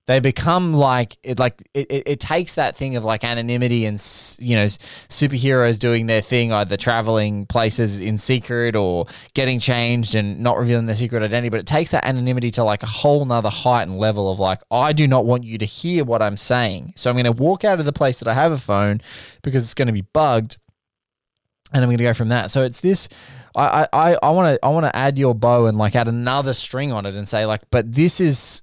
They 0.09 0.21
become 0.21 0.73
like 0.73 1.19
it 1.23 1.39
like 1.39 1.63
it, 1.75 1.87
it, 1.91 2.19
takes 2.19 2.55
that 2.55 2.75
thing 2.75 2.97
of 2.97 3.05
like 3.05 3.25
anonymity 3.25 3.85
and 3.85 3.97
you 4.39 4.57
know 4.57 4.65
superheroes 4.65 5.79
doing 5.79 6.07
their 6.07 6.23
thing 6.23 6.51
either 6.51 6.79
traveling 6.79 7.45
places 7.45 8.01
in 8.01 8.17
secret 8.17 8.75
or 8.75 9.05
getting 9.35 9.61
changed 9.61 10.15
and 10.15 10.41
not 10.41 10.57
revealing 10.57 10.87
their 10.87 10.97
secret 10.97 11.23
identity 11.23 11.51
but 11.51 11.61
it 11.61 11.67
takes 11.67 11.91
that 11.91 12.07
anonymity 12.07 12.51
to 12.53 12.65
like 12.65 12.83
a 12.83 12.87
whole 12.87 13.27
nother 13.27 13.51
height 13.51 13.83
and 13.83 13.99
level 13.99 14.33
of 14.33 14.39
like 14.39 14.61
i 14.71 14.95
do 14.95 15.07
not 15.07 15.27
want 15.27 15.45
you 15.45 15.59
to 15.59 15.67
hear 15.67 16.05
what 16.05 16.23
i'm 16.23 16.39
saying. 16.39 16.95
So 16.97 17.11
i'm 17.11 17.15
going 17.15 17.27
to 17.27 17.33
walk 17.33 17.63
out 17.63 17.79
of 17.79 17.85
the 17.85 17.93
place 17.93 18.19
that 18.21 18.29
i 18.29 18.33
have 18.33 18.51
a 18.51 18.57
phone 18.57 19.03
because 19.43 19.63
it's 19.63 19.75
going 19.75 19.89
to 19.89 19.93
be 19.93 20.01
bugged 20.01 20.57
and 21.73 21.83
I'm 21.83 21.89
going 21.89 21.99
to 21.99 22.05
go 22.05 22.15
from 22.15 22.29
that. 22.29 22.51
So 22.51 22.65
it's 22.65 22.81
this. 22.81 23.09
I 23.55 23.89
I 23.93 24.17
I 24.23 24.31
want 24.31 24.55
to 24.55 24.65
I 24.65 24.69
want 24.69 24.87
to 24.87 24.95
add 24.95 25.19
your 25.19 25.35
bow 25.35 25.67
and 25.67 25.77
like 25.77 25.97
add 25.97 26.09
another 26.09 26.53
string 26.53 26.93
on 26.93 27.07
it 27.07 27.15
and 27.15 27.29
say 27.29 27.47
like, 27.47 27.63
but 27.71 27.93
this 27.93 28.21
is 28.21 28.63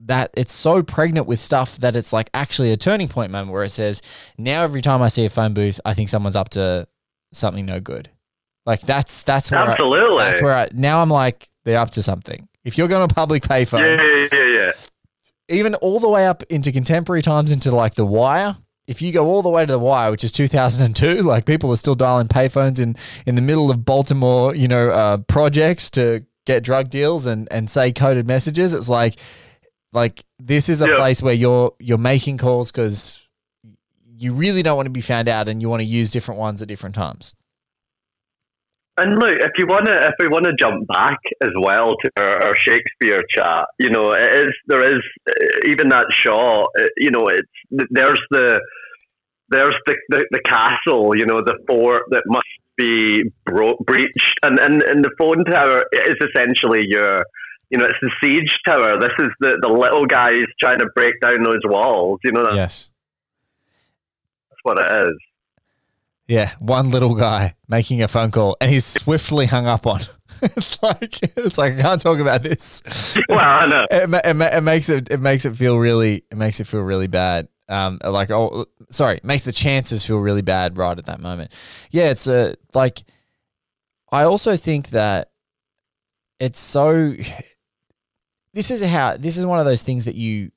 that 0.00 0.30
it's 0.34 0.52
so 0.52 0.82
pregnant 0.82 1.26
with 1.26 1.40
stuff 1.40 1.78
that 1.78 1.96
it's 1.96 2.12
like 2.12 2.28
actually 2.34 2.70
a 2.70 2.76
turning 2.76 3.08
point 3.08 3.32
moment 3.32 3.52
where 3.52 3.64
it 3.64 3.70
says 3.70 4.02
now 4.36 4.62
every 4.62 4.82
time 4.82 5.00
I 5.00 5.08
see 5.08 5.24
a 5.24 5.30
phone 5.30 5.54
booth, 5.54 5.80
I 5.84 5.94
think 5.94 6.08
someone's 6.08 6.36
up 6.36 6.50
to 6.50 6.86
something 7.32 7.64
no 7.64 7.80
good. 7.80 8.10
Like 8.66 8.80
that's 8.80 9.22
that's 9.22 9.50
where 9.50 9.60
I, 9.60 9.72
Absolutely. 9.72 10.18
that's 10.18 10.42
where 10.42 10.54
I 10.54 10.68
now 10.72 11.00
I'm 11.00 11.08
like 11.08 11.48
they're 11.64 11.78
up 11.78 11.90
to 11.92 12.02
something. 12.02 12.48
If 12.64 12.76
you're 12.76 12.88
going 12.88 13.06
to 13.08 13.14
public 13.14 13.44
payphone, 13.44 13.96
yeah, 13.96 14.38
yeah, 14.38 14.44
yeah, 14.44 14.64
yeah. 14.64 14.72
even 15.48 15.76
all 15.76 16.00
the 16.00 16.08
way 16.08 16.26
up 16.26 16.42
into 16.44 16.72
contemporary 16.72 17.22
times 17.22 17.52
into 17.52 17.74
like 17.74 17.94
the 17.94 18.04
wire 18.04 18.56
if 18.86 19.02
you 19.02 19.12
go 19.12 19.26
all 19.26 19.42
the 19.42 19.48
way 19.48 19.66
to 19.66 19.72
the 19.72 19.78
wire 19.78 20.10
which 20.10 20.22
is 20.24 20.30
2002 20.32 21.22
like 21.22 21.44
people 21.44 21.70
are 21.72 21.76
still 21.76 21.94
dialing 21.94 22.28
payphones 22.28 22.78
in 22.80 22.96
in 23.26 23.34
the 23.34 23.42
middle 23.42 23.70
of 23.70 23.84
baltimore 23.84 24.54
you 24.54 24.68
know 24.68 24.88
uh, 24.90 25.16
projects 25.28 25.90
to 25.90 26.24
get 26.44 26.62
drug 26.62 26.88
deals 26.90 27.26
and 27.26 27.48
and 27.50 27.70
say 27.70 27.92
coded 27.92 28.26
messages 28.26 28.72
it's 28.72 28.88
like 28.88 29.18
like 29.92 30.24
this 30.38 30.68
is 30.68 30.82
a 30.82 30.86
Yeah. 30.88 30.96
place 30.96 31.22
where 31.22 31.34
you're 31.34 31.72
you're 31.80 31.98
making 31.98 32.38
calls 32.38 32.70
because 32.70 33.18
you 34.18 34.32
really 34.32 34.62
don't 34.62 34.76
want 34.76 34.86
to 34.86 34.90
be 34.90 35.00
found 35.00 35.28
out 35.28 35.48
and 35.48 35.60
you 35.60 35.68
want 35.68 35.80
to 35.80 35.86
use 35.86 36.10
different 36.10 36.38
ones 36.40 36.62
at 36.62 36.68
different 36.68 36.94
times 36.94 37.34
And 38.98 39.18
look, 39.18 39.36
if 39.40 39.52
you 39.58 39.66
want 39.66 39.86
to, 39.86 40.06
if 40.06 40.14
we 40.18 40.26
want 40.28 40.44
to 40.46 40.54
jump 40.54 40.86
back 40.86 41.18
as 41.42 41.50
well 41.60 41.96
to 42.02 42.10
our, 42.16 42.44
our 42.46 42.56
Shakespeare 42.56 43.22
chat, 43.28 43.66
you 43.78 43.90
know, 43.90 44.12
it 44.12 44.46
is 44.46 44.52
there 44.68 44.84
is 44.84 45.02
uh, 45.28 45.68
even 45.68 45.88
that 45.90 46.06
shot. 46.10 46.68
uh, 46.78 46.86
You 46.96 47.10
know, 47.10 47.28
it's 47.28 47.46
there's 47.90 48.20
the 48.30 48.60
there's 49.50 49.74
the, 49.86 49.96
the, 50.08 50.26
the 50.30 50.40
castle. 50.48 51.16
You 51.16 51.26
know, 51.26 51.42
the 51.42 51.58
fort 51.68 52.04
that 52.10 52.22
must 52.26 52.46
be 52.76 53.24
bro- 53.44 53.76
breached, 53.84 54.38
and, 54.42 54.58
and 54.58 54.82
and 54.82 55.04
the 55.04 55.10
phone 55.18 55.44
tower 55.44 55.84
is 55.92 56.14
essentially 56.20 56.84
your. 56.88 57.22
You 57.68 57.78
know, 57.78 57.86
it's 57.86 57.98
the 58.00 58.12
siege 58.22 58.56
tower. 58.64 58.96
This 58.96 59.10
is 59.18 59.26
the, 59.40 59.58
the 59.60 59.68
little 59.68 60.06
guys 60.06 60.44
trying 60.60 60.78
to 60.78 60.86
break 60.94 61.20
down 61.20 61.42
those 61.42 61.58
walls. 61.64 62.20
You 62.22 62.30
know, 62.30 62.44
that's, 62.44 62.56
yes 62.56 62.90
that's 64.50 64.60
what 64.62 64.78
it 64.78 65.08
is. 65.08 65.16
Yeah 66.28 66.52
one 66.58 66.90
little 66.90 67.14
guy 67.14 67.54
making 67.68 68.02
a 68.02 68.08
phone 68.08 68.30
call 68.30 68.56
and 68.60 68.70
he's 68.70 68.84
swiftly 68.84 69.46
hung 69.46 69.66
up 69.66 69.86
on 69.86 70.00
it's 70.42 70.82
like 70.82 71.22
it's 71.36 71.58
like 71.58 71.74
i 71.78 71.82
can't 71.82 72.00
talk 72.00 72.18
about 72.18 72.42
this 72.42 72.82
Well, 73.28 73.38
I 73.38 73.66
know. 73.66 73.86
it, 73.90 74.12
it, 74.12 74.54
it 74.54 74.60
makes 74.62 74.88
it 74.88 75.10
it 75.10 75.20
makes 75.20 75.44
it 75.44 75.56
feel 75.56 75.78
really 75.78 76.24
it 76.30 76.36
makes 76.36 76.60
it 76.60 76.66
feel 76.66 76.80
really 76.80 77.06
bad 77.06 77.48
um 77.68 77.98
like 78.04 78.30
oh 78.30 78.66
sorry 78.90 79.16
it 79.16 79.24
makes 79.24 79.44
the 79.44 79.52
chances 79.52 80.04
feel 80.04 80.18
really 80.18 80.42
bad 80.42 80.76
right 80.76 80.96
at 80.98 81.06
that 81.06 81.20
moment 81.20 81.52
yeah 81.90 82.10
it's 82.10 82.26
a 82.26 82.54
like 82.74 83.02
i 84.12 84.22
also 84.22 84.56
think 84.56 84.90
that 84.90 85.30
it's 86.38 86.60
so 86.60 87.14
this 88.52 88.70
is 88.70 88.82
how 88.82 89.16
this 89.16 89.36
is 89.36 89.44
one 89.44 89.58
of 89.58 89.64
those 89.66 89.82
things 89.82 90.04
that 90.04 90.14
you 90.14 90.50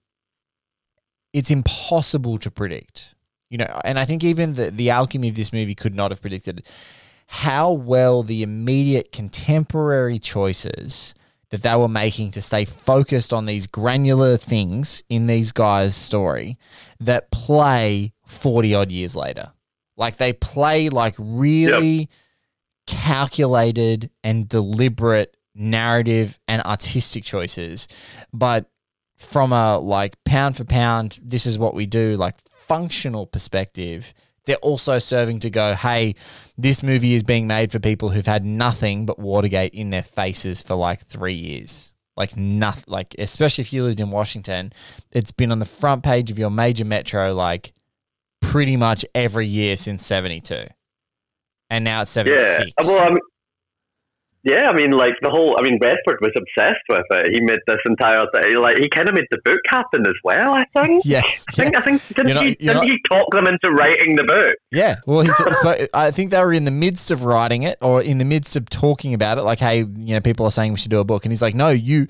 it's 1.33 1.51
impossible 1.51 2.37
to 2.39 2.49
predict. 2.49 3.13
You 3.49 3.57
know, 3.57 3.81
and 3.83 3.99
I 3.99 4.05
think 4.05 4.23
even 4.23 4.53
the 4.53 4.71
the 4.71 4.89
alchemy 4.89 5.29
of 5.29 5.35
this 5.35 5.51
movie 5.51 5.75
could 5.75 5.95
not 5.95 6.11
have 6.11 6.21
predicted 6.21 6.63
how 7.27 7.71
well 7.71 8.23
the 8.23 8.41
immediate 8.41 9.11
contemporary 9.11 10.17
choices 10.17 11.13
that 11.49 11.63
they 11.63 11.75
were 11.75 11.87
making 11.87 12.31
to 12.31 12.41
stay 12.41 12.65
focused 12.65 13.33
on 13.33 13.45
these 13.45 13.67
granular 13.67 14.37
things 14.37 15.03
in 15.09 15.27
these 15.27 15.51
guys' 15.51 15.95
story 15.95 16.57
that 16.99 17.31
play 17.31 18.13
40 18.25 18.75
odd 18.75 18.91
years 18.91 19.15
later. 19.15 19.51
Like 19.97 20.17
they 20.17 20.33
play 20.33 20.89
like 20.89 21.15
really 21.17 22.09
calculated 22.87 24.09
and 24.23 24.47
deliberate 24.47 25.35
narrative 25.53 26.39
and 26.47 26.61
artistic 26.63 27.23
choices. 27.23 27.87
But 28.31 28.69
from 29.17 29.51
a 29.51 29.77
like 29.77 30.15
pound 30.23 30.57
for 30.57 30.63
pound, 30.63 31.19
this 31.21 31.45
is 31.45 31.59
what 31.59 31.73
we 31.73 31.85
do, 31.85 32.15
like 32.15 32.35
functional 32.69 33.25
perspective, 33.25 34.13
they're 34.45 34.55
also 34.57 34.97
serving 34.99 35.39
to 35.39 35.49
go, 35.49 35.73
hey, 35.73 36.15
this 36.57 36.81
movie 36.81 37.13
is 37.13 37.23
being 37.23 37.47
made 37.47 37.71
for 37.71 37.79
people 37.79 38.09
who've 38.09 38.25
had 38.25 38.45
nothing 38.45 39.05
but 39.05 39.19
Watergate 39.19 39.73
in 39.73 39.89
their 39.89 40.03
faces 40.03 40.61
for 40.61 40.75
like 40.75 41.05
three 41.05 41.33
years. 41.33 41.93
Like 42.15 42.37
nothing, 42.37 42.85
like 42.87 43.15
especially 43.17 43.63
if 43.63 43.73
you 43.73 43.83
lived 43.83 43.99
in 43.99 44.11
Washington, 44.11 44.73
it's 45.11 45.31
been 45.31 45.51
on 45.51 45.59
the 45.59 45.65
front 45.65 46.03
page 46.03 46.29
of 46.31 46.37
your 46.37 46.49
major 46.49 46.85
metro 46.85 47.33
like 47.33 47.73
pretty 48.41 48.75
much 48.75 49.05
every 49.15 49.47
year 49.47 49.77
since 49.77 50.05
'72, 50.05 50.65
and 51.69 51.85
now 51.85 52.01
it's 52.01 52.11
'76. 52.11 52.41
Yeah, 52.41 52.65
well, 52.83 53.07
I 53.07 53.09
mean, 53.11 53.19
yeah, 54.49 54.69
I 54.69 54.73
mean, 54.73 54.91
like 54.91 55.13
the 55.21 55.29
whole. 55.29 55.55
I 55.59 55.61
mean, 55.61 55.77
Redford 55.81 56.17
was 56.21 56.31
obsessed 56.35 56.81
with 56.89 57.03
it. 57.11 57.33
He 57.33 57.41
made 57.41 57.59
this 57.67 57.77
entire 57.85 58.25
thing. 58.33 58.57
Like 58.57 58.77
he 58.79 58.89
kind 58.89 59.07
of 59.07 59.15
made 59.15 59.25
the 59.31 59.37
book 59.45 59.59
happen 59.67 60.05
as 60.07 60.13
well. 60.23 60.53
I 60.53 60.63
think. 60.73 61.03
Yes, 61.05 61.45
I 61.49 61.53
think. 61.53 61.73
yes. 61.73 61.81
I 61.87 61.89
think. 61.91 62.07
Didn't, 62.15 62.33
not- 62.35 62.43
he, 62.45 62.55
didn't 62.55 62.75
not- 62.75 62.85
he 62.85 62.97
talk 63.07 63.31
them 63.31 63.47
into 63.47 63.71
writing 63.71 64.15
the 64.15 64.23
book? 64.23 64.55
Yeah, 64.71 64.95
well, 65.07 65.21
he 65.21 65.29
t- 65.37 65.87
I 65.93 66.11
think 66.11 66.31
they 66.31 66.43
were 66.43 66.53
in 66.53 66.65
the 66.65 66.71
midst 66.71 67.11
of 67.11 67.25
writing 67.25 67.63
it 67.63 67.77
or 67.81 68.01
in 68.01 68.17
the 68.17 68.25
midst 68.25 68.55
of 68.55 68.69
talking 68.69 69.13
about 69.13 69.37
it. 69.37 69.43
Like, 69.43 69.59
hey, 69.59 69.79
you 69.79 70.13
know, 70.15 70.19
people 70.21 70.45
are 70.45 70.51
saying 70.51 70.71
we 70.73 70.77
should 70.79 70.91
do 70.91 70.99
a 70.99 71.05
book, 71.05 71.25
and 71.25 71.31
he's 71.31 71.41
like, 71.41 71.55
no, 71.55 71.69
you, 71.69 72.07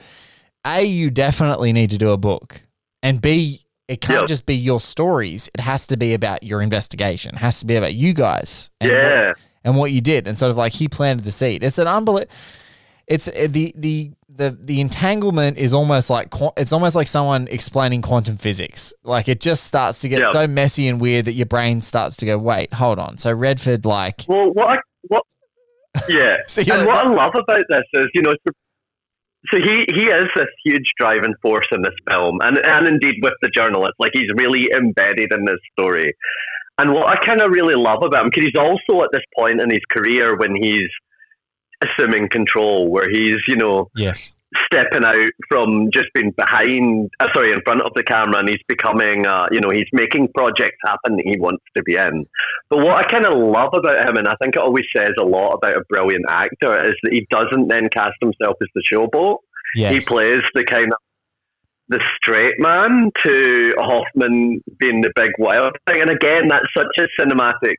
a, 0.66 0.84
you 0.84 1.10
definitely 1.12 1.74
need 1.74 1.90
to 1.92 1.98
do 1.98 2.10
a 2.12 2.18
book, 2.18 2.62
and 3.04 3.22
b, 3.22 3.62
it 3.88 4.02
can't 4.02 4.22
Yep. 4.22 4.28
just 4.28 4.46
be 4.46 4.56
your 4.56 4.80
stories. 4.80 5.50
It 5.56 5.62
has 5.62 5.88
to 5.88 5.98
be 5.98 6.14
about 6.14 6.44
your 6.44 6.62
investigation. 6.62 7.36
It 7.36 7.40
has 7.40 7.60
to 7.62 7.66
be 7.66 7.76
about 7.76 7.94
you 7.96 8.14
guys. 8.14 8.70
And 8.80 8.92
what- 8.92 8.98
Yeah. 9.00 9.34
And 9.64 9.78
what 9.78 9.92
you 9.92 10.02
did, 10.02 10.28
and 10.28 10.38
sort 10.38 10.52
of 10.52 10.58
like 10.58 10.74
he 10.74 10.88
planted 10.88 11.26
the 11.26 11.32
seed. 11.32 11.64
It's 11.64 11.78
an 11.80 11.88
unbelievable. 11.88 12.32
It's 13.08 13.28
uh, 13.28 13.48
the 13.50 13.74
the 13.76 14.12
the 14.30 14.58
the 14.62 14.80
entanglement 14.82 15.58
is 15.58 15.74
almost 15.74 16.10
like 16.10 16.34
it's 16.58 16.72
almost 16.72 16.96
like 16.96 17.08
someone 17.08 17.48
explaining 17.50 18.02
quantum 18.02 18.38
physics. 18.38 18.94
Like 19.04 19.28
it 19.28 19.40
just 19.42 19.64
starts 19.64 20.00
to 20.02 20.10
get 20.10 20.22
Yeah. 20.22 20.32
so 20.32 20.48
messy 20.48 20.88
and 20.88 21.02
weird 21.02 21.26
that 21.26 21.34
your 21.34 21.48
brain 21.48 21.82
starts 21.82 22.16
to 22.18 22.26
go, 22.26 22.38
wait, 22.38 22.74
hold 22.74 23.00
on. 23.00 23.18
So 23.18 23.34
Redford, 23.34 23.86
like, 23.86 24.26
Well, 24.28 24.52
what 24.54 24.68
I, 24.70 24.78
what? 25.08 25.24
Yeah, 26.08 26.38
So 26.48 26.62
and 26.62 26.70
like, 26.70 26.88
what 26.88 27.06
I 27.08 27.10
love 27.10 27.34
about 27.36 27.64
this 27.70 27.82
is, 27.94 28.06
you 28.14 28.22
know, 28.22 28.34
so- 28.48 28.54
so 29.54 29.58
he 29.58 29.86
he 29.96 30.04
is 30.08 30.28
this 30.36 30.48
huge 30.66 30.84
driving 31.00 31.34
force 31.42 31.66
in 31.72 31.82
this 31.82 31.94
film, 32.10 32.40
and 32.44 32.58
and 32.58 32.86
indeed 32.86 33.16
with 33.24 33.34
the 33.42 33.50
journalist, 33.56 33.94
like 33.98 34.12
he's 34.14 34.30
really 34.36 34.70
embedded 34.76 35.32
in 35.32 35.46
this 35.46 35.56
story. 35.80 36.14
And 36.80 36.94
what 36.94 37.08
I 37.08 37.18
kind 37.18 37.42
of 37.42 37.52
really 37.52 37.76
love 37.76 38.04
about 38.04 38.24
him, 38.24 38.32
because 38.34 38.46
he's 38.46 38.60
also 38.60 39.04
at 39.04 39.10
this 39.12 39.24
point 39.38 39.60
in 39.62 39.70
his 39.70 39.82
career 39.90 40.38
when 40.38 40.56
he's 40.56 40.90
assuming 41.82 42.30
control, 42.30 42.90
where 42.90 43.10
he's 43.10 43.38
you 43.48 43.56
know 43.58 43.90
yes, 43.96 44.32
stepping 44.66 45.06
out 45.06 45.32
from 45.48 45.90
just 45.92 46.08
being 46.14 46.32
behind, 46.32 47.10
uh, 47.20 47.28
sorry, 47.34 47.52
in 47.52 47.62
front 47.64 47.82
of 47.82 47.92
the 47.96 48.04
camera, 48.04 48.40
and 48.40 48.50
he's 48.50 48.64
becoming, 48.68 49.26
uh, 49.26 49.48
you 49.52 49.60
know, 49.60 49.70
he's 49.70 49.88
making 49.94 50.28
projects 50.36 50.78
happen 50.86 51.18
that 51.18 51.26
he 51.26 51.38
wants 51.40 51.64
to 51.76 51.84
be 51.84 51.96
in. 51.96 52.26
But 52.70 52.80
what 52.80 52.96
I 52.96 53.04
kind 53.04 53.26
of 53.26 53.36
love 53.36 53.74
about 53.74 54.08
him, 54.08 54.18
and 54.18 54.28
I 54.28 54.36
think 54.42 54.56
it 54.56 54.62
always 54.62 54.86
says 54.96 55.12
a 55.20 55.26
lot 55.26 55.54
about 55.54 55.78
a 55.78 55.84
brilliant 55.90 56.26
actor, 56.30 56.84
is 56.86 56.96
that 57.04 57.14
he 57.14 57.28
doesn't 57.30 57.68
then 57.68 57.90
cast 57.90 58.16
himself 58.22 58.56
as 58.62 58.68
the 58.74 58.84
showboat. 58.92 59.38
yes, 59.76 59.94
He 59.94 60.00
plays 60.00 60.42
the 60.54 60.64
kind 60.64 60.88
of 60.88 60.98
the 61.90 62.00
straight 62.16 62.60
man 62.60 63.12
to 63.24 63.74
Hoffman 63.78 64.64
being 64.80 65.02
the 65.02 65.12
big 65.16 65.32
wild 65.40 65.76
thing. 65.88 66.02
And 66.02 66.12
again, 66.12 66.48
that's 66.48 66.68
such 66.76 66.88
a 67.00 67.08
cinematic. 67.20 67.76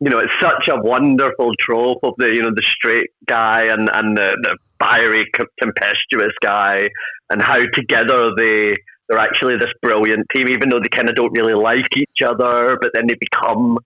You 0.00 0.10
know, 0.10 0.18
it's 0.18 0.34
such 0.40 0.68
a 0.68 0.78
wonderful 0.80 1.52
trope 1.58 2.00
of 2.02 2.14
the 2.18 2.34
you 2.34 2.42
know 2.42 2.50
the 2.50 2.62
straight 2.64 3.10
guy 3.26 3.62
and 3.62 3.88
and 3.94 4.18
the, 4.18 4.36
the 4.42 4.58
fiery, 4.78 5.24
tempestuous 5.58 6.32
guy, 6.42 6.88
and 7.30 7.40
how 7.40 7.64
together 7.72 8.32
they 8.36 8.74
they're 9.08 9.18
actually 9.18 9.56
this 9.56 9.70
brilliant 9.80 10.26
team, 10.34 10.48
even 10.48 10.68
though 10.68 10.80
they 10.80 10.88
kind 10.88 11.08
of 11.08 11.14
don't 11.14 11.32
really 11.32 11.54
like 11.54 11.86
each 11.96 12.22
other, 12.24 12.76
but 12.80 12.90
then 12.92 13.06
they 13.06 13.14
become 13.14 13.78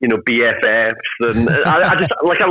you 0.00 0.08
know 0.08 0.16
BFFs, 0.18 0.94
and 1.20 1.50
I, 1.66 1.90
I 1.90 1.96
just 1.96 2.12
like 2.22 2.40
I 2.40 2.50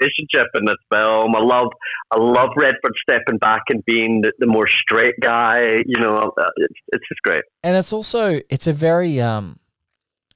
relationship 0.00 0.48
in 0.54 0.64
this 0.64 0.76
film. 0.92 1.34
I 1.36 1.40
love 1.40 1.68
I 2.10 2.18
love 2.18 2.50
Redford 2.56 2.92
stepping 3.08 3.38
back 3.38 3.62
and 3.70 3.84
being 3.84 4.22
the, 4.22 4.32
the 4.38 4.46
more 4.46 4.66
straight 4.68 5.14
guy. 5.20 5.78
You 5.86 6.00
know, 6.00 6.32
uh, 6.38 6.50
it's 6.56 6.80
it's 6.88 7.08
just 7.08 7.22
great. 7.22 7.42
and 7.62 7.76
it's 7.76 7.92
also 7.92 8.40
it's 8.50 8.66
a 8.66 8.72
very 8.72 9.20
um, 9.20 9.58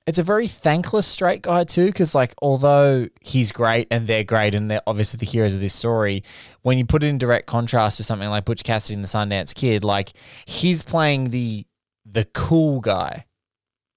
it's 0.06 0.18
a 0.18 0.22
very 0.22 0.46
thankless 0.46 1.06
straight 1.06 1.42
guy 1.42 1.64
too, 1.64 1.86
because 1.86 2.14
like 2.14 2.34
although 2.40 3.08
he's 3.20 3.52
great 3.52 3.88
and 3.90 4.06
they're 4.06 4.24
great 4.24 4.54
and 4.54 4.70
they're 4.70 4.82
obviously 4.86 5.18
the 5.18 5.26
heroes 5.26 5.54
of 5.54 5.60
this 5.60 5.74
story, 5.74 6.22
when 6.62 6.78
you 6.78 6.86
put 6.86 7.02
it 7.02 7.08
in 7.08 7.18
direct 7.18 7.46
contrast 7.46 7.98
with 7.98 8.06
something 8.06 8.30
like 8.30 8.46
Butch 8.46 8.64
Cassidy 8.64 8.94
and 8.94 9.04
the 9.04 9.08
Sundance 9.08 9.54
Kid, 9.54 9.84
like 9.84 10.12
he's 10.46 10.82
playing 10.82 11.30
the 11.30 11.66
the 12.10 12.24
cool 12.32 12.80
guy. 12.80 13.26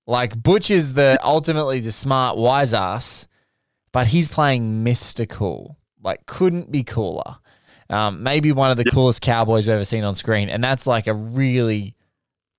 Like 0.05 0.41
Butch 0.43 0.69
is 0.69 0.93
the 0.93 1.17
ultimately 1.23 1.79
the 1.79 1.93
smart 1.93 2.37
wise 2.37 2.73
ass, 2.73 3.27
but 3.91 4.07
he's 4.07 4.29
playing 4.29 4.83
Mr. 4.83 5.27
Cool. 5.27 5.77
Like 6.03 6.25
couldn't 6.25 6.71
be 6.71 6.83
cooler. 6.83 7.37
Um, 7.89 8.23
maybe 8.23 8.51
one 8.53 8.71
of 8.71 8.77
the 8.77 8.85
coolest 8.85 9.21
cowboys 9.21 9.67
we've 9.67 9.73
ever 9.73 9.83
seen 9.83 10.03
on 10.03 10.15
screen, 10.15 10.49
and 10.49 10.63
that's 10.63 10.87
like 10.87 11.07
a 11.07 11.13
really 11.13 11.95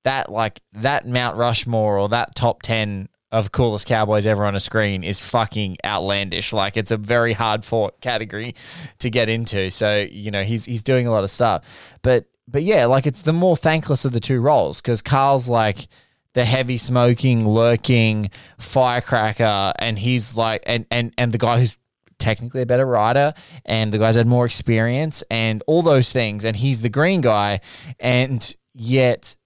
that 0.04 0.30
like 0.30 0.60
that 0.74 1.06
Mount 1.06 1.36
Rushmore 1.36 1.98
or 1.98 2.08
that 2.10 2.34
top 2.34 2.62
ten 2.62 3.08
of 3.30 3.50
coolest 3.50 3.86
cowboys 3.86 4.26
ever 4.26 4.44
on 4.44 4.54
a 4.54 4.60
screen 4.60 5.02
is 5.02 5.18
fucking 5.18 5.78
outlandish. 5.84 6.52
Like 6.52 6.76
it's 6.76 6.90
a 6.90 6.98
very 6.98 7.32
hard 7.32 7.64
fought 7.64 8.00
category 8.02 8.54
to 8.98 9.08
get 9.08 9.30
into. 9.30 9.70
So 9.70 10.06
you 10.10 10.30
know 10.30 10.44
he's 10.44 10.66
he's 10.66 10.82
doing 10.82 11.06
a 11.06 11.10
lot 11.10 11.24
of 11.24 11.30
stuff, 11.30 11.64
but 12.02 12.26
but 12.46 12.62
yeah, 12.62 12.84
like 12.86 13.06
it's 13.06 13.22
the 13.22 13.32
more 13.32 13.56
thankless 13.56 14.04
of 14.04 14.12
the 14.12 14.20
two 14.20 14.40
roles 14.40 14.80
because 14.80 15.00
Carl's 15.00 15.48
like 15.48 15.88
the 16.34 16.44
heavy 16.44 16.76
smoking, 16.76 17.46
lurking 17.46 18.30
firecracker, 18.58 19.72
and 19.78 19.98
he's 19.98 20.36
like 20.36 20.62
and 20.66 20.86
and 20.90 21.12
and 21.18 21.32
the 21.32 21.38
guy 21.38 21.58
who's 21.58 21.76
technically 22.18 22.62
a 22.62 22.66
better 22.66 22.86
rider, 22.86 23.34
and 23.66 23.92
the 23.92 23.98
guy's 23.98 24.14
had 24.14 24.26
more 24.26 24.46
experience 24.46 25.22
and 25.30 25.62
all 25.66 25.82
those 25.82 26.12
things 26.12 26.44
and 26.44 26.56
he's 26.56 26.80
the 26.80 26.88
green 26.88 27.20
guy 27.20 27.60
and 27.98 28.54
yet 28.72 29.36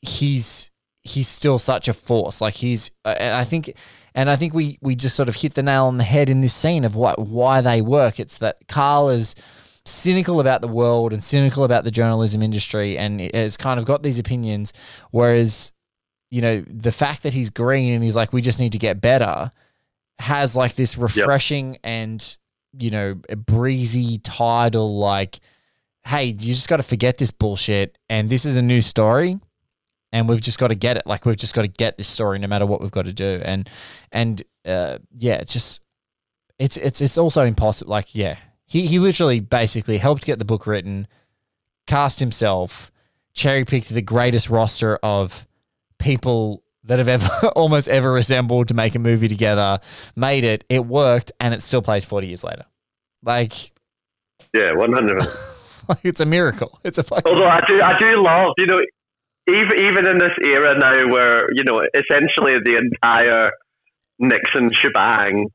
he's 0.00 0.70
he's 1.00 1.28
still 1.28 1.58
such 1.58 1.88
a 1.88 1.92
force. 1.92 2.40
Like 2.40 2.54
he's 2.54 2.90
uh, 3.04 3.14
and 3.18 3.34
i 3.34 3.44
think 3.44 3.74
and 4.14 4.28
i 4.28 4.36
think 4.36 4.52
we 4.52 4.78
we 4.82 4.94
just 4.94 5.16
sort 5.16 5.28
of 5.28 5.36
hit 5.36 5.54
the 5.54 5.62
nail 5.62 5.86
on 5.86 5.96
the 5.96 6.04
head 6.04 6.28
in 6.28 6.40
this 6.40 6.54
scene 6.54 6.84
of 6.84 6.94
what 6.94 7.18
why 7.18 7.60
they 7.60 7.80
work. 7.80 8.20
It's 8.20 8.38
that 8.38 8.68
carl 8.68 9.08
is 9.08 9.34
cynical 9.84 10.38
about 10.40 10.60
the 10.60 10.68
world 10.68 11.12
and 11.12 11.24
cynical 11.24 11.64
about 11.64 11.82
the 11.84 11.90
journalism 11.90 12.42
industry 12.42 12.96
and 12.96 13.20
has 13.34 13.56
kind 13.56 13.80
of 13.80 13.84
got 13.84 14.04
these 14.04 14.16
opinions 14.16 14.72
whereas 15.10 15.72
you 16.32 16.40
know 16.40 16.60
the 16.62 16.92
fact 16.92 17.22
that 17.22 17.32
he's 17.32 17.50
green 17.50 17.92
and 17.92 18.02
he's 18.02 18.16
like 18.16 18.32
we 18.32 18.42
just 18.42 18.58
need 18.58 18.72
to 18.72 18.78
get 18.78 19.00
better 19.00 19.52
has 20.18 20.56
like 20.56 20.74
this 20.74 20.98
refreshing 20.98 21.78
and 21.84 22.36
you 22.76 22.90
know 22.90 23.20
a 23.28 23.36
breezy 23.36 24.18
tidal 24.18 24.98
like 24.98 25.40
hey 26.06 26.24
you 26.24 26.52
just 26.52 26.68
got 26.68 26.78
to 26.78 26.82
forget 26.82 27.18
this 27.18 27.30
bullshit 27.30 27.98
and 28.08 28.28
this 28.28 28.44
is 28.44 28.56
a 28.56 28.62
new 28.62 28.80
story 28.80 29.38
and 30.12 30.28
we've 30.28 30.40
just 30.40 30.58
got 30.58 30.68
to 30.68 30.74
get 30.74 30.96
it. 30.96 31.06
Like 31.06 31.24
we've 31.24 31.36
just 31.36 31.54
got 31.54 31.62
to 31.62 31.68
get 31.68 31.96
this 31.96 32.08
story 32.08 32.38
no 32.38 32.46
matter 32.46 32.66
what 32.66 32.80
we've 32.80 32.90
got 32.90 33.06
to 33.06 33.12
do. 33.12 33.40
And 33.44 33.68
and 34.12 34.42
uh, 34.64 34.98
yeah 35.16 35.34
it's 35.34 35.52
just 35.52 35.80
it's 36.58 36.76
it's 36.76 37.00
it's 37.00 37.18
also 37.18 37.44
impossible 37.44 37.90
like 37.90 38.14
yeah. 38.14 38.36
He 38.66 38.86
he 38.86 38.98
literally 38.98 39.40
basically 39.40 39.98
helped 39.98 40.24
get 40.24 40.38
the 40.38 40.44
book 40.44 40.66
written 40.66 41.08
cast 41.86 42.20
himself 42.20 42.92
cherry 43.34 43.64
picked 43.64 43.88
the 43.88 44.00
greatest 44.00 44.48
roster 44.48 44.98
of 45.02 45.46
people 46.02 46.62
that 46.84 46.98
have 46.98 47.08
ever 47.08 47.28
almost 47.56 47.88
ever 47.88 48.16
assembled 48.16 48.68
to 48.68 48.74
make 48.74 48.94
a 48.94 48.98
movie 48.98 49.28
together, 49.28 49.78
made 50.16 50.44
it, 50.44 50.64
it 50.68 50.84
worked, 50.86 51.32
and 51.40 51.54
it 51.54 51.62
still 51.62 51.82
plays 51.82 52.04
40 52.04 52.26
years 52.26 52.44
later. 52.44 52.64
Like, 53.22 53.52
Yeah, 54.52 54.72
one 54.72 54.92
hundred. 54.92 55.22
like 55.88 56.04
it's 56.04 56.20
a 56.20 56.26
miracle. 56.26 56.78
It's 56.84 56.98
a 56.98 57.02
fucking 57.02 57.32
Although 57.32 57.46
I 57.46 57.60
do, 57.66 57.80
I 57.80 57.98
do 57.98 58.22
love, 58.22 58.52
you 58.58 58.66
know, 58.66 58.82
even 59.48 59.78
even 59.78 60.06
in 60.06 60.18
this 60.18 60.32
era 60.42 60.76
now, 60.78 61.08
where 61.08 61.46
you 61.54 61.64
know, 61.64 61.86
essentially 61.94 62.58
the 62.64 62.76
entire 62.76 63.50
Nixon 64.18 64.72
shebang 64.72 65.48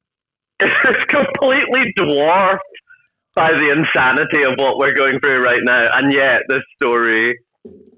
is 0.62 1.04
completely 1.08 1.92
dwarfed 1.96 2.62
by 3.34 3.52
the 3.52 3.70
insanity 3.70 4.42
of 4.42 4.52
what 4.56 4.78
we're 4.78 4.94
going 4.94 5.20
through 5.20 5.42
right 5.42 5.60
now, 5.62 5.88
and 5.94 6.12
yet 6.12 6.42
this 6.48 6.62
story 6.80 7.38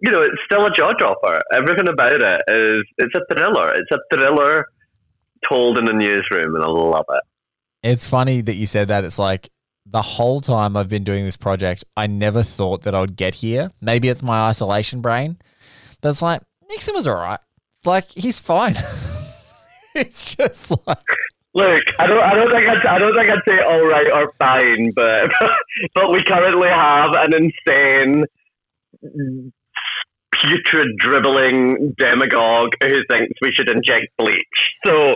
you 0.03 0.11
know, 0.11 0.23
it's 0.23 0.41
still 0.45 0.67
a 0.67 0.71
jaw 0.71 0.93
dropper. 0.93 1.41
Everything 1.53 1.89
about 1.89 2.21
it 2.21 2.43
is 2.49 2.83
it's 2.99 3.15
a 3.15 3.35
thriller. 3.35 3.73
It's 3.75 3.91
a 3.93 3.99
thriller 4.13 4.67
told 5.49 5.79
in 5.79 5.89
a 5.89 5.93
newsroom, 5.93 6.55
and 6.55 6.65
I 6.65 6.69
love 6.69 7.05
it. 7.09 7.23
It's 7.83 8.07
funny 8.07 8.41
that 8.43 8.55
you 8.55 8.67
said 8.67 8.89
that. 8.89 9.05
It's 9.05 9.19
like 9.19 9.49
the 9.87 10.03
whole 10.03 10.41
time 10.41 10.77
I've 10.77 10.89
been 10.89 11.05
doing 11.05 11.25
this 11.25 11.37
project, 11.37 11.85
I 11.97 12.07
never 12.07 12.43
thought 12.43 12.83
that 12.83 12.95
I 12.95 13.01
would 13.01 13.17
get 13.17 13.37
here. 13.37 13.71
Maybe 13.81 14.09
it's 14.09 14.23
my 14.23 14.49
isolation 14.49 15.01
brain, 15.01 15.39
but 16.01 16.11
it's 16.11 16.23
like 16.23 16.43
Nixon 16.69 16.95
was 16.95 17.07
all 17.07 17.17
right. 17.17 17.41
Like 17.85 18.09
he's 18.09 18.39
fine. 18.39 18.77
it's 19.95 20.35
just 20.35 20.73
like 20.87 20.99
Look, 21.55 21.85
I 21.99 22.07
don't, 22.07 22.23
I 22.23 22.35
don't 22.35 22.51
think 22.51 22.67
I'd, 22.67 22.87
I 22.87 22.99
don't 22.99 23.15
think 23.15 23.31
I'd 23.31 23.43
say 23.47 23.61
all 23.61 23.87
right 23.87 24.11
or 24.11 24.33
fine, 24.39 24.91
but 24.97 25.31
but 25.95 26.11
we 26.11 26.23
currently 26.23 26.69
have 26.69 27.13
an 27.15 27.35
insane, 27.35 28.25
putrid, 30.43 30.89
dribbling 30.99 31.95
demagogue 31.99 32.73
who 32.83 33.01
thinks 33.09 33.33
we 33.41 33.53
should 33.53 33.69
inject 33.71 34.07
bleach. 34.19 34.69
So, 34.85 35.15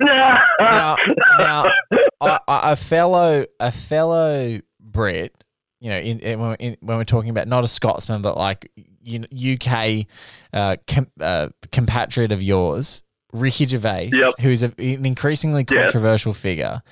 now, 0.00 0.96
now 1.38 1.64
a, 2.20 2.38
a 2.48 2.76
fellow 2.76 3.44
a 3.60 3.70
fellow 3.72 4.60
Brit, 4.80 5.34
you 5.80 5.90
know, 5.90 5.98
in, 5.98 6.18
in, 6.20 6.40
in, 6.58 6.76
when 6.80 6.96
we're 6.98 7.04
talking 7.04 7.30
about 7.30 7.48
not 7.48 7.64
a 7.64 7.68
Scotsman, 7.68 8.22
but 8.22 8.36
like 8.36 8.70
UK 9.06 10.06
uh, 10.52 10.76
com, 10.86 11.06
uh, 11.20 11.48
compatriot 11.70 12.32
of 12.32 12.42
yours, 12.42 13.02
Ricky 13.32 13.66
Gervais, 13.66 14.10
Yep. 14.12 14.34
who's 14.40 14.62
a, 14.62 14.66
an 14.78 15.04
increasingly 15.06 15.64
Yeah. 15.70 15.82
controversial 15.84 16.32
figure, 16.32 16.82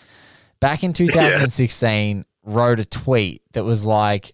back 0.61 0.83
in 0.83 0.93
2016 0.93 2.25
wrote 2.45 2.81
a 2.81 2.85
tweet 2.87 3.43
that 3.53 3.65
was 3.65 3.85
like, 3.85 4.33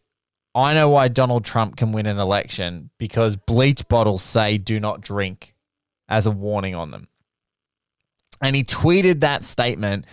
I 0.57 0.73
know 0.73 0.89
why 0.89 1.09
Donald 1.09 1.45
Trump 1.45 1.77
can 1.77 1.93
win 1.93 2.07
an 2.07 2.19
election 2.19 2.89
because 2.99 3.37
bleach 3.37 3.87
bottles 3.89 4.23
say 4.23 4.57
do 4.57 4.81
not 4.81 5.03
drink 5.03 5.55
as 6.09 6.27
a 6.27 6.31
warning 6.31 6.75
on 6.75 6.91
them. 6.91 7.09
And 8.41 8.57
he 8.57 8.65
tweeted 8.65 9.21
that 9.21 9.45
statement 9.45 10.07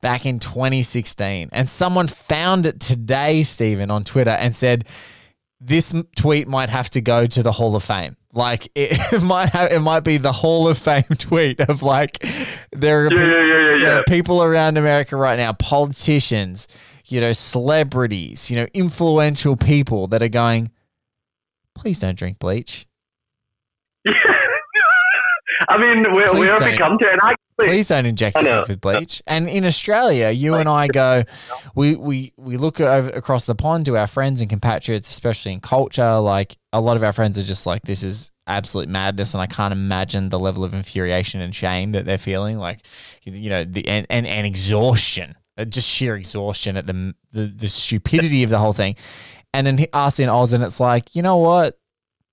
back 0.00 0.24
in 0.24 0.38
2016. 0.38 1.50
And 1.52 1.68
someone 1.68 2.06
found 2.06 2.64
it 2.64 2.80
today, 2.80 3.42
Stephen, 3.42 3.90
on 3.90 4.02
Twitter 4.04 4.30
and 4.30 4.56
said, 4.56 4.86
this 5.60 5.94
tweet 6.16 6.48
might 6.48 6.70
have 6.70 6.88
to 6.90 7.00
go 7.00 7.26
to 7.26 7.42
the 7.42 7.52
Hall 7.52 7.76
of 7.76 7.84
Fame. 7.84 8.16
Like 8.32 8.66
it, 8.74 8.96
it 9.12 9.22
might 9.22 9.50
have, 9.50 9.72
it 9.72 9.80
might 9.80 10.00
be 10.00 10.16
the 10.16 10.32
Hall 10.32 10.68
of 10.68 10.78
Fame 10.78 11.04
tweet 11.18 11.60
of 11.60 11.82
like 11.82 12.26
there 12.72 13.06
are 13.06 13.12
yeah, 13.12 13.20
yeah, 13.20 13.26
yeah, 13.26 13.74
yeah, 13.74 13.78
there 13.84 13.98
are 13.98 14.04
people 14.04 14.42
around 14.42 14.78
America 14.78 15.16
right 15.16 15.36
now, 15.36 15.52
politicians, 15.52 16.66
you 17.12 17.20
know, 17.20 17.32
celebrities, 17.32 18.50
you 18.50 18.56
know, 18.56 18.66
influential 18.72 19.56
people 19.56 20.06
that 20.08 20.22
are 20.22 20.28
going, 20.28 20.70
please 21.74 22.00
don't 22.00 22.16
drink 22.16 22.38
bleach. 22.38 22.86
I 25.68 25.78
mean, 25.78 26.12
where, 26.12 26.30
Please 26.30 26.38
where 26.38 26.48
have 26.48 26.58
say 26.58 26.72
we 26.72 26.78
come 26.78 26.98
to? 26.98 27.10
And 27.10 27.20
actually, 27.22 27.36
Please 27.58 27.88
don't 27.88 28.06
inject 28.06 28.36
yourself 28.36 28.68
with 28.68 28.80
bleach. 28.80 29.22
And 29.26 29.48
in 29.48 29.64
Australia, 29.64 30.30
you 30.30 30.54
and 30.54 30.68
I 30.68 30.88
go, 30.88 31.22
we 31.74 31.94
we 31.94 32.32
we 32.36 32.56
look 32.56 32.80
over 32.80 33.10
across 33.10 33.46
the 33.46 33.54
pond 33.54 33.86
to 33.86 33.96
our 33.96 34.06
friends 34.06 34.40
and 34.40 34.50
compatriots, 34.50 35.10
especially 35.10 35.52
in 35.52 35.60
culture. 35.60 36.18
Like 36.18 36.56
a 36.72 36.80
lot 36.80 36.96
of 36.96 37.04
our 37.04 37.12
friends 37.12 37.38
are 37.38 37.42
just 37.44 37.66
like, 37.66 37.82
this 37.82 38.02
is 38.02 38.32
absolute 38.46 38.88
madness, 38.88 39.34
and 39.34 39.40
I 39.40 39.46
can't 39.46 39.72
imagine 39.72 40.30
the 40.30 40.38
level 40.38 40.64
of 40.64 40.74
infuriation 40.74 41.40
and 41.40 41.54
shame 41.54 41.92
that 41.92 42.04
they're 42.04 42.18
feeling. 42.18 42.58
Like, 42.58 42.80
you 43.22 43.50
know, 43.50 43.64
the 43.64 43.86
and 43.86 44.06
and, 44.10 44.26
and 44.26 44.46
exhaustion, 44.46 45.34
just 45.64 45.88
sheer 45.88 46.16
exhaustion 46.16 46.76
at 46.76 46.86
the 46.86 47.14
the, 47.32 47.46
the 47.46 47.68
stupidity 47.68 48.42
of 48.42 48.50
the 48.50 48.58
whole 48.58 48.72
thing. 48.72 48.96
And 49.54 49.66
then 49.66 49.86
us 49.92 50.18
in 50.18 50.28
Oz, 50.30 50.52
and 50.54 50.64
it's 50.64 50.80
like, 50.80 51.14
you 51.14 51.22
know 51.22 51.36
what? 51.38 51.78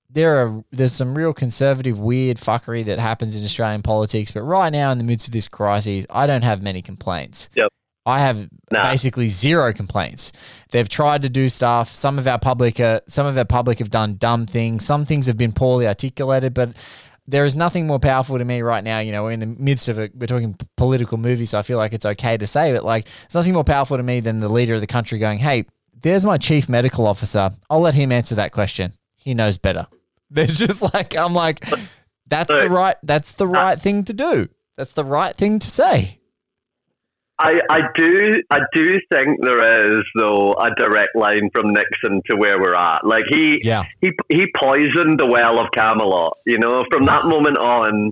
there 0.10 0.38
are 0.38 0.64
there's 0.72 0.94
some 0.94 1.16
real 1.16 1.34
conservative 1.34 2.00
weird 2.00 2.38
fuckery 2.38 2.84
that 2.86 3.00
happens 3.00 3.36
in 3.36 3.44
Australian 3.44 3.84
politics, 3.84 4.32
but 4.32 4.42
right 4.42 4.72
now 4.72 4.92
in 4.92 4.98
the 4.98 5.04
midst 5.04 5.28
of 5.28 5.34
this 5.34 5.48
crisis, 5.48 6.06
I 6.10 6.26
don't 6.26 6.42
have 6.42 6.62
many 6.64 6.82
complaints. 6.82 7.50
Yep. 7.54 7.72
I 8.06 8.20
have 8.20 8.50
Nah. 8.72 8.90
basically 8.90 9.28
zero 9.28 9.72
complaints. 9.72 10.32
They've 10.72 10.90
tried 10.90 11.22
to 11.24 11.30
do 11.30 11.48
stuff. 11.48 11.94
Some 11.94 12.18
of 12.18 12.28
our 12.28 12.40
public, 12.40 12.80
uh, 12.80 13.02
some 13.08 13.28
of 13.28 13.38
our 13.38 13.46
public 13.46 13.78
have 13.80 13.92
done 13.92 14.16
dumb 14.16 14.48
things. 14.48 14.84
Some 14.84 15.06
things 15.06 15.28
have 15.28 15.38
been 15.38 15.52
poorly 15.52 15.88
articulated, 15.88 16.56
but 16.56 16.72
there 17.30 17.46
is 17.46 17.56
nothing 17.56 17.86
more 17.86 18.00
powerful 18.00 18.38
to 18.38 18.46
me 18.46 18.62
right 18.62 18.84
now. 18.84 19.00
You 19.00 19.12
know, 19.12 19.24
we're 19.24 19.32
in 19.32 19.40
the 19.40 19.46
midst 19.46 19.88
of 19.88 20.00
a, 20.00 20.10
we're 20.14 20.26
talking 20.28 20.56
political 20.78 21.18
movie, 21.18 21.46
so 21.46 21.60
I 21.60 21.62
feel 21.62 21.78
like 21.78 21.94
it's 21.94 22.06
okay 22.06 22.38
to 22.38 22.48
say 22.48 22.76
it. 22.76 22.84
Like, 22.84 23.06
there's 23.06 23.36
nothing 23.36 23.54
more 23.54 23.64
powerful 23.64 23.98
to 23.98 24.04
me 24.04 24.20
than 24.20 24.40
the 24.40 24.50
leader 24.50 24.76
of 24.76 24.82
the 24.82 24.88
country 24.88 25.20
going, 25.20 25.38
"Hey, 25.38 25.66
there's 26.02 26.26
my 26.26 26.38
chief 26.38 26.68
medical 26.68 27.06
officer. 27.06 27.52
I'll 27.70 27.82
let 27.82 27.94
him 27.96 28.12
answer 28.12 28.36
that 28.36 28.52
question. 28.52 28.94
He 29.16 29.34
knows 29.34 29.58
better." 29.58 29.88
There's 30.32 30.60
just 30.60 30.94
like 30.94 31.16
I'm 31.16 31.34
like, 31.34 31.66
that's 32.28 32.50
the 32.50 32.70
right, 32.70 32.96
that's 33.02 33.32
the 33.32 33.48
right 33.48 33.82
thing 33.82 34.04
to 34.06 34.14
do. 34.14 34.48
That's 34.78 34.94
the 34.94 35.04
right 35.04 35.36
thing 35.36 35.58
to 35.58 35.68
say. 35.68 36.19
I, 37.40 37.62
I 37.70 37.82
do 37.96 38.44
I 38.50 38.60
do 38.74 39.00
think 39.12 39.42
there 39.42 39.94
is 39.94 40.02
though 40.16 40.54
a 40.56 40.72
direct 40.76 41.16
line 41.16 41.50
from 41.54 41.72
Nixon 41.72 42.22
to 42.30 42.36
where 42.36 42.60
we're 42.60 42.76
at. 42.76 43.06
Like 43.06 43.24
he 43.30 43.62
Yeah. 43.64 43.84
he 44.02 44.12
he 44.28 44.52
poisoned 44.58 45.20
the 45.20 45.26
well 45.26 45.58
of 45.58 45.72
Camelot. 45.72 46.34
You 46.46 46.60
know, 46.60 46.86
from 46.92 47.06
that 47.06 47.26
moment 47.26 47.58
on, 47.58 48.12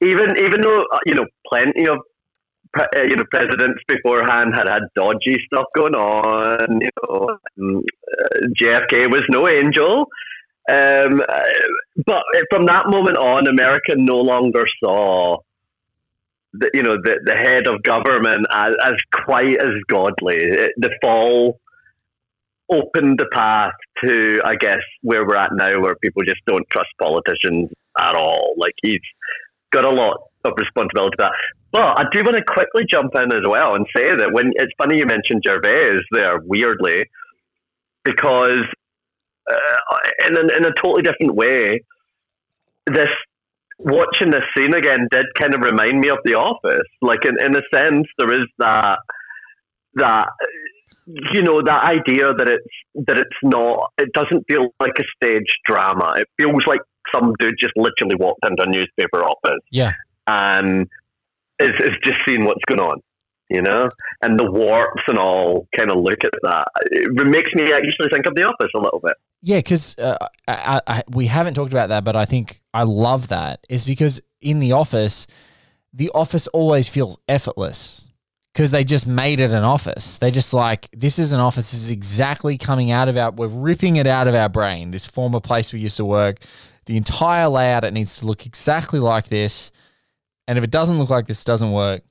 even 0.00 0.38
even 0.38 0.60
though 0.60 0.82
uh, 0.92 0.98
you 1.04 1.14
know 1.14 1.26
plenty 1.48 1.88
of 1.88 1.98
uh, 2.78 2.86
you 3.02 3.16
know 3.16 3.24
presidents 3.32 3.82
beforehand 3.88 4.54
had 4.54 4.68
had 4.68 4.82
dodgy 4.94 5.36
stuff 5.46 5.66
going 5.74 5.94
on. 5.96 6.80
You 6.80 6.90
know, 7.02 7.38
um, 7.60 7.82
uh, 8.22 8.38
JFK 8.60 9.10
was 9.10 9.22
no 9.30 9.48
angel. 9.48 10.06
Um, 10.70 11.22
but 12.06 12.22
from 12.50 12.66
that 12.66 12.88
moment 12.88 13.16
on, 13.16 13.48
America 13.48 13.94
no 13.96 14.20
longer 14.20 14.64
saw 14.82 15.38
the, 16.58 16.70
you 16.74 16.82
know 16.82 16.96
the, 16.96 17.20
the 17.24 17.34
head 17.34 17.66
of 17.66 17.82
government 17.82 18.46
as, 18.52 18.74
as 18.84 18.94
quite 19.24 19.60
as 19.60 19.70
godly. 19.88 20.36
It, 20.36 20.72
the 20.76 20.90
fall 21.02 21.60
opened 22.72 23.18
the 23.18 23.26
path 23.26 23.72
to, 24.02 24.40
I 24.44 24.54
guess, 24.56 24.80
where 25.02 25.26
we're 25.26 25.36
at 25.36 25.50
now, 25.52 25.80
where 25.80 25.94
people 25.96 26.22
just 26.26 26.40
don't 26.46 26.66
trust 26.70 26.88
politicians 27.00 27.70
at 27.98 28.14
all. 28.14 28.54
Like 28.56 28.74
he's 28.82 29.00
got 29.70 29.84
a 29.84 29.90
lot 29.90 30.16
of 30.44 30.52
responsibility 30.56 31.14
for 31.18 31.24
that. 31.24 31.32
But 31.72 31.98
I 31.98 32.04
do 32.12 32.22
want 32.22 32.36
to 32.36 32.44
quickly 32.44 32.84
jump 32.88 33.14
in 33.16 33.32
as 33.32 33.42
well 33.46 33.74
and 33.74 33.86
say 33.94 34.14
that 34.14 34.32
when 34.32 34.52
it's 34.54 34.72
funny 34.78 34.98
you 34.98 35.06
mentioned 35.06 35.42
Gervais 35.44 35.98
there 36.12 36.38
weirdly 36.44 37.04
because 38.04 38.62
uh, 39.50 40.26
in, 40.26 40.36
in 40.36 40.64
a 40.64 40.72
totally 40.80 41.02
different 41.02 41.34
way, 41.34 41.82
this 42.86 43.08
watching 43.78 44.30
this 44.30 44.42
scene 44.56 44.74
again 44.74 45.08
did 45.10 45.26
kind 45.38 45.54
of 45.54 45.60
remind 45.62 46.00
me 46.00 46.08
of 46.08 46.18
The 46.24 46.34
Office. 46.34 46.86
Like 47.02 47.24
in, 47.24 47.40
in 47.40 47.56
a 47.56 47.62
sense, 47.72 48.06
there 48.18 48.32
is 48.32 48.46
that 48.58 48.98
that 49.94 50.28
you 51.06 51.42
know 51.42 51.60
that 51.62 51.84
idea 51.84 52.32
that 52.34 52.48
it's 52.48 52.66
that 53.06 53.18
it's 53.18 53.36
not. 53.42 53.92
It 53.98 54.12
doesn't 54.12 54.44
feel 54.48 54.74
like 54.80 54.98
a 54.98 55.04
stage 55.16 55.52
drama. 55.64 56.14
It 56.16 56.28
feels 56.38 56.66
like 56.66 56.80
some 57.14 57.34
dude 57.38 57.54
just 57.58 57.74
literally 57.76 58.16
walked 58.16 58.44
into 58.44 58.62
a 58.62 58.66
newspaper 58.66 59.22
office 59.22 59.60
Yeah. 59.70 59.92
and 60.26 60.88
is, 61.60 61.72
is 61.78 61.92
just 62.02 62.18
seeing 62.26 62.44
what's 62.44 62.64
going 62.66 62.80
on. 62.80 63.00
You 63.50 63.60
know, 63.60 63.90
and 64.22 64.40
the 64.40 64.50
warps 64.50 65.02
and 65.06 65.18
all 65.18 65.68
kind 65.76 65.90
of 65.90 65.98
look 65.98 66.24
at 66.24 66.32
that. 66.42 66.66
It 66.90 67.12
makes 67.26 67.52
me 67.54 67.72
actually 67.72 68.08
think 68.10 68.24
of 68.26 68.34
The 68.34 68.42
Office 68.44 68.70
a 68.74 68.78
little 68.78 69.00
bit. 69.04 69.12
Yeah, 69.46 69.58
because 69.58 69.98
uh, 69.98 70.16
I, 70.48 70.80
I, 70.86 71.02
we 71.10 71.26
haven't 71.26 71.52
talked 71.52 71.70
about 71.70 71.90
that, 71.90 72.02
but 72.02 72.16
I 72.16 72.24
think 72.24 72.62
I 72.72 72.84
love 72.84 73.28
that 73.28 73.60
is 73.68 73.84
because 73.84 74.22
in 74.40 74.58
the 74.58 74.72
office, 74.72 75.26
the 75.92 76.10
office 76.14 76.46
always 76.46 76.88
feels 76.88 77.18
effortless 77.28 78.06
because 78.54 78.70
they 78.70 78.84
just 78.84 79.06
made 79.06 79.40
it 79.40 79.50
an 79.50 79.62
office. 79.62 80.16
They 80.16 80.30
just 80.30 80.54
like 80.54 80.88
this 80.92 81.18
is 81.18 81.32
an 81.32 81.40
office. 81.40 81.72
This 81.72 81.82
is 81.82 81.90
exactly 81.90 82.56
coming 82.56 82.90
out 82.90 83.10
of 83.10 83.18
our. 83.18 83.32
We're 83.32 83.48
ripping 83.48 83.96
it 83.96 84.06
out 84.06 84.28
of 84.28 84.34
our 84.34 84.48
brain. 84.48 84.92
This 84.92 85.06
former 85.06 85.40
place 85.40 85.74
we 85.74 85.80
used 85.80 85.98
to 85.98 86.06
work. 86.06 86.38
The 86.86 86.96
entire 86.96 87.48
layout 87.48 87.84
it 87.84 87.92
needs 87.92 88.20
to 88.20 88.26
look 88.26 88.46
exactly 88.46 88.98
like 88.98 89.28
this, 89.28 89.72
and 90.48 90.56
if 90.56 90.64
it 90.64 90.70
doesn't 90.70 90.98
look 90.98 91.10
like 91.10 91.26
this, 91.26 91.44
doesn't 91.44 91.70
work. 91.72 92.02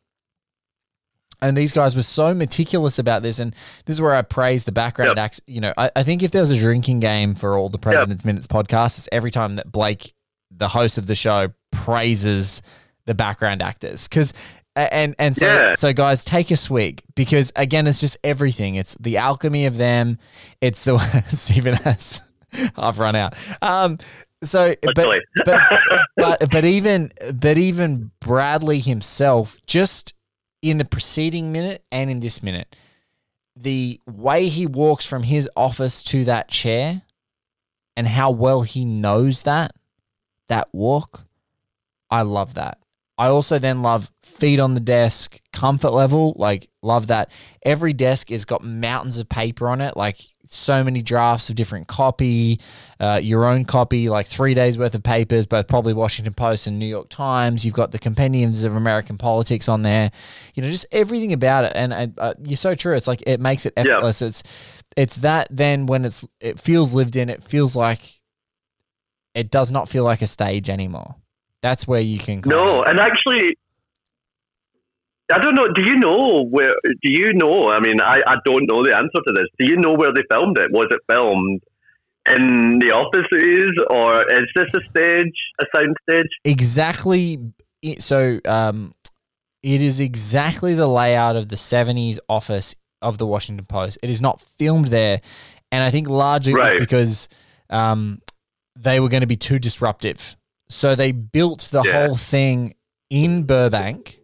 And 1.43 1.57
these 1.57 1.71
guys 1.73 1.95
were 1.95 2.01
so 2.01 2.33
meticulous 2.33 2.97
about 2.99 3.21
this, 3.21 3.37
and 3.39 3.53
this 3.85 3.95
is 3.95 4.01
where 4.01 4.15
I 4.15 4.21
praise 4.23 4.63
the 4.63 4.71
background 4.71 5.09
Yep. 5.09 5.17
acts. 5.17 5.41
You 5.45 5.61
know, 5.61 5.73
I, 5.77 5.91
I 5.95 6.03
think 6.03 6.23
if 6.23 6.31
there 6.31 6.41
was 6.41 6.51
a 6.51 6.57
drinking 6.57 6.99
game 7.01 7.35
for 7.35 7.57
all 7.57 7.69
the 7.69 7.77
President's 7.77 8.23
Minutes 8.25 8.47
podcasts, 8.47 8.97
it's 8.97 9.09
every 9.11 9.29
time 9.31 9.55
that 9.55 9.71
Blake, 9.71 10.13
the 10.49 10.69
host 10.69 10.97
of 10.97 11.05
the 11.07 11.15
show, 11.15 11.49
praises 11.71 12.61
the 13.05 13.13
background 13.13 13.61
actors. 13.61 14.07
Because 14.07 14.33
and 14.75 15.13
and 15.19 15.35
so 15.37 15.45
Yeah. 15.45 15.73
so 15.73 15.93
guys, 15.93 16.23
take 16.23 16.49
a 16.49 16.55
swig 16.55 17.03
because 17.15 17.51
again, 17.55 17.85
it's 17.85 17.99
just 17.99 18.17
everything. 18.23 18.75
It's 18.75 18.95
the 18.99 19.17
alchemy 19.17 19.65
of 19.65 19.77
them. 19.77 20.17
It's 20.61 20.83
the 20.85 20.97
Stephen 21.27 21.75
has. 21.75 22.21
I've 22.77 22.99
run 22.99 23.15
out. 23.15 23.35
Um. 23.61 23.97
So, 24.43 24.75
but, 24.81 24.95
but 24.95 25.21
but 26.17 26.49
but 26.51 26.65
even 26.65 27.11
but 27.33 27.57
even 27.57 28.11
Bradlee 28.21 28.83
himself, 28.83 29.57
just 29.67 30.13
in 30.64 30.78
the 30.78 30.86
preceding 30.86 31.51
minute 31.51 31.84
and 31.91 32.09
in 32.09 32.22
this 32.22 32.41
minute, 32.41 32.76
the 33.55 33.99
way 34.07 34.47
he 34.47 34.66
walks 34.66 35.05
from 35.05 35.24
his 35.24 35.47
office 35.55 36.01
to 36.03 36.24
that 36.26 36.47
chair, 36.47 37.03
and 37.95 38.07
how 38.07 38.32
well 38.32 38.64
he 38.64 38.84
knows 38.84 39.43
that 39.43 39.76
that 40.47 40.70
walk. 40.72 41.26
I 42.09 42.22
love 42.24 42.55
that. 42.55 42.80
I 43.18 43.28
also 43.28 43.59
then 43.59 43.82
love 43.82 44.11
feet 44.22 44.59
on 44.59 44.74
the 44.74 44.80
desk, 44.80 45.39
comfort 45.51 45.91
level. 45.91 46.34
Like, 46.36 46.70
love 46.82 47.07
that. 47.07 47.32
Every 47.64 47.93
desk 47.93 48.30
has 48.30 48.45
got 48.45 48.64
mountains 48.64 49.18
of 49.18 49.30
paper 49.30 49.68
on 49.68 49.82
it, 49.82 49.95
like 49.95 50.20
so 50.53 50.83
many 50.83 51.01
drafts 51.01 51.49
of 51.49 51.55
different 51.55 51.87
copy, 51.87 52.59
uh, 52.99 53.19
your 53.21 53.45
own 53.45 53.65
copy, 53.65 54.09
like 54.09 54.27
three 54.27 54.53
days 54.53 54.77
worth 54.77 54.95
of 54.95 55.03
papers, 55.03 55.47
both 55.47 55.67
probably 55.67 55.93
Washington 55.93 56.33
Post 56.33 56.67
and 56.67 56.79
New 56.79 56.85
York 56.85 57.09
Times. 57.09 57.65
You've 57.65 57.73
got 57.73 57.91
the 57.91 57.99
compendiums 57.99 58.63
of 58.63 58.75
American 58.75 59.17
politics 59.17 59.67
on 59.67 59.81
there. 59.81 60.11
You 60.55 60.63
know, 60.63 60.69
just 60.69 60.85
everything 60.91 61.33
about 61.33 61.65
it. 61.65 61.73
And 61.75 62.13
uh, 62.17 62.33
you're 62.43 62.57
so 62.57 62.75
true. 62.75 62.95
It's 62.95 63.07
like 63.07 63.23
it 63.25 63.39
makes 63.39 63.65
it 63.65 63.73
effortless. 63.75 64.21
Yeah. 64.21 64.27
It's 64.27 64.43
it's 64.95 65.15
that 65.17 65.47
then 65.49 65.87
when 65.87 66.05
it's 66.05 66.23
it 66.39 66.59
feels 66.59 66.93
lived 66.93 67.15
in. 67.15 67.29
It 67.29 67.43
feels 67.43 67.75
like 67.75 68.21
it 69.33 69.49
does 69.49 69.71
not 69.71 69.89
feel 69.89 70.03
like 70.03 70.21
a 70.21 70.27
stage 70.27 70.69
anymore. 70.69 71.15
That's 71.61 71.87
where 71.87 72.01
you 72.01 72.19
can. 72.19 72.41
No, 72.45 72.83
and 72.83 72.99
actually, 72.99 73.57
I 75.32 75.39
don't 75.39 75.55
know. 75.55 75.67
Do 75.67 75.84
you 75.84 75.95
know 75.95 76.43
where? 76.43 76.74
Do 76.84 77.11
you 77.11 77.34
know? 77.34 77.69
I 77.69 77.80
mean, 77.80 78.01
I, 78.01 78.21
I 78.26 78.38
don't 78.45 78.65
know 78.67 78.84
the 78.84 78.95
answer 78.95 79.19
to 79.26 79.34
this. 79.34 79.45
Do 79.57 79.67
you 79.67 79.78
know 79.78 79.93
where 79.93 80.13
they 80.13 80.24
filmed 80.30 80.57
it? 80.57 80.71
Was 80.71 80.88
it 80.91 80.99
filmed 81.09 81.61
in 82.30 82.80
the 82.80 82.91
offices, 82.91 83.71
or 83.89 84.21
is 84.32 84.47
this 84.55 84.67
a 84.74 84.89
stage, 84.89 85.34
a 85.59 85.65
sound 85.76 85.95
stage? 86.09 86.28
Exactly. 86.43 87.39
So, 87.99 88.39
um, 88.45 88.93
it 89.61 89.82
is 89.82 89.99
exactly 89.99 90.74
the 90.74 90.88
layout 90.88 91.36
of 91.36 91.49
the 91.49 91.55
'70s 91.55 92.19
office 92.28 92.76
of 93.01 93.17
the 93.17 93.26
Washington 93.26 93.65
Post. 93.65 93.99
It 94.03 94.09
is 94.09 94.21
not 94.21 94.41
filmed 94.41 94.89
there, 94.89 95.21
and 95.71 95.84
I 95.84 95.89
think 95.89 96.09
largely 96.09 96.53
right. 96.53 96.80
because 96.80 97.30
um, 97.69 98.21
they 98.76 98.99
were 98.99 99.09
going 99.09 99.21
to 99.21 99.28
be 99.28 99.38
too 99.38 99.59
disruptive 99.59 100.36
so 100.74 100.95
they 100.95 101.11
built 101.11 101.69
the 101.71 101.84
yeah. 101.84 102.07
whole 102.07 102.15
thing 102.15 102.74
in 103.09 103.43
Burbank, 103.43 104.19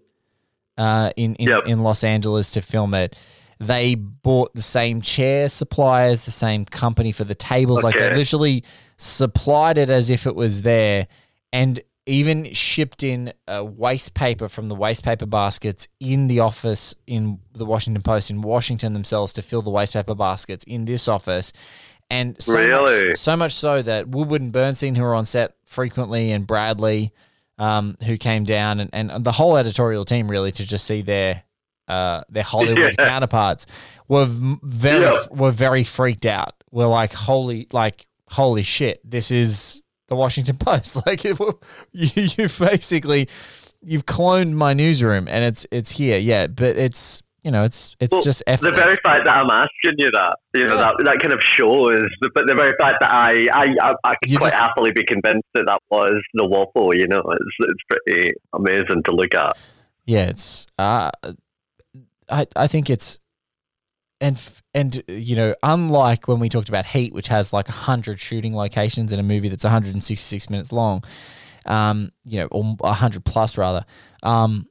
uh, 0.80 1.12
in 1.16 1.36
in, 1.36 1.50
yep. 1.50 1.68
in 1.68 1.82
Los 1.84 2.04
Angeles 2.04 2.52
to 2.52 2.62
film 2.62 2.96
it. 2.96 3.16
They 3.60 3.96
bought 3.96 4.56
the 4.56 4.62
same 4.62 5.02
chair 5.02 5.50
suppliers, 5.50 6.24
the 6.24 6.32
same 6.32 6.64
company 6.64 7.12
for 7.12 7.26
the 7.26 7.36
tables. 7.36 7.80
Okay. 7.80 7.88
Like 7.88 7.96
they 7.96 8.16
literally 8.16 8.64
supplied 8.98 9.78
it 9.78 9.90
as 9.90 10.10
if 10.10 10.26
it 10.26 10.34
was 10.34 10.62
there, 10.62 11.08
and 11.52 11.80
even 12.06 12.54
shipped 12.54 13.04
in 13.04 13.34
a 13.48 13.64
waste 13.64 14.14
paper 14.16 14.48
from 14.48 14.70
the 14.70 14.76
waste 14.76 15.04
paper 15.04 15.26
baskets 15.26 15.88
in 16.00 16.28
the 16.28 16.40
office 16.40 16.96
in 17.06 17.40
the 17.54 17.66
Washington 17.66 18.02
Post 18.02 18.32
in 18.32 18.42
Washington 18.42 18.94
themselves 18.94 19.34
to 19.34 19.42
fill 19.42 19.62
the 19.62 19.70
waste 19.70 19.94
paper 19.94 20.16
baskets 20.16 20.64
in 20.64 20.86
this 20.86 21.08
office. 21.08 21.54
And 22.10 22.42
so 22.42 22.56
really? 22.56 23.10
much, 23.10 23.20
so 23.20 23.38
much 23.38 23.54
so 23.54 23.84
that 23.84 24.08
Woodward 24.08 24.42
and 24.42 24.52
Bernstein, 24.52 24.96
who 24.96 25.04
were 25.04 25.14
on 25.14 25.26
set 25.26 25.54
frequently, 25.66 26.32
and 26.32 26.48
Bradlee, 26.48 27.12
um, 27.60 27.98
who 28.06 28.18
came 28.18 28.46
down, 28.46 28.80
and, 28.80 28.90
and 28.94 29.24
the 29.24 29.32
whole 29.32 29.58
editorial 29.58 30.06
team 30.06 30.30
really 30.30 30.52
to 30.54 30.66
just 30.66 30.86
see 30.86 31.02
their 31.02 31.44
uh, 31.88 32.24
their 32.30 32.44
Hollywood 32.44 32.96
yeah. 32.98 33.08
counterparts 33.08 33.66
were 34.08 34.26
very 34.28 35.02
yeah. 35.02 35.26
were 35.30 35.52
very 35.52 35.84
freaked 35.84 36.26
out. 36.26 36.56
Were 36.72 36.88
like 36.88 37.14
holy 37.14 37.68
like 37.72 38.08
holy 38.30 38.64
shit, 38.64 39.02
this 39.04 39.30
is 39.30 39.82
the 40.08 40.16
Washington 40.16 40.58
Post. 40.60 40.98
Like 41.06 41.24
you, 41.24 41.36
you 41.92 42.48
basically 42.60 43.28
you've 43.82 44.06
cloned 44.06 44.54
my 44.54 44.74
newsroom, 44.74 45.28
and 45.28 45.44
it's 45.44 45.68
it's 45.72 45.92
here. 45.92 46.18
Yeah, 46.18 46.48
but 46.48 46.78
it's 46.78 47.22
you 47.44 47.52
know, 47.52 47.64
it's 47.64 47.96
it's 48.00 48.12
well, 48.12 48.22
just 48.22 48.44
effortless. 48.48 48.72
the 48.72 48.86
very 48.86 48.98
fact 49.04 49.26
that 49.26 49.38
I'm 49.38 49.50
asking 49.50 49.96
you 49.98 50.12
that, 50.12 50.38
you 50.54 50.68
know, 50.68 50.76
yeah. 50.76 50.92
that 50.98 51.06
that 51.06 51.20
kind 51.22 51.34
of 51.34 51.40
shows. 51.42 52.10
But 52.34 52.48
the 52.48 52.56
very 52.56 52.74
fact 52.80 52.98
that 53.02 53.12
I 53.12 53.48
I 53.54 53.76
I, 53.82 53.94
I 54.04 54.16
could 54.16 54.38
quite 54.38 54.52
just, 54.52 54.56
happily 54.56 54.92
be 54.92 55.06
convinced 55.06 55.48
that 55.54 55.66
that 55.68 55.82
was 55.90 56.22
the 56.34 56.48
waffle. 56.48 56.96
You 56.96 57.08
know, 57.08 57.20
it's 57.20 57.56
it's 57.60 58.04
pretty 58.06 58.34
amazing 58.54 59.04
to 59.04 59.12
look 59.12 59.34
at. 59.36 59.58
Yeah, 60.06 60.30
it's. 60.30 60.68
Uh, 60.78 61.12
I 62.30 62.46
I 62.56 62.68
think 62.68 62.90
it's. 62.90 63.20
And 64.22 64.42
and 64.74 65.02
you 65.08 65.38
know, 65.38 65.56
unlike 65.64 66.28
when 66.28 66.40
we 66.40 66.50
talked 66.50 66.68
about 66.68 66.86
Heat, 66.88 67.14
which 67.14 67.30
has 67.30 67.54
like 67.54 67.70
hundred 67.70 68.20
shooting 68.20 68.54
locations 68.54 69.14
in 69.14 69.20
a 69.20 69.24
movie 69.24 69.48
that's 69.48 69.64
166 69.64 70.50
minutes 70.50 70.74
long, 70.74 71.06
um, 71.66 72.12
you 72.26 72.38
know, 72.42 72.48
or 72.48 72.64
100 72.64 73.24
plus 73.24 73.58
rather, 73.58 73.86
um, 74.24 74.68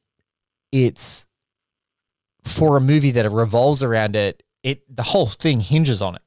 it's 0.70 1.26
for 2.48 2.76
a 2.76 2.80
movie 2.80 3.12
that 3.12 3.30
revolves 3.30 3.82
around 3.82 4.16
it, 4.16 4.42
it 4.62 4.82
the 4.94 5.02
whole 5.02 5.26
thing 5.26 5.60
hinges 5.60 6.02
on 6.02 6.16
it. 6.16 6.22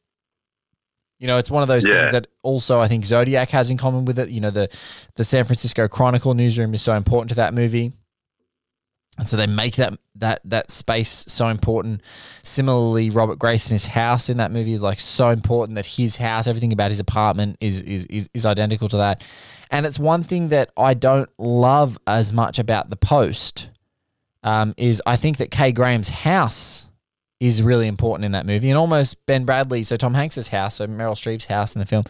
You 1.19 1.28
know, 1.28 1.38
it's 1.38 1.51
one 1.51 1.61
of 1.61 1.67
those 1.67 1.88
yeah. 1.88 2.01
things 2.01 2.11
that 2.13 2.28
also 2.41 2.80
I 2.80 2.88
think 2.88 3.05
Zodiac 3.05 3.49
has 3.51 3.69
in 3.69 3.78
common 3.78 4.05
with 4.05 4.17
it. 4.17 4.30
You 4.30 4.41
know, 4.41 4.49
the 4.49 4.69
the 5.15 5.24
San 5.24 5.45
Francisco 5.45 5.88
Chronicle 5.88 6.34
newsroom 6.34 6.74
is 6.74 6.82
so 6.82 6.93
important 6.93 7.30
to 7.30 7.36
that 7.36 7.53
movie. 7.53 7.93
And 9.17 9.28
so 9.28 9.38
they 9.38 9.45
make 9.45 9.76
that 9.76 9.93
that 10.15 10.41
that 10.45 10.72
space 10.72 11.26
so 11.28 11.47
important. 11.49 12.01
Similarly, 12.41 13.09
Robert 13.09 13.38
Graysmith's 13.38 13.86
house 13.86 14.30
in 14.30 14.38
that 14.38 14.51
movie 14.51 14.74
is 14.74 14.82
like 14.82 14.99
so 14.99 15.30
important 15.30 15.76
that 15.76 15.86
his 15.86 16.15
house, 16.15 16.47
everything 16.47 16.74
about 16.74 16.91
his 16.91 16.99
apartment 16.99 17.57
is 17.59 17.82
is 17.82 18.05
is, 18.05 18.30
is 18.34 18.45
identical 18.45 18.88
to 18.89 18.97
that. 18.97 19.24
And 19.69 19.86
it's 19.86 19.99
one 19.99 20.24
thing 20.24 20.49
that 20.49 20.72
I 20.76 20.93
don't 20.93 21.30
love 21.38 21.99
as 22.07 22.34
much 22.34 22.57
about 22.57 22.89
the 22.89 22.95
post 22.95 23.69
um, 24.44 24.74
is 24.78 25.02
I 25.06 25.16
think 25.16 25.38
that 25.38 25.52
Kay 25.52 25.72
Graham's 25.72 26.10
house 26.10 26.88
is 27.42 27.64
really 27.64 27.88
important 27.88 28.24
in 28.24 28.34
that 28.34 28.46
movie, 28.46 28.70
and 28.70 28.78
almost 28.78 29.26
Ben 29.26 29.48
Bradlee, 29.48 29.84
so 29.84 29.98
Tom 29.98 30.14
Hanks's 30.14 30.50
house, 30.50 30.76
so 30.76 30.86
Meryl 30.86 31.14
Streep's 31.14 31.46
house 31.46 31.76
in 31.76 31.80
the 31.80 31.88
film. 31.88 32.04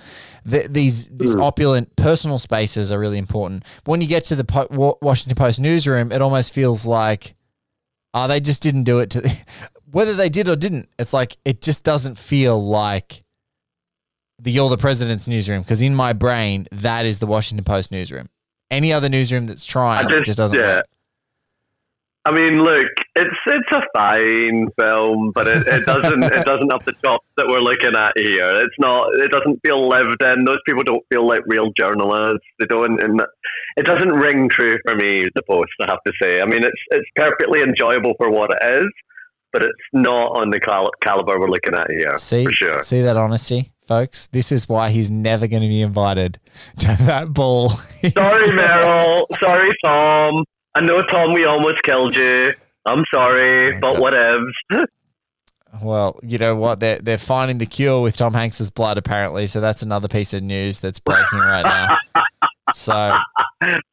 The, 0.44 0.68
these 0.70 1.08
these 1.08 1.36
mm. 1.36 1.42
opulent 1.42 1.96
personal 1.96 2.38
spaces 2.38 2.92
are 2.92 3.00
really 3.00 3.18
important. 3.18 3.64
When 3.86 4.02
you 4.02 4.08
get 4.08 4.26
to 4.26 4.36
the 4.36 4.44
po- 4.44 4.98
Washington 5.02 5.38
Post 5.38 5.62
newsroom, 5.62 6.12
it 6.12 6.22
almost 6.22 6.54
feels 6.54 6.86
like, 6.86 7.36
oh, 8.14 8.28
they 8.28 8.42
just 8.42 8.62
didn't 8.62 8.84
do 8.84 9.00
it 9.00 9.12
to. 9.12 9.38
Whether 9.92 10.14
they 10.14 10.30
did 10.30 10.48
or 10.48 10.56
didn't, 10.56 10.90
it's 11.00 11.14
like 11.14 11.38
it 11.46 11.62
just 11.62 11.84
doesn't 11.84 12.18
feel 12.18 12.62
like 12.62 13.24
the 14.38 14.52
You're 14.52 14.70
the 14.70 14.78
President's 14.78 15.28
newsroom 15.28 15.62
because 15.62 15.82
in 15.82 15.96
my 15.96 16.14
brain 16.14 16.68
that 16.72 17.06
is 17.06 17.20
the 17.20 17.28
Washington 17.28 17.64
Post 17.64 17.92
newsroom. 17.92 18.28
Any 18.70 18.92
other 18.94 19.10
newsroom 19.10 19.46
that's 19.46 19.66
trying 19.66 20.08
just, 20.10 20.26
just 20.26 20.38
doesn't 20.38 20.58
yeah. 20.58 20.78
work. 20.78 20.86
I 22.24 22.32
mean, 22.32 22.63
look, 22.63 22.88
it's 23.15 23.36
it's 23.47 23.72
a 23.72 23.82
fine 23.95 24.67
film, 24.80 25.32
but 25.34 25.47
it, 25.47 25.65
it 25.65 25.86
doesn't 25.86 26.24
it 26.24 26.45
doesn't 26.45 26.72
have 26.72 26.86
the 26.86 26.93
chops 27.03 27.26
that 27.38 27.47
we're 27.47 27.61
looking 27.61 27.95
at 27.95 28.13
here. 28.15 28.61
It's 28.61 28.76
not. 28.78 29.07
It 29.15 29.32
doesn't 29.32 29.59
feel 29.65 29.88
lived 29.88 30.22
in. 30.22 30.45
Those 30.45 30.59
people 30.67 30.84
don't 30.84 31.03
feel 31.11 31.28
like 31.28 31.41
real 31.47 31.72
journalists. 31.78 32.45
They 32.59 32.67
don't. 32.67 33.01
And 33.01 33.22
it 33.76 33.88
doesn't 33.88 34.13
ring 34.13 34.49
true 34.49 34.78
for 34.86 34.95
me. 34.95 35.26
The 35.34 35.41
post, 35.49 35.72
I 35.82 35.86
have 35.88 36.03
to 36.05 36.13
say. 36.22 36.41
I 36.41 36.45
mean, 36.45 36.63
it's 36.63 36.82
it's 36.91 37.09
perfectly 37.15 37.61
enjoyable 37.61 38.13
for 38.17 38.30
what 38.30 38.51
it 38.51 38.82
is, 38.82 38.88
but 39.51 39.63
it's 39.63 39.72
not 39.91 40.38
on 40.39 40.51
the 40.51 40.59
cal- 40.59 40.91
caliber 41.01 41.39
we're 41.39 41.49
looking 41.49 41.74
at 41.74 41.89
here. 41.89 42.19
See, 42.19 42.45
for 42.45 42.51
sure. 42.51 42.84
See 42.84 43.01
that 43.01 43.17
honesty, 43.17 43.72
folks. 43.88 44.28
This 44.28 44.51
is 44.51 44.69
why 44.69 44.91
he's 44.91 45.09
never 45.09 45.47
going 45.47 45.63
to 45.63 45.67
be 45.67 45.82
invited 45.82 46.39
to 46.80 46.95
that 47.01 47.34
ball. 47.34 47.69
Sorry, 48.13 48.47
Meryl. 48.49 49.26
Sorry, 49.41 49.76
Tom. 49.84 50.43
I 50.74 50.82
know, 50.82 51.01
Tom, 51.03 51.34
we 51.34 51.45
almost 51.45 51.82
killed 51.84 52.15
you. 52.15 52.53
I'm 52.86 53.03
sorry, 53.13 53.78
but 53.80 53.97
whatevs. 53.97 54.51
Well, 55.82 56.19
you 56.22 56.38
know 56.38 56.53
what? 56.55 56.82
They're 56.82 56.99
they're 56.99 57.17
finding 57.17 57.57
the 57.57 57.65
cure 57.65 58.01
with 58.01 58.17
Tom 58.17 58.34
Hanks's 58.34 58.69
blood, 58.69 58.97
apparently. 58.97 59.47
So 59.47 59.61
that's 59.61 59.82
another 59.82 60.09
piece 60.09 60.34
of 60.34 60.43
news 60.43 60.82
that's 60.82 60.99
breaking 60.99 61.39
right 61.39 61.63
now. 61.63 61.97
So, 62.74 63.17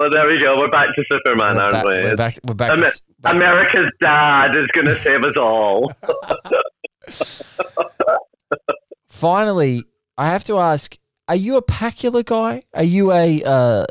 well, 0.01 0.11
there 0.11 0.27
we 0.27 0.39
go. 0.41 0.57
We're 0.59 0.71
back 0.71 0.89
to 0.95 1.05
Superman, 1.11 1.57
we're 1.57 1.63
aren't 1.63 1.73
back, 1.75 1.85
we? 1.85 1.91
We're 1.91 2.17
back. 2.17 2.39
We're 2.45 2.55
back, 2.55 2.73
Amer- 2.77 2.91
to, 2.91 3.03
back 3.21 3.35
America's 3.35 3.91
dad 4.01 4.57
is 4.57 4.67
going 4.69 4.87
to 4.87 4.99
save 4.99 5.23
us 5.25 5.37
all. 5.37 5.93
Finally, 9.09 9.85
I 10.17 10.29
have 10.29 10.45
to 10.45 10.59
ask: 10.59 10.97
Are 11.29 11.37
you 11.37 11.57
a 11.57 11.63
Pakula 11.63 12.25
guy? 12.25 12.63
Are 12.75 12.85
you 12.85 13.13
a 13.13 13.43
uh, 13.45 13.87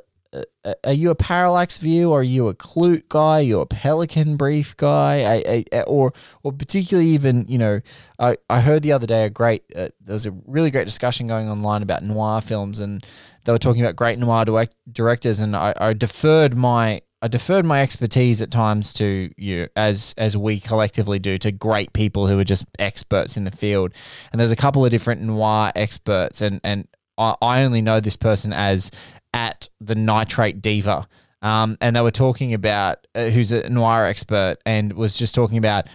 are 0.83 0.93
you 0.93 1.09
a 1.11 1.15
parallax 1.15 1.77
view? 1.77 2.11
Are 2.13 2.23
you 2.23 2.47
a 2.47 2.55
Klute 2.55 3.07
guy? 3.09 3.39
Are 3.39 3.41
you 3.41 3.59
a 3.61 3.65
Pelican 3.65 4.38
Brief 4.38 4.75
guy? 4.77 5.23
I, 5.23 5.65
I, 5.73 5.81
or 5.81 6.13
or 6.43 6.51
particularly 6.51 7.09
even 7.09 7.45
you 7.47 7.57
know, 7.57 7.81
I, 8.19 8.38
I 8.49 8.61
heard 8.61 8.83
the 8.83 8.91
other 8.91 9.07
day 9.07 9.25
a 9.25 9.29
great 9.29 9.63
uh, 9.75 9.89
there 10.01 10.13
was 10.13 10.25
a 10.25 10.31
really 10.45 10.71
great 10.71 10.85
discussion 10.85 11.27
going 11.27 11.49
online 11.49 11.83
about 11.83 12.03
noir 12.03 12.41
films, 12.41 12.79
and 12.79 13.05
they 13.43 13.51
were 13.51 13.59
talking 13.59 13.81
about 13.81 13.95
great 13.95 14.19
noir 14.19 14.45
direct, 14.45 14.75
directors, 14.91 15.39
and 15.39 15.55
I, 15.55 15.73
I 15.77 15.93
deferred 15.93 16.55
my 16.55 17.01
I 17.21 17.27
deferred 17.27 17.65
my 17.65 17.81
expertise 17.81 18.41
at 18.41 18.51
times 18.51 18.93
to 18.93 19.31
you 19.38 19.67
as 19.75 20.13
as 20.17 20.38
we 20.38 20.59
collectively 20.59 21.19
do 21.19 21.38
to 21.39 21.51
great 21.51 21.93
people 21.93 22.27
who 22.27 22.38
are 22.39 22.43
just 22.43 22.65
experts 22.77 23.38
in 23.38 23.43
the 23.43 23.51
field. 23.51 23.93
And 24.31 24.39
there's 24.39 24.51
a 24.51 24.55
couple 24.55 24.85
of 24.85 24.91
different 24.91 25.21
noir 25.21 25.71
experts, 25.75 26.41
and 26.41 26.59
and 26.63 26.88
I 27.17 27.63
only 27.63 27.81
know 27.81 27.99
this 27.99 28.15
person 28.15 28.53
as 28.53 28.91
at 29.38 29.69
the 29.79 29.93
nitrate 29.93 30.63
diva. 30.63 31.07
Um, 31.43 31.77
and 31.79 31.95
they 31.95 32.01
were 32.01 32.09
talking 32.09 32.55
about 32.55 33.05
uh, 33.13 33.29
who's 33.29 33.51
a 33.51 33.69
noir 33.69 34.05
expert 34.05 34.57
and 34.65 34.93
was 34.93 35.15
just 35.15 35.35
talking 35.35 35.59
about 35.59 35.88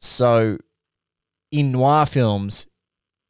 so 0.00 0.58
in 1.50 1.72
noir 1.72 2.04
films, 2.04 2.66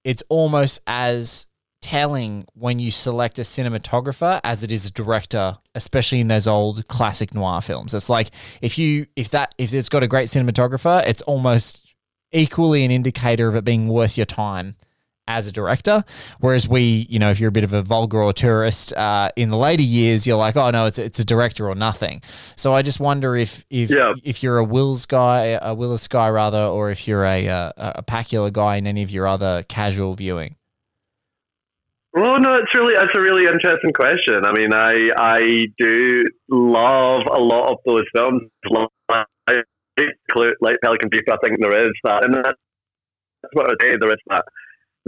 it's 0.03 0.25
almost 0.29 0.81
as 0.89 1.47
telling 1.81 2.45
when 2.55 2.81
you 2.81 2.91
select 2.91 3.39
a 3.39 3.43
cinematographer 3.43 4.41
as 4.43 4.65
it 4.65 4.73
is 4.73 4.87
a 4.87 4.93
director, 4.93 5.57
especially 5.77 6.19
in 6.19 6.27
those 6.27 6.49
old 6.49 6.89
classic 6.89 7.33
noir 7.33 7.61
films. 7.61 7.95
It's 7.95 8.11
like 8.11 8.33
if 8.61 8.77
you 8.77 9.07
if 9.15 9.31
that 9.31 9.55
if 9.59 9.73
it's 9.73 9.89
got 9.89 10.03
a 10.03 10.09
great 10.09 10.29
cinematographer, 10.29 11.07
it's 11.07 11.23
almost 11.23 11.95
equally 12.33 12.85
an 12.85 12.91
indicator 12.91 13.47
of 13.47 13.55
it 13.55 13.65
being 13.65 13.87
worth 13.87 14.17
your 14.17 14.27
time 14.27 14.75
as 15.29 15.47
a 15.47 15.53
director. 15.53 16.03
Whereas 16.41 16.67
we, 16.67 17.07
you 17.09 17.19
know, 17.21 17.31
if 17.31 17.39
you're 17.39 17.51
a 17.51 17.53
bit 17.53 17.63
of 17.63 17.73
a 17.73 17.83
vulgar 17.83 18.19
auteurist 18.19 18.97
uh, 18.97 19.31
in 19.37 19.51
the 19.51 19.57
later 19.57 19.83
years, 19.85 20.27
you're 20.27 20.37
like, 20.37 20.57
oh 20.57 20.71
no, 20.71 20.87
it's 20.87 20.99
it's 20.99 21.21
a 21.21 21.25
director 21.25 21.69
or 21.69 21.77
nothing. 21.77 22.23
So 22.57 22.73
I 22.73 22.83
just 22.83 22.99
wonder 22.99 23.37
if 23.37 23.65
if 23.71 23.91
Yeah. 23.91 24.15
if 24.25 24.43
you're 24.43 24.59
a 24.59 24.65
Wills 24.65 25.07
guy, 25.07 25.59
a 25.63 25.75
Willis 25.75 26.09
guy 26.09 26.29
rather, 26.31 26.59
or 26.63 26.91
if 26.91 27.07
you're 27.07 27.25
a 27.25 27.47
a, 27.47 27.73
a 27.77 28.03
Pakula 28.03 28.53
guy 28.53 28.77
in 28.77 28.87
any 28.87 29.03
of 29.05 29.11
your 29.11 29.27
other 29.29 29.63
casual 29.69 30.15
viewing. 30.15 30.57
Well, 32.15 32.41
no, 32.41 32.55
it's 32.55 32.75
really 32.75 32.95
it's 32.95 33.13
a 33.15 33.21
really 33.21 33.45
interesting 33.47 33.93
question. 33.93 34.45
I 34.45 34.53
mean, 34.53 34.73
I 34.73 35.11
I 35.17 35.67
do 35.79 36.25
love 36.49 37.23
a 37.31 37.39
lot 37.39 37.71
of 37.73 37.79
those 37.87 38.05
films. 38.15 38.43
Like, 38.71 38.87
Pelican 40.83 41.09
Brief, 41.11 41.23
I 41.31 41.37
think 41.43 41.61
there 41.61 41.87
is 41.87 41.91
that, 42.05 42.25
and 42.25 42.35
that's 42.35 42.57
what 43.53 43.69
I 43.71 43.75
say. 43.81 43.97
There 44.01 44.11
is 44.11 44.17
that 44.29 44.45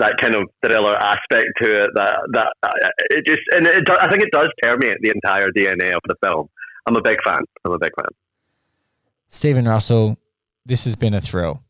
that 0.00 0.16
kind 0.20 0.34
of 0.34 0.42
thriller 0.64 0.96
aspect 0.96 1.46
to 1.62 1.84
it. 1.84 1.90
That 1.94 2.16
that 2.32 2.52
uh, 2.62 2.70
it 3.10 3.24
just 3.24 3.40
and 3.52 3.66
it, 3.66 3.88
I 3.88 4.08
think 4.08 4.22
it 4.22 4.30
does 4.32 4.48
permeate 4.62 4.98
the 5.00 5.10
entire 5.10 5.48
DNA 5.50 5.92
of 5.94 6.00
the 6.06 6.16
film. 6.24 6.48
I'm 6.86 6.96
a 6.96 7.02
big 7.02 7.18
fan. 7.24 7.38
I'm 7.64 7.72
a 7.72 7.78
big 7.78 7.92
fan. 7.96 8.08
Stephen 9.28 9.66
Russell, 9.68 10.16
this 10.66 10.84
has 10.84 10.96
been 10.96 11.14
a 11.14 11.20
thrill. 11.20 11.62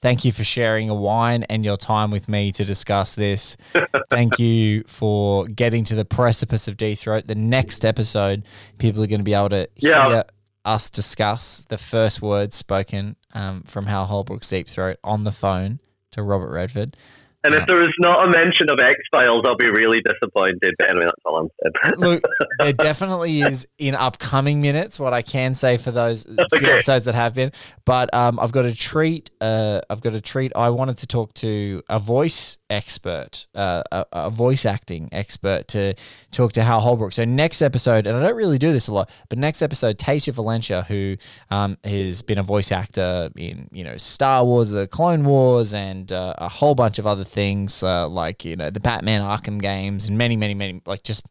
Thank 0.00 0.24
you 0.24 0.30
for 0.30 0.44
sharing 0.44 0.88
a 0.88 0.94
wine 0.94 1.42
and 1.44 1.64
your 1.64 1.76
time 1.76 2.12
with 2.12 2.28
me 2.28 2.52
to 2.52 2.64
discuss 2.64 3.16
this. 3.16 3.56
Thank 4.10 4.38
you 4.38 4.84
for 4.86 5.46
getting 5.48 5.82
to 5.86 5.96
the 5.96 6.04
precipice 6.04 6.68
of 6.68 6.76
Deep 6.76 6.98
Throat. 6.98 7.26
The 7.26 7.34
next 7.34 7.84
episode, 7.84 8.44
people 8.78 9.02
are 9.02 9.08
going 9.08 9.18
to 9.18 9.24
be 9.24 9.34
able 9.34 9.48
to 9.48 9.68
Yeah. 9.74 10.08
hear 10.08 10.24
us 10.64 10.88
discuss 10.90 11.64
the 11.68 11.78
first 11.78 12.22
words 12.22 12.54
spoken 12.54 13.16
um, 13.34 13.62
from 13.62 13.86
Hal 13.86 14.06
Holbrook's 14.06 14.48
Deep 14.48 14.68
Throat 14.68 14.98
on 15.02 15.24
the 15.24 15.32
phone 15.32 15.80
to 16.12 16.22
Robert 16.22 16.50
Redford. 16.52 16.96
And 17.44 17.54
Yeah. 17.54 17.60
if 17.60 17.66
there 17.68 17.82
is 17.82 17.92
not 18.00 18.26
a 18.26 18.30
mention 18.30 18.68
of 18.68 18.80
X 18.80 18.98
Files, 19.12 19.42
I'll 19.46 19.56
be 19.56 19.70
really 19.70 20.00
disappointed. 20.00 20.74
But 20.78 20.90
anyway, 20.90 21.04
that's 21.04 21.22
all 21.24 21.36
I'm 21.38 21.48
saying. 21.84 21.94
Look, 21.98 22.22
there 22.58 22.72
definitely 22.72 23.42
is 23.42 23.66
in 23.78 23.94
upcoming 23.94 24.60
minutes. 24.60 24.98
What 24.98 25.12
I 25.14 25.22
can 25.22 25.54
say 25.54 25.76
for 25.76 25.92
those 25.92 26.24
few 26.24 26.36
Okay. 26.54 26.72
episodes 26.72 27.04
that 27.04 27.14
have 27.14 27.34
been, 27.34 27.52
but 27.84 28.12
um, 28.12 28.40
I've 28.40 28.50
got 28.52 28.64
a 28.64 28.74
treat. 28.74 29.30
Uh, 29.40 29.80
I've 29.88 30.00
got 30.00 30.14
a 30.14 30.20
treat. 30.20 30.50
I 30.56 30.70
wanted 30.70 30.98
to 30.98 31.06
talk 31.06 31.32
to 31.34 31.82
a 31.88 32.00
voice 32.00 32.58
expert, 32.70 33.46
uh, 33.54 33.82
a, 33.92 34.06
a 34.12 34.30
voice 34.30 34.66
acting 34.66 35.08
expert, 35.12 35.68
to 35.68 35.94
talk 36.32 36.52
to 36.52 36.62
Hal 36.64 36.80
Holbrook. 36.80 37.12
So 37.12 37.24
next 37.24 37.62
episode, 37.62 38.06
and 38.08 38.16
I 38.16 38.20
don't 38.20 38.36
really 38.36 38.58
do 38.58 38.72
this 38.72 38.88
a 38.88 38.92
lot, 38.92 39.10
but 39.28 39.38
next 39.38 39.62
episode, 39.62 39.96
Tasia 39.98 40.34
Valenza, 40.34 40.84
who 40.86 41.16
um, 41.54 41.78
has 41.84 42.22
been 42.22 42.38
a 42.38 42.42
voice 42.42 42.72
actor 42.72 43.30
in 43.36 43.68
you 43.70 43.84
know 43.84 43.96
Star 43.96 44.44
Wars, 44.44 44.70
the 44.70 44.88
Clone 44.88 45.24
Wars, 45.24 45.72
and 45.72 46.12
uh, 46.12 46.34
a 46.38 46.48
whole 46.48 46.74
bunch 46.74 46.98
of 46.98 47.06
other 47.06 47.24
things 47.28 47.82
uh, 47.82 48.08
like 48.08 48.44
you 48.44 48.56
know 48.56 48.70
the 48.70 48.80
Batman 48.80 49.20
Arkham 49.22 49.60
games 49.60 50.06
and 50.06 50.18
many, 50.18 50.36
many, 50.36 50.54
many 50.54 50.82
like 50.86 51.02
just 51.02 51.26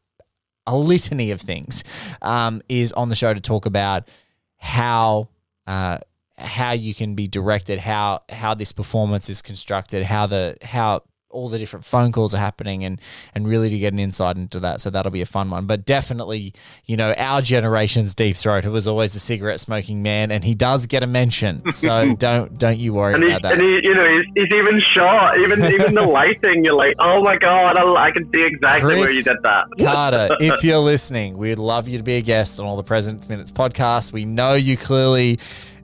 a 0.65 0.75
litany 0.75 1.31
of 1.31 1.41
things, 1.41 1.83
um, 2.21 2.61
is 2.69 2.91
on 2.93 3.09
the 3.09 3.15
show 3.15 3.33
to 3.33 3.39
talk 3.39 3.65
about 3.65 4.07
how 4.57 5.29
uh, 5.65 5.99
how 6.37 6.71
you 6.71 6.93
can 6.93 7.15
be 7.15 7.27
directed, 7.27 7.79
how 7.79 8.21
how 8.29 8.53
this 8.53 8.71
performance 8.71 9.29
is 9.29 9.41
constructed, 9.41 10.03
how 10.03 10.27
the 10.27 10.57
how 10.61 11.03
all 11.29 11.49
the 11.49 11.59
different 11.59 11.85
phone 11.85 12.11
calls 12.11 12.33
are 12.33 12.39
happening, 12.39 12.83
and 12.83 12.99
and 13.35 13.47
really 13.47 13.69
to 13.69 13.77
get 13.77 13.93
an 13.93 13.99
insight 13.99 14.37
into 14.37 14.59
that. 14.61 14.81
So 14.81 14.89
that'll 14.89 15.11
be 15.11 15.21
a 15.21 15.25
fun 15.25 15.49
one. 15.49 15.65
But 15.65 15.85
definitely, 15.85 16.53
you 16.85 16.95
know, 16.97 17.13
our 17.13 17.41
generation's 17.41 18.15
deep 18.15 18.35
throat 18.35 18.63
who 18.63 18.71
was 18.71 18.87
always 18.87 19.13
a 19.15 19.19
cigarette 19.19 19.59
smoking 19.59 20.01
man, 20.01 20.31
and 20.31 20.43
he 20.43 20.55
does 20.55 20.85
get 20.85 21.03
a 21.03 21.07
mention. 21.07 21.69
So 21.71 22.15
don't 22.19 22.57
don't 22.57 22.77
you 22.79 22.93
worry 22.93 23.13
And, 23.15 23.23
he, 23.23 23.29
about 23.29 23.41
that. 23.43 23.53
and 23.53 23.61
he, 23.61 23.79
you 23.83 23.93
know, 23.93 24.09
he's, 24.17 24.25
he's 24.35 24.57
even 24.57 24.79
shot. 24.79 25.37
Even 25.39 25.63
even 25.65 25.93
the 25.93 26.01
lighting, 26.07 26.63
you're 26.63 26.73
like, 26.75 26.95
oh 26.99 27.21
my 27.23 27.37
god, 27.37 27.77
I, 27.77 27.83
I 28.07 28.11
can 28.11 28.31
see 28.33 28.43
exactly 28.43 28.95
where 28.95 29.09
you 29.11 29.23
Chris 29.23 29.25
did 29.25 29.37
that. 29.43 29.65
Carter, 29.79 30.35
if 30.39 30.63
you're 30.63 30.77
listening, 30.79 31.37
we'd 31.37 31.55
love 31.59 31.87
you 31.87 31.97
to 31.97 32.03
be 32.03 32.15
a 32.15 32.21
guest 32.21 32.59
on 32.59 32.65
all 32.65 32.77
the 32.77 32.83
President's 32.83 33.27
Minutes 33.27 33.51
podcast. 33.51 34.13
We 34.13 34.25
know 34.25 34.53
you 34.53 34.77
clearly 34.77 35.39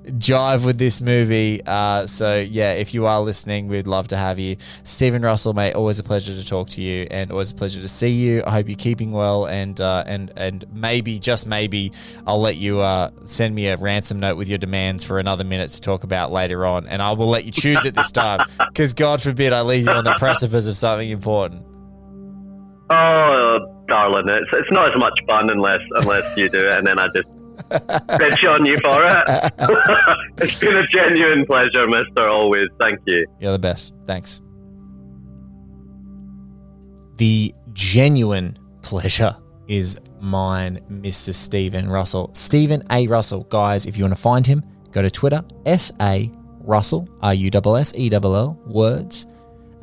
jive 0.06 0.66
with 0.66 0.78
this 0.78 1.02
movie. 1.02 1.62
Uh, 1.66 2.06
so, 2.08 2.40
yeah, 2.40 2.74
if 2.74 2.94
you 2.94 3.06
are 3.06 3.22
listening, 3.22 3.68
we'd 3.68 3.88
love 3.88 4.08
to 4.10 4.18
have 4.18 4.40
you. 4.40 4.58
Stephen 4.84 5.22
Russell, 5.22 5.54
mate, 5.54 5.74
always 5.74 6.00
a 6.00 6.04
pleasure 6.04 6.34
to 6.34 6.46
talk 6.46 6.70
to 6.72 6.82
you 6.82 7.08
and 7.12 7.32
always 7.32 7.52
a 7.52 7.56
pleasure 7.56 7.82
to 7.82 7.88
see 7.88 8.10
you. 8.10 8.44
I 8.46 8.52
hope 8.52 8.68
you're 8.68 8.76
keeping 8.76 9.12
well 9.12 9.46
and 9.46 9.80
uh, 9.80 10.04
and 10.06 10.32
and 10.36 10.66
maybe, 10.74 11.20
just 11.20 11.48
maybe, 11.48 11.92
I'll 12.28 12.42
let 12.42 12.58
you 12.58 12.80
uh, 12.80 13.12
send 13.24 13.56
me 13.56 13.68
a 13.68 13.78
ransom 13.78 14.20
note 14.20 14.38
with 14.38 14.50
your 14.50 14.58
demands 14.58 15.04
for 15.04 15.20
another 15.20 15.44
minute 15.44 15.72
to 15.72 15.82
talk 15.82 16.04
about 16.04 16.32
later 16.32 16.66
on. 16.66 16.88
And 16.88 17.02
I 17.02 17.12
will 17.12 17.30
let 17.30 17.46
you 17.46 17.52
choose 17.52 17.86
it 17.86 17.96
this 17.96 18.12
time 18.14 18.42
because, 18.70 18.94
God 18.94 19.22
forbid, 19.22 19.54
I 19.54 19.62
leave 19.62 19.86
you 19.86 19.92
on 19.92 20.04
the 20.04 20.16
precipice 20.16 20.68
of 20.68 20.78
something 20.78 21.10
important. 21.10 21.66
Oh, 22.90 23.60
darling, 23.88 24.28
it's 24.28 24.50
it's 24.54 24.72
not 24.72 24.92
as 24.94 25.00
much 25.00 25.18
fun 25.28 25.50
unless 25.50 25.80
unless 25.96 26.38
you 26.38 26.50
do 26.50 26.60
it, 26.60 26.78
and 26.78 26.86
then 26.86 27.00
I 27.00 27.08
just 27.08 27.28
bitch 27.72 28.50
on 28.50 28.66
you 28.66 28.78
for 28.80 29.04
it. 29.04 29.54
it's 30.38 30.60
been 30.60 30.78
a 30.78 30.88
genuine 30.88 31.46
pleasure, 31.46 31.88
Mister. 31.88 32.28
Always, 32.28 32.68
thank 32.80 33.00
you. 33.06 33.26
You're 33.40 33.52
the 33.54 33.60
best. 33.60 33.94
Thanks. 34.06 34.42
The 37.18 37.54
genuine 37.74 38.58
pleasure 38.82 39.36
is 39.68 40.00
mine, 40.20 40.80
Mr. 40.90 41.34
Stephen 41.34 41.90
Russell. 41.90 42.30
Stephen 42.34 42.82
A. 42.92 43.08
Russell. 43.08 43.44
Guys, 43.46 43.86
if 43.86 43.98
you 43.98 44.04
want 44.04 44.16
to 44.16 44.22
find 44.22 44.46
him, 44.46 44.64
go 44.92 45.02
to 45.02 45.12
Twitter, 45.12 45.44
S 45.66 45.92
A 46.02 46.32
Russell, 46.60 47.08
R 47.22 47.34
U 47.34 47.52
S 47.54 47.76
S 47.78 47.94
E 47.96 48.10
L 48.12 48.36
L, 48.36 48.60
words. 48.66 49.26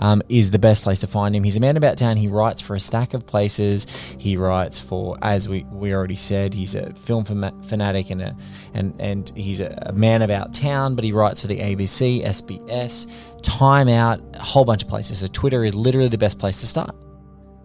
Um, 0.01 0.22
is 0.30 0.51
the 0.51 0.59
best 0.59 0.82
place 0.82 0.98
to 1.01 1.07
find 1.07 1.36
him. 1.36 1.44
He's 1.44 1.57
a 1.57 1.61
man 1.61 1.76
about 1.76 1.98
town. 1.98 2.16
He 2.16 2.26
writes 2.26 2.62
for 2.62 2.74
a 2.74 2.80
stack 2.80 3.12
of 3.12 3.26
places. 3.26 3.86
He 4.18 4.36
writes 4.36 4.78
for, 4.78 5.18
as 5.20 5.46
we, 5.46 5.64
we 5.64 5.94
already 5.94 6.16
said, 6.16 6.55
he's 6.55 6.74
a 6.74 6.94
film 6.94 7.26
fan- 7.26 7.62
fanatic 7.64 8.09
and 8.09 8.22
a 8.22 8.36
and 8.72 8.98
and 8.98 9.30
he's 9.36 9.61
a, 9.61 9.78
a 9.86 9.92
man 9.92 10.22
about 10.22 10.55
town. 10.55 10.94
But 10.94 11.05
he 11.05 11.12
writes 11.12 11.42
for 11.42 11.48
the 11.48 11.61
ABC, 11.61 12.24
SBS, 12.24 13.11
Time 13.42 13.88
Out, 13.88 14.22
a 14.34 14.42
whole 14.42 14.64
bunch 14.64 14.82
of 14.82 14.88
places. 14.88 15.18
So 15.18 15.26
Twitter 15.26 15.64
is 15.64 15.74
literally 15.74 16.09
the 16.09 16.18
best 16.18 16.38
place 16.38 16.61
to 16.61 16.66
start. 16.66 16.96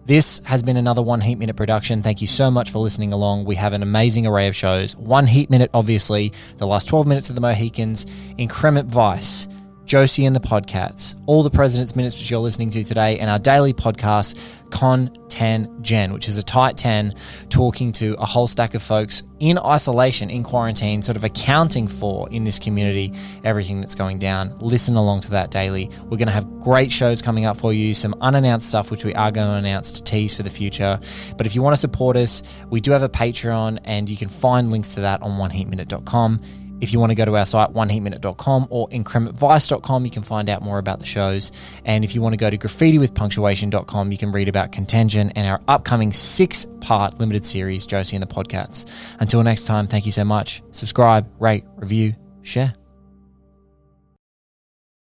This 0.06 0.40
has 0.44 0.62
been 0.62 0.76
another 0.76 1.02
One 1.02 1.20
Heat 1.20 1.34
Minute 1.34 1.56
production. 1.56 2.00
Thank 2.00 2.20
you 2.20 2.28
so 2.28 2.48
much 2.48 2.70
for 2.70 2.78
listening 2.78 3.12
along. 3.12 3.44
We 3.44 3.56
have 3.56 3.72
an 3.72 3.82
amazing 3.82 4.24
array 4.24 4.46
of 4.46 4.54
shows. 4.54 4.94
One 4.94 5.26
Heat 5.26 5.50
Minute, 5.50 5.68
obviously, 5.74 6.32
the 6.58 6.66
last 6.66 6.86
12 6.86 7.08
minutes 7.08 7.28
of 7.28 7.34
the 7.34 7.40
Mohicans, 7.40 8.06
Increment 8.38 8.88
Vice, 8.88 9.48
Josie 9.86 10.26
and 10.26 10.34
the 10.34 10.40
Podcats, 10.40 11.14
all 11.26 11.44
the 11.44 11.50
President's 11.50 11.94
Minutes 11.94 12.18
which 12.18 12.28
you're 12.28 12.40
listening 12.40 12.70
to 12.70 12.82
today, 12.82 13.20
and 13.20 13.30
our 13.30 13.38
daily 13.38 13.72
podcast, 13.72 14.36
Con 14.70 15.16
10 15.28 15.80
Gen, 15.80 16.12
which 16.12 16.28
is 16.28 16.36
a 16.36 16.42
tight 16.42 16.76
10 16.76 17.14
talking 17.50 17.92
to 17.92 18.14
a 18.18 18.26
whole 18.26 18.48
stack 18.48 18.74
of 18.74 18.82
folks 18.82 19.22
in 19.38 19.58
isolation, 19.58 20.28
in 20.28 20.42
quarantine, 20.42 21.02
sort 21.02 21.16
of 21.16 21.22
accounting 21.22 21.86
for 21.86 22.28
in 22.30 22.42
this 22.42 22.58
community 22.58 23.12
everything 23.44 23.80
that's 23.80 23.94
going 23.94 24.18
down. 24.18 24.58
Listen 24.58 24.96
along 24.96 25.20
to 25.20 25.30
that 25.30 25.52
daily. 25.52 25.88
We're 26.02 26.16
going 26.16 26.26
to 26.26 26.32
have 26.32 26.60
great 26.60 26.90
shows 26.90 27.22
coming 27.22 27.44
up 27.44 27.56
for 27.56 27.72
you, 27.72 27.94
some 27.94 28.16
unannounced 28.20 28.68
stuff 28.68 28.90
which 28.90 29.04
we 29.04 29.14
are 29.14 29.30
going 29.30 29.46
to 29.46 29.54
announce 29.54 29.92
to 29.92 30.02
tease 30.02 30.34
for 30.34 30.42
the 30.42 30.50
future. 30.50 30.98
But 31.36 31.46
if 31.46 31.54
you 31.54 31.62
want 31.62 31.74
to 31.74 31.80
support 31.80 32.16
us, 32.16 32.42
we 32.70 32.80
do 32.80 32.90
have 32.90 33.04
a 33.04 33.08
Patreon, 33.08 33.78
and 33.84 34.10
you 34.10 34.16
can 34.16 34.28
find 34.28 34.72
links 34.72 34.94
to 34.94 35.00
that 35.02 35.22
on 35.22 35.38
oneheatminute.com. 35.38 36.40
If 36.80 36.92
you 36.92 37.00
want 37.00 37.10
to 37.10 37.14
go 37.14 37.24
to 37.24 37.36
our 37.36 37.46
site, 37.46 37.70
oneheatminute.com 37.70 38.68
or 38.70 38.88
incrementvice.com, 38.88 40.04
you 40.04 40.10
can 40.10 40.22
find 40.22 40.48
out 40.48 40.62
more 40.62 40.78
about 40.78 40.98
the 40.98 41.06
shows. 41.06 41.52
And 41.84 42.04
if 42.04 42.14
you 42.14 42.22
want 42.22 42.32
to 42.34 42.36
go 42.36 42.50
to 42.50 42.58
graffitiwithpunctuation.com, 42.58 44.12
you 44.12 44.18
can 44.18 44.32
read 44.32 44.48
about 44.48 44.72
Contention 44.72 45.30
and 45.30 45.46
our 45.46 45.60
upcoming 45.68 46.12
six 46.12 46.66
part 46.80 47.18
limited 47.18 47.46
series, 47.46 47.86
Josie 47.86 48.16
and 48.16 48.22
the 48.22 48.26
Podcats. 48.26 48.86
Until 49.20 49.42
next 49.42 49.66
time, 49.66 49.86
thank 49.86 50.06
you 50.06 50.12
so 50.12 50.24
much. 50.24 50.62
Subscribe, 50.72 51.28
rate, 51.40 51.64
review, 51.76 52.14
share. 52.42 52.74